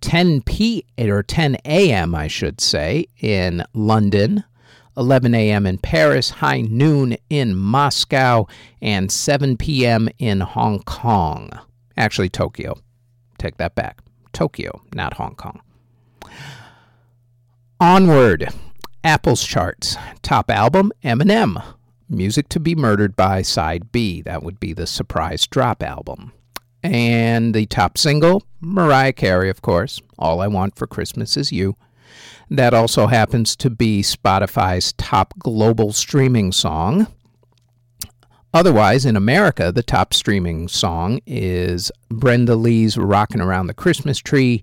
10 0.00 0.42
p 0.42 0.84
or 0.98 1.22
10 1.22 1.56
a.m. 1.64 2.14
I 2.14 2.28
should 2.28 2.60
say 2.60 3.06
in 3.20 3.64
London, 3.74 4.44
11 4.96 5.34
a.m. 5.34 5.66
in 5.66 5.78
Paris, 5.78 6.30
high 6.30 6.60
noon 6.60 7.16
in 7.28 7.56
Moscow, 7.56 8.46
and 8.82 9.10
7 9.10 9.56
p.m. 9.56 10.08
in 10.18 10.40
Hong 10.40 10.82
Kong. 10.82 11.50
Actually, 11.96 12.28
Tokyo. 12.28 12.78
Take 13.38 13.56
that 13.58 13.74
back. 13.74 14.00
Tokyo, 14.32 14.82
not 14.94 15.14
Hong 15.14 15.34
Kong. 15.34 15.60
Onward. 17.80 18.52
Apple's 19.02 19.44
charts. 19.44 19.96
Top 20.22 20.50
album 20.50 20.92
Eminem. 21.02 21.62
Music 22.08 22.48
to 22.50 22.60
be 22.60 22.74
Murdered 22.74 23.16
by 23.16 23.40
Side 23.40 23.92
B. 23.92 24.20
That 24.20 24.42
would 24.42 24.60
be 24.60 24.72
the 24.72 24.86
surprise 24.86 25.46
drop 25.46 25.82
album. 25.82 26.32
And 26.82 27.54
the 27.54 27.66
top 27.66 27.98
single, 27.98 28.42
Mariah 28.60 29.12
Carey, 29.12 29.50
of 29.50 29.62
course, 29.62 30.00
All 30.18 30.40
I 30.40 30.46
Want 30.46 30.76
for 30.76 30.86
Christmas 30.86 31.36
Is 31.36 31.52
You. 31.52 31.76
That 32.48 32.74
also 32.74 33.06
happens 33.06 33.54
to 33.56 33.70
be 33.70 34.02
Spotify's 34.02 34.92
top 34.94 35.34
global 35.38 35.92
streaming 35.92 36.52
song. 36.52 37.06
Otherwise, 38.52 39.06
in 39.06 39.14
America, 39.14 39.70
the 39.70 39.82
top 39.82 40.12
streaming 40.12 40.66
song 40.66 41.20
is 41.24 41.92
Brenda 42.08 42.56
Lee's 42.56 42.98
Rockin' 42.98 43.40
Around 43.40 43.68
the 43.68 43.74
Christmas 43.74 44.18
Tree, 44.18 44.62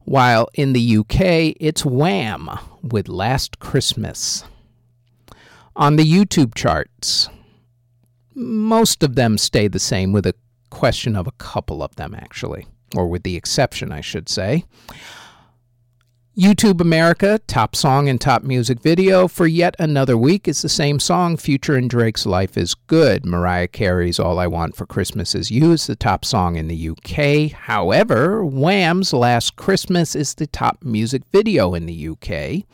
while 0.00 0.48
in 0.54 0.72
the 0.72 0.98
UK, 0.98 1.54
it's 1.60 1.84
Wham 1.84 2.50
with 2.82 3.08
Last 3.08 3.60
Christmas. 3.60 4.44
On 5.76 5.94
the 5.96 6.04
YouTube 6.04 6.54
charts, 6.54 7.28
most 8.34 9.04
of 9.04 9.14
them 9.14 9.38
stay 9.38 9.68
the 9.68 9.78
same 9.78 10.12
with 10.12 10.26
a 10.26 10.34
question 10.74 11.14
of 11.14 11.28
a 11.28 11.32
couple 11.32 11.82
of 11.82 11.94
them, 11.94 12.14
actually, 12.14 12.66
or 12.96 13.06
with 13.06 13.22
the 13.22 13.36
exception, 13.36 13.92
I 13.92 14.00
should 14.00 14.28
say. 14.28 14.64
YouTube 16.36 16.80
America, 16.80 17.40
top 17.46 17.76
song 17.76 18.08
and 18.08 18.20
top 18.20 18.42
music 18.42 18.80
video 18.80 19.28
for 19.28 19.46
yet 19.46 19.76
another 19.78 20.18
week 20.18 20.48
is 20.48 20.62
the 20.62 20.68
same 20.68 20.98
song, 20.98 21.36
Future 21.36 21.76
and 21.76 21.88
Drake's 21.88 22.26
Life 22.26 22.58
is 22.58 22.74
Good. 22.74 23.24
Mariah 23.24 23.68
Carey's 23.68 24.18
All 24.18 24.40
I 24.40 24.48
Want 24.48 24.74
for 24.74 24.84
Christmas 24.84 25.36
Is 25.36 25.52
You 25.52 25.70
is 25.70 25.86
the 25.86 25.94
top 25.94 26.24
song 26.24 26.56
in 26.56 26.66
the 26.66 26.88
UK. 26.88 27.56
However, 27.56 28.44
Wham's 28.44 29.12
Last 29.12 29.54
Christmas 29.54 30.16
is 30.16 30.34
the 30.34 30.48
top 30.48 30.82
music 30.82 31.22
video 31.30 31.72
in 31.72 31.86
the 31.86 32.08
UK 32.08 32.66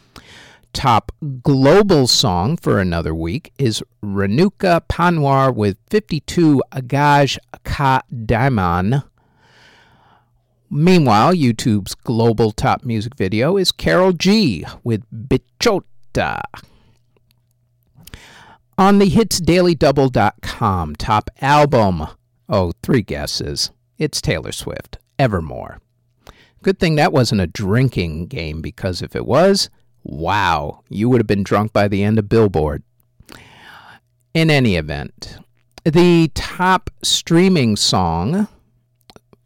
top 0.73 1.13
global 1.43 2.07
song 2.07 2.57
for 2.57 2.79
another 2.79 3.15
week 3.15 3.53
is 3.59 3.83
Renuka 4.03 4.81
Panwar 4.89 5.55
with 5.55 5.77
52 5.89 6.63
Agaj 6.73 7.39
Ka 7.65 8.03
Diamond. 8.27 9.03
Meanwhile, 10.71 11.35
YouTube's 11.35 11.95
global 11.95 12.53
top 12.53 12.85
music 12.85 13.17
video 13.17 13.57
is 13.57 13.73
Karol 13.73 14.13
G 14.13 14.65
with 14.85 15.03
Bichota. 15.11 16.41
On 18.79 18.99
the 18.99 19.11
hitsdailydouble.com, 19.11 20.97
top 20.97 21.31
album. 21.41 22.07
Oh, 22.49 22.73
three 22.83 23.03
guesses. 23.03 23.73
It's 23.99 24.21
Taylor 24.21 24.53
Swift, 24.53 24.99
Evermore. 25.19 25.81
Good 26.63 26.79
thing 26.79 26.95
that 26.97 27.13
wasn't 27.13 27.41
a 27.41 27.47
drinking 27.47 28.27
game 28.27 28.61
because 28.61 29.03
if 29.03 29.17
it 29.17 29.27
was, 29.27 29.71
Wow, 30.03 30.83
you 30.89 31.09
would 31.09 31.21
have 31.21 31.27
been 31.27 31.43
drunk 31.43 31.73
by 31.73 31.89
the 31.89 32.03
end 32.03 32.19
of 32.19 32.29
Billboard. 32.29 32.83
In 34.33 34.51
any 34.51 34.77
event, 34.77 35.39
the 35.85 36.31
top 36.35 36.91
streaming 37.03 37.77
song, 37.77 38.49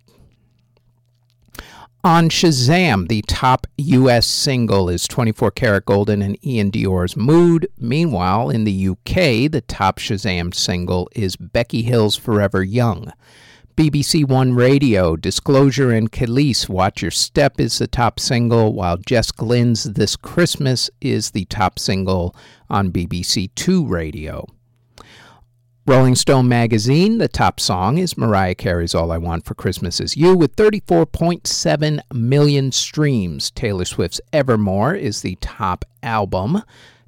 On 2.08 2.30
Shazam, 2.30 3.08
the 3.08 3.20
top 3.28 3.66
U.S. 3.76 4.26
single 4.26 4.88
is 4.88 5.06
24kGoldn 5.08 6.24
and 6.24 6.40
Iann 6.40 6.70
Dior's 6.70 7.18
Mood. 7.18 7.68
Meanwhile, 7.76 8.48
in 8.48 8.64
the 8.64 8.72
U.K., 8.72 9.46
the 9.46 9.60
top 9.60 9.98
Shazam 9.98 10.54
single 10.54 11.10
is 11.14 11.36
Becky 11.36 11.82
Hill's 11.82 12.16
Forever 12.16 12.62
Young. 12.62 13.12
BBC 13.76 14.26
One 14.26 14.54
Radio, 14.54 15.16
Disclosure 15.16 15.90
and 15.90 16.10
Kelis, 16.10 16.66
Watch 16.66 17.02
Your 17.02 17.10
Step 17.10 17.60
is 17.60 17.76
the 17.76 17.86
top 17.86 18.18
single, 18.18 18.72
while 18.72 18.96
Jess 18.96 19.30
Glynne's 19.30 19.84
This 19.84 20.16
Christmas 20.16 20.88
is 21.02 21.32
the 21.32 21.44
top 21.44 21.78
single 21.78 22.34
on 22.70 22.90
BBC 22.90 23.50
Two 23.54 23.84
Radio. 23.84 24.46
Rolling 25.88 26.16
Stone 26.16 26.48
magazine, 26.48 27.16
the 27.16 27.28
top 27.28 27.58
song 27.58 27.96
is 27.96 28.18
Mariah 28.18 28.54
Carey's 28.54 28.94
All 28.94 29.10
I 29.10 29.16
Want 29.16 29.46
for 29.46 29.54
Christmas 29.54 30.00
Is 30.00 30.18
You 30.18 30.36
with 30.36 30.54
34.7 30.54 32.00
million 32.12 32.72
streams. 32.72 33.50
Taylor 33.50 33.86
Swift's 33.86 34.20
Evermore 34.30 34.94
is 34.94 35.22
the 35.22 35.38
top 35.40 35.86
album. 36.02 36.62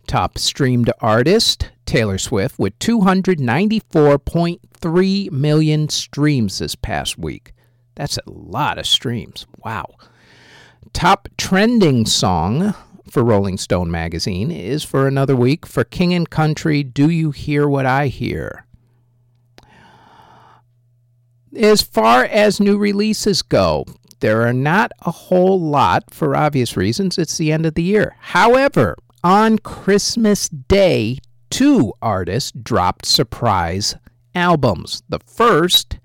Top 0.07 0.39
streamed 0.39 0.91
artist, 1.01 1.69
Taylor 1.85 2.17
Swift, 2.17 2.59
with 2.59 2.79
294.3 2.79 5.31
million 5.31 5.91
streams 5.91 6.59
this 6.59 6.75
past 6.75 7.19
week. 7.19 7.53
That's 7.97 8.17
a 8.17 8.31
lot 8.31 8.79
of 8.79 8.87
streams. 8.87 9.47
Wow. 9.63 9.97
Top 10.95 11.29
trending 11.37 12.07
song 12.07 12.75
for 13.11 13.23
Rolling 13.23 13.59
Stone 13.59 13.91
magazine 13.91 14.51
is 14.51 14.85
for 14.85 15.07
another 15.07 15.37
week 15.37 15.67
for 15.67 15.85
King 15.85 16.15
and 16.15 16.31
Country 16.31 16.83
Do 16.83 17.11
You 17.11 17.31
Hear 17.31 17.69
What 17.69 17.85
I 17.85 18.07
Hear? 18.07 18.65
As 21.57 21.83
far 21.83 22.25
as 22.25 22.61
new 22.61 22.79
releases 22.79 23.43
go, 23.43 23.85
there 24.21 24.47
are 24.47 24.53
not 24.53 24.93
a 25.03 25.11
whole 25.11 25.61
lot 25.61 26.13
for 26.15 26.37
obvious 26.37 26.77
reasons. 26.77 27.19
It's 27.19 27.39
the 27.39 27.51
end 27.51 27.67
of 27.67 27.75
the 27.75 27.83
year. 27.83 28.15
However, 28.21 28.97
on 29.25 29.59
Christmas 29.59 30.49
Day, 30.49 31.19
two 31.51 31.93
artists 32.01 32.53
dropped 32.53 33.05
surprise 33.05 33.97
albums. 34.35 35.03
The 35.09 35.19
first 35.27 35.99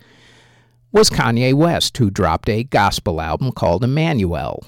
was 0.91 1.09
Kanye 1.09 1.53
West, 1.53 1.97
who 1.97 2.09
dropped 2.09 2.49
a 2.49 2.63
gospel 2.63 3.21
album 3.21 3.51
called 3.51 3.83
Emmanuel. 3.83 4.65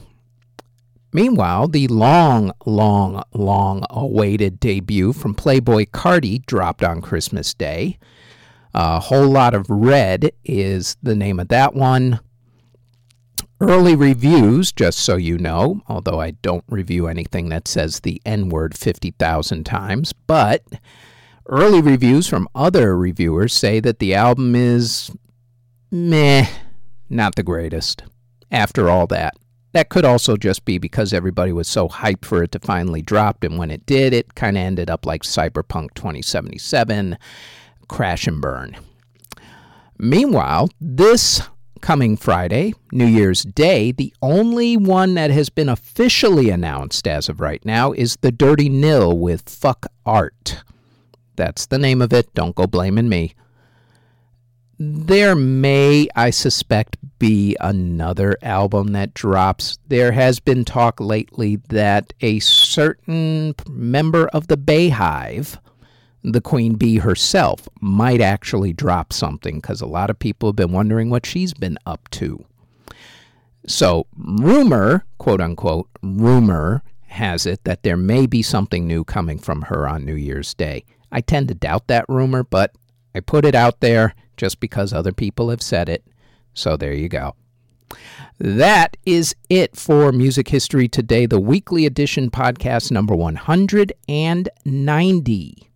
Meanwhile, 1.14 1.70
the 1.70 1.88
long, 1.88 2.52
long, 2.66 3.24
long 3.34 3.84
awaited 3.90 4.60
debut 4.60 5.14
from 5.14 5.34
Playboi 5.34 5.90
Carti 5.90 6.46
dropped 6.46 6.84
on 6.84 7.02
Christmas 7.02 7.54
Day. 7.54 7.98
A 8.80 9.00
whole 9.00 9.28
lot 9.28 9.56
of 9.56 9.68
red 9.72 10.32
is 10.46 10.98
the 11.02 11.16
name 11.16 11.40
of 11.40 11.48
that 11.48 11.74
one. 11.74 12.20
Early 13.60 13.96
reviews, 13.96 14.72
just 14.72 15.00
so 15.00 15.16
you 15.16 15.40
know, 15.40 15.82
although 15.88 16.22
I 16.22 16.32
don't 16.44 16.64
review 16.68 17.08
anything 17.08 17.50
that 17.50 17.68
says 17.68 18.02
the 18.02 18.22
N 18.24 18.50
word 18.50 18.78
50,000 18.78 19.64
times, 19.66 20.14
but 20.14 20.62
early 21.48 21.82
reviews 21.82 22.28
from 22.28 22.48
other 22.54 22.96
reviewers 22.96 23.52
say 23.52 23.80
that 23.80 23.98
the 23.98 24.14
album 24.14 24.56
is 24.56 25.10
meh, 25.90 26.46
not 27.10 27.34
the 27.34 27.42
greatest. 27.42 28.04
After 28.52 28.92
all 28.92 29.08
that, 29.08 29.34
that 29.72 29.90
could 29.90 30.06
also 30.06 30.38
just 30.38 30.66
be 30.66 30.78
because 30.78 31.14
everybody 31.14 31.52
was 31.52 31.68
so 31.68 31.90
hyped 31.90 32.26
for 32.26 32.44
it 32.44 32.52
to 32.52 32.60
finally 32.60 33.02
drop, 33.02 33.44
and 33.44 33.58
when 33.58 33.72
it 33.72 33.88
did, 33.88 34.14
it 34.14 34.36
kind 34.36 34.56
of 34.56 34.62
ended 34.62 34.92
up 34.92 35.04
like 35.04 35.24
Cyberpunk 35.24 35.96
2077 35.96 37.18
crash 37.88 38.28
and 38.28 38.42
burn. 38.42 38.78
Meanwhile, 39.98 40.70
this 40.80 41.42
coming 41.82 42.18
Friday, 42.18 42.74
New 42.92 43.06
Year's 43.06 43.44
Day, 43.44 43.92
the 43.92 44.14
only 44.22 44.78
one 44.78 45.14
that 45.16 45.32
has 45.32 45.50
been 45.50 45.70
officially 45.70 46.50
announced 46.50 47.08
as 47.08 47.30
of 47.30 47.40
right 47.40 47.64
now 47.66 47.92
is 47.94 48.18
The 48.22 48.32
Dirty 48.32 48.70
Nil 48.70 49.18
with 49.18 49.50
Fuck 49.50 49.86
Art. 50.06 50.64
That's 51.36 51.66
the 51.66 51.78
name 51.78 52.02
of 52.02 52.14
it. 52.14 52.34
Don't 52.34 52.56
go 52.56 52.68
blaming 52.68 53.10
me. 53.10 53.36
There 54.80 55.36
may, 55.36 56.08
I 56.16 56.30
suspect, 56.30 56.98
be 57.18 57.56
another 57.60 58.38
album 58.44 58.90
that 58.90 59.16
drops. 59.16 59.80
There 59.88 60.12
has 60.12 60.40
been 60.40 60.66
talk 60.66 61.00
lately 61.00 61.56
that 61.70 62.14
a 62.22 62.40
certain 62.40 63.56
member 63.68 64.28
of 64.28 64.48
the 64.48 64.58
Beyhive 64.58 65.58
the 66.24 66.42
queen 66.42 66.76
bee 66.76 66.98
herself 66.98 67.68
might 67.80 68.22
actually 68.22 68.74
drop 68.74 69.14
something 69.14 69.60
because 69.60 69.82
a 69.82 69.86
lot 69.86 70.10
of 70.10 70.20
people 70.20 70.50
have 70.50 70.56
been 70.56 70.72
wondering 70.72 71.10
what 71.10 71.26
she's 71.26 71.54
been 71.54 71.78
up 71.86 72.10
to. 72.12 72.44
So, 73.66 74.08
rumor, 74.18 75.06
quote 75.18 75.42
unquote, 75.42 75.90
rumor 76.02 76.84
has 77.08 77.46
it 77.46 77.64
that 77.64 77.84
there 77.84 77.98
may 77.98 78.26
be 78.26 78.42
something 78.42 78.88
new 78.88 79.04
coming 79.04 79.40
from 79.40 79.64
her 79.64 79.88
on 79.88 80.06
New 80.06 80.16
Year's 80.16 80.54
Day. 80.54 80.86
I 81.12 81.22
tend 81.22 81.48
to 81.50 81.54
doubt 81.54 81.88
that 81.88 82.06
rumor, 82.08 82.44
but 82.44 82.74
I 83.14 83.20
put 83.20 83.46
it 83.46 83.56
out 83.56 83.82
there 83.82 84.16
just 84.38 84.60
because 84.60 84.94
other 84.94 85.12
people 85.12 85.50
have 85.50 85.62
said 85.62 85.90
it. 85.90 86.06
So, 86.54 86.78
there 86.78 86.94
you 86.94 87.10
go. 87.10 87.36
That 88.40 88.98
is 89.06 89.36
it 89.50 89.76
for 89.76 90.12
Music 90.12 90.50
History 90.50 90.88
Today, 90.88 91.26
the 91.26 91.40
weekly 91.40 91.86
edition 91.86 92.30
podcast 92.30 92.92
number 92.92 93.16
190. 93.16 95.67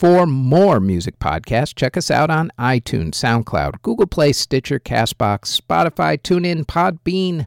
For 0.00 0.26
more 0.26 0.80
music 0.80 1.18
podcasts, 1.18 1.74
check 1.74 1.94
us 1.94 2.10
out 2.10 2.30
on 2.30 2.50
iTunes, 2.58 3.16
SoundCloud, 3.16 3.82
Google 3.82 4.06
Play, 4.06 4.32
Stitcher, 4.32 4.80
Castbox, 4.80 5.60
Spotify, 5.60 6.18
TuneIn, 6.18 6.64
Podbean, 6.64 7.44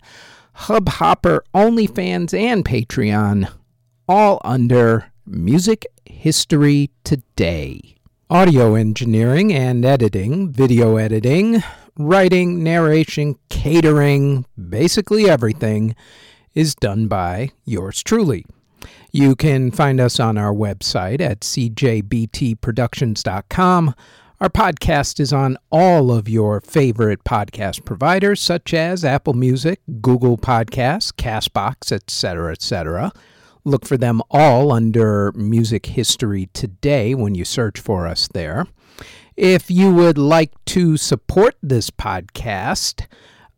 Hubhopper, 0.57 1.39
OnlyFans, 1.55 2.31
and 2.37 2.63
Patreon, 2.63 3.51
all 4.07 4.39
under 4.45 5.11
Music 5.25 5.87
History 6.05 6.91
Today. 7.03 7.95
Audio 8.29 8.75
engineering 8.75 9.51
and 9.51 9.83
editing, 9.83 10.51
video 10.53 10.97
editing, 10.97 11.63
writing, 11.97 12.63
narration, 12.63 13.35
catering, 13.49 14.45
basically 14.69 15.27
everything 15.27 15.95
is 16.53 16.75
done 16.75 17.07
by 17.07 17.49
yours 17.65 18.03
truly. 18.03 18.45
You 19.15 19.35
can 19.35 19.69
find 19.69 19.99
us 19.99 20.19
on 20.19 20.39
our 20.39 20.51
website 20.51 21.21
at 21.21 21.41
cjbtproductions.com. 21.41 23.95
Our 24.41 24.49
podcast 24.49 25.19
is 25.19 25.31
on 25.31 25.55
all 25.71 26.11
of 26.11 26.27
your 26.27 26.61
favorite 26.61 27.23
podcast 27.23 27.85
providers, 27.85 28.41
such 28.41 28.73
as 28.73 29.05
Apple 29.05 29.35
Music, 29.35 29.81
Google 30.01 30.35
Podcasts, 30.35 31.13
Castbox, 31.13 31.91
etc., 31.91 32.53
etc. 32.53 33.11
Look 33.63 33.85
for 33.85 33.97
them 33.97 34.23
all 34.31 34.71
under 34.71 35.31
Music 35.33 35.85
History 35.85 36.49
Today 36.53 37.13
when 37.13 37.35
you 37.35 37.45
search 37.45 37.79
for 37.79 38.07
us 38.07 38.27
there. 38.33 38.65
If 39.37 39.69
you 39.69 39.93
would 39.93 40.17
like 40.17 40.53
to 40.65 40.97
support 40.97 41.55
this 41.61 41.91
podcast, 41.91 43.05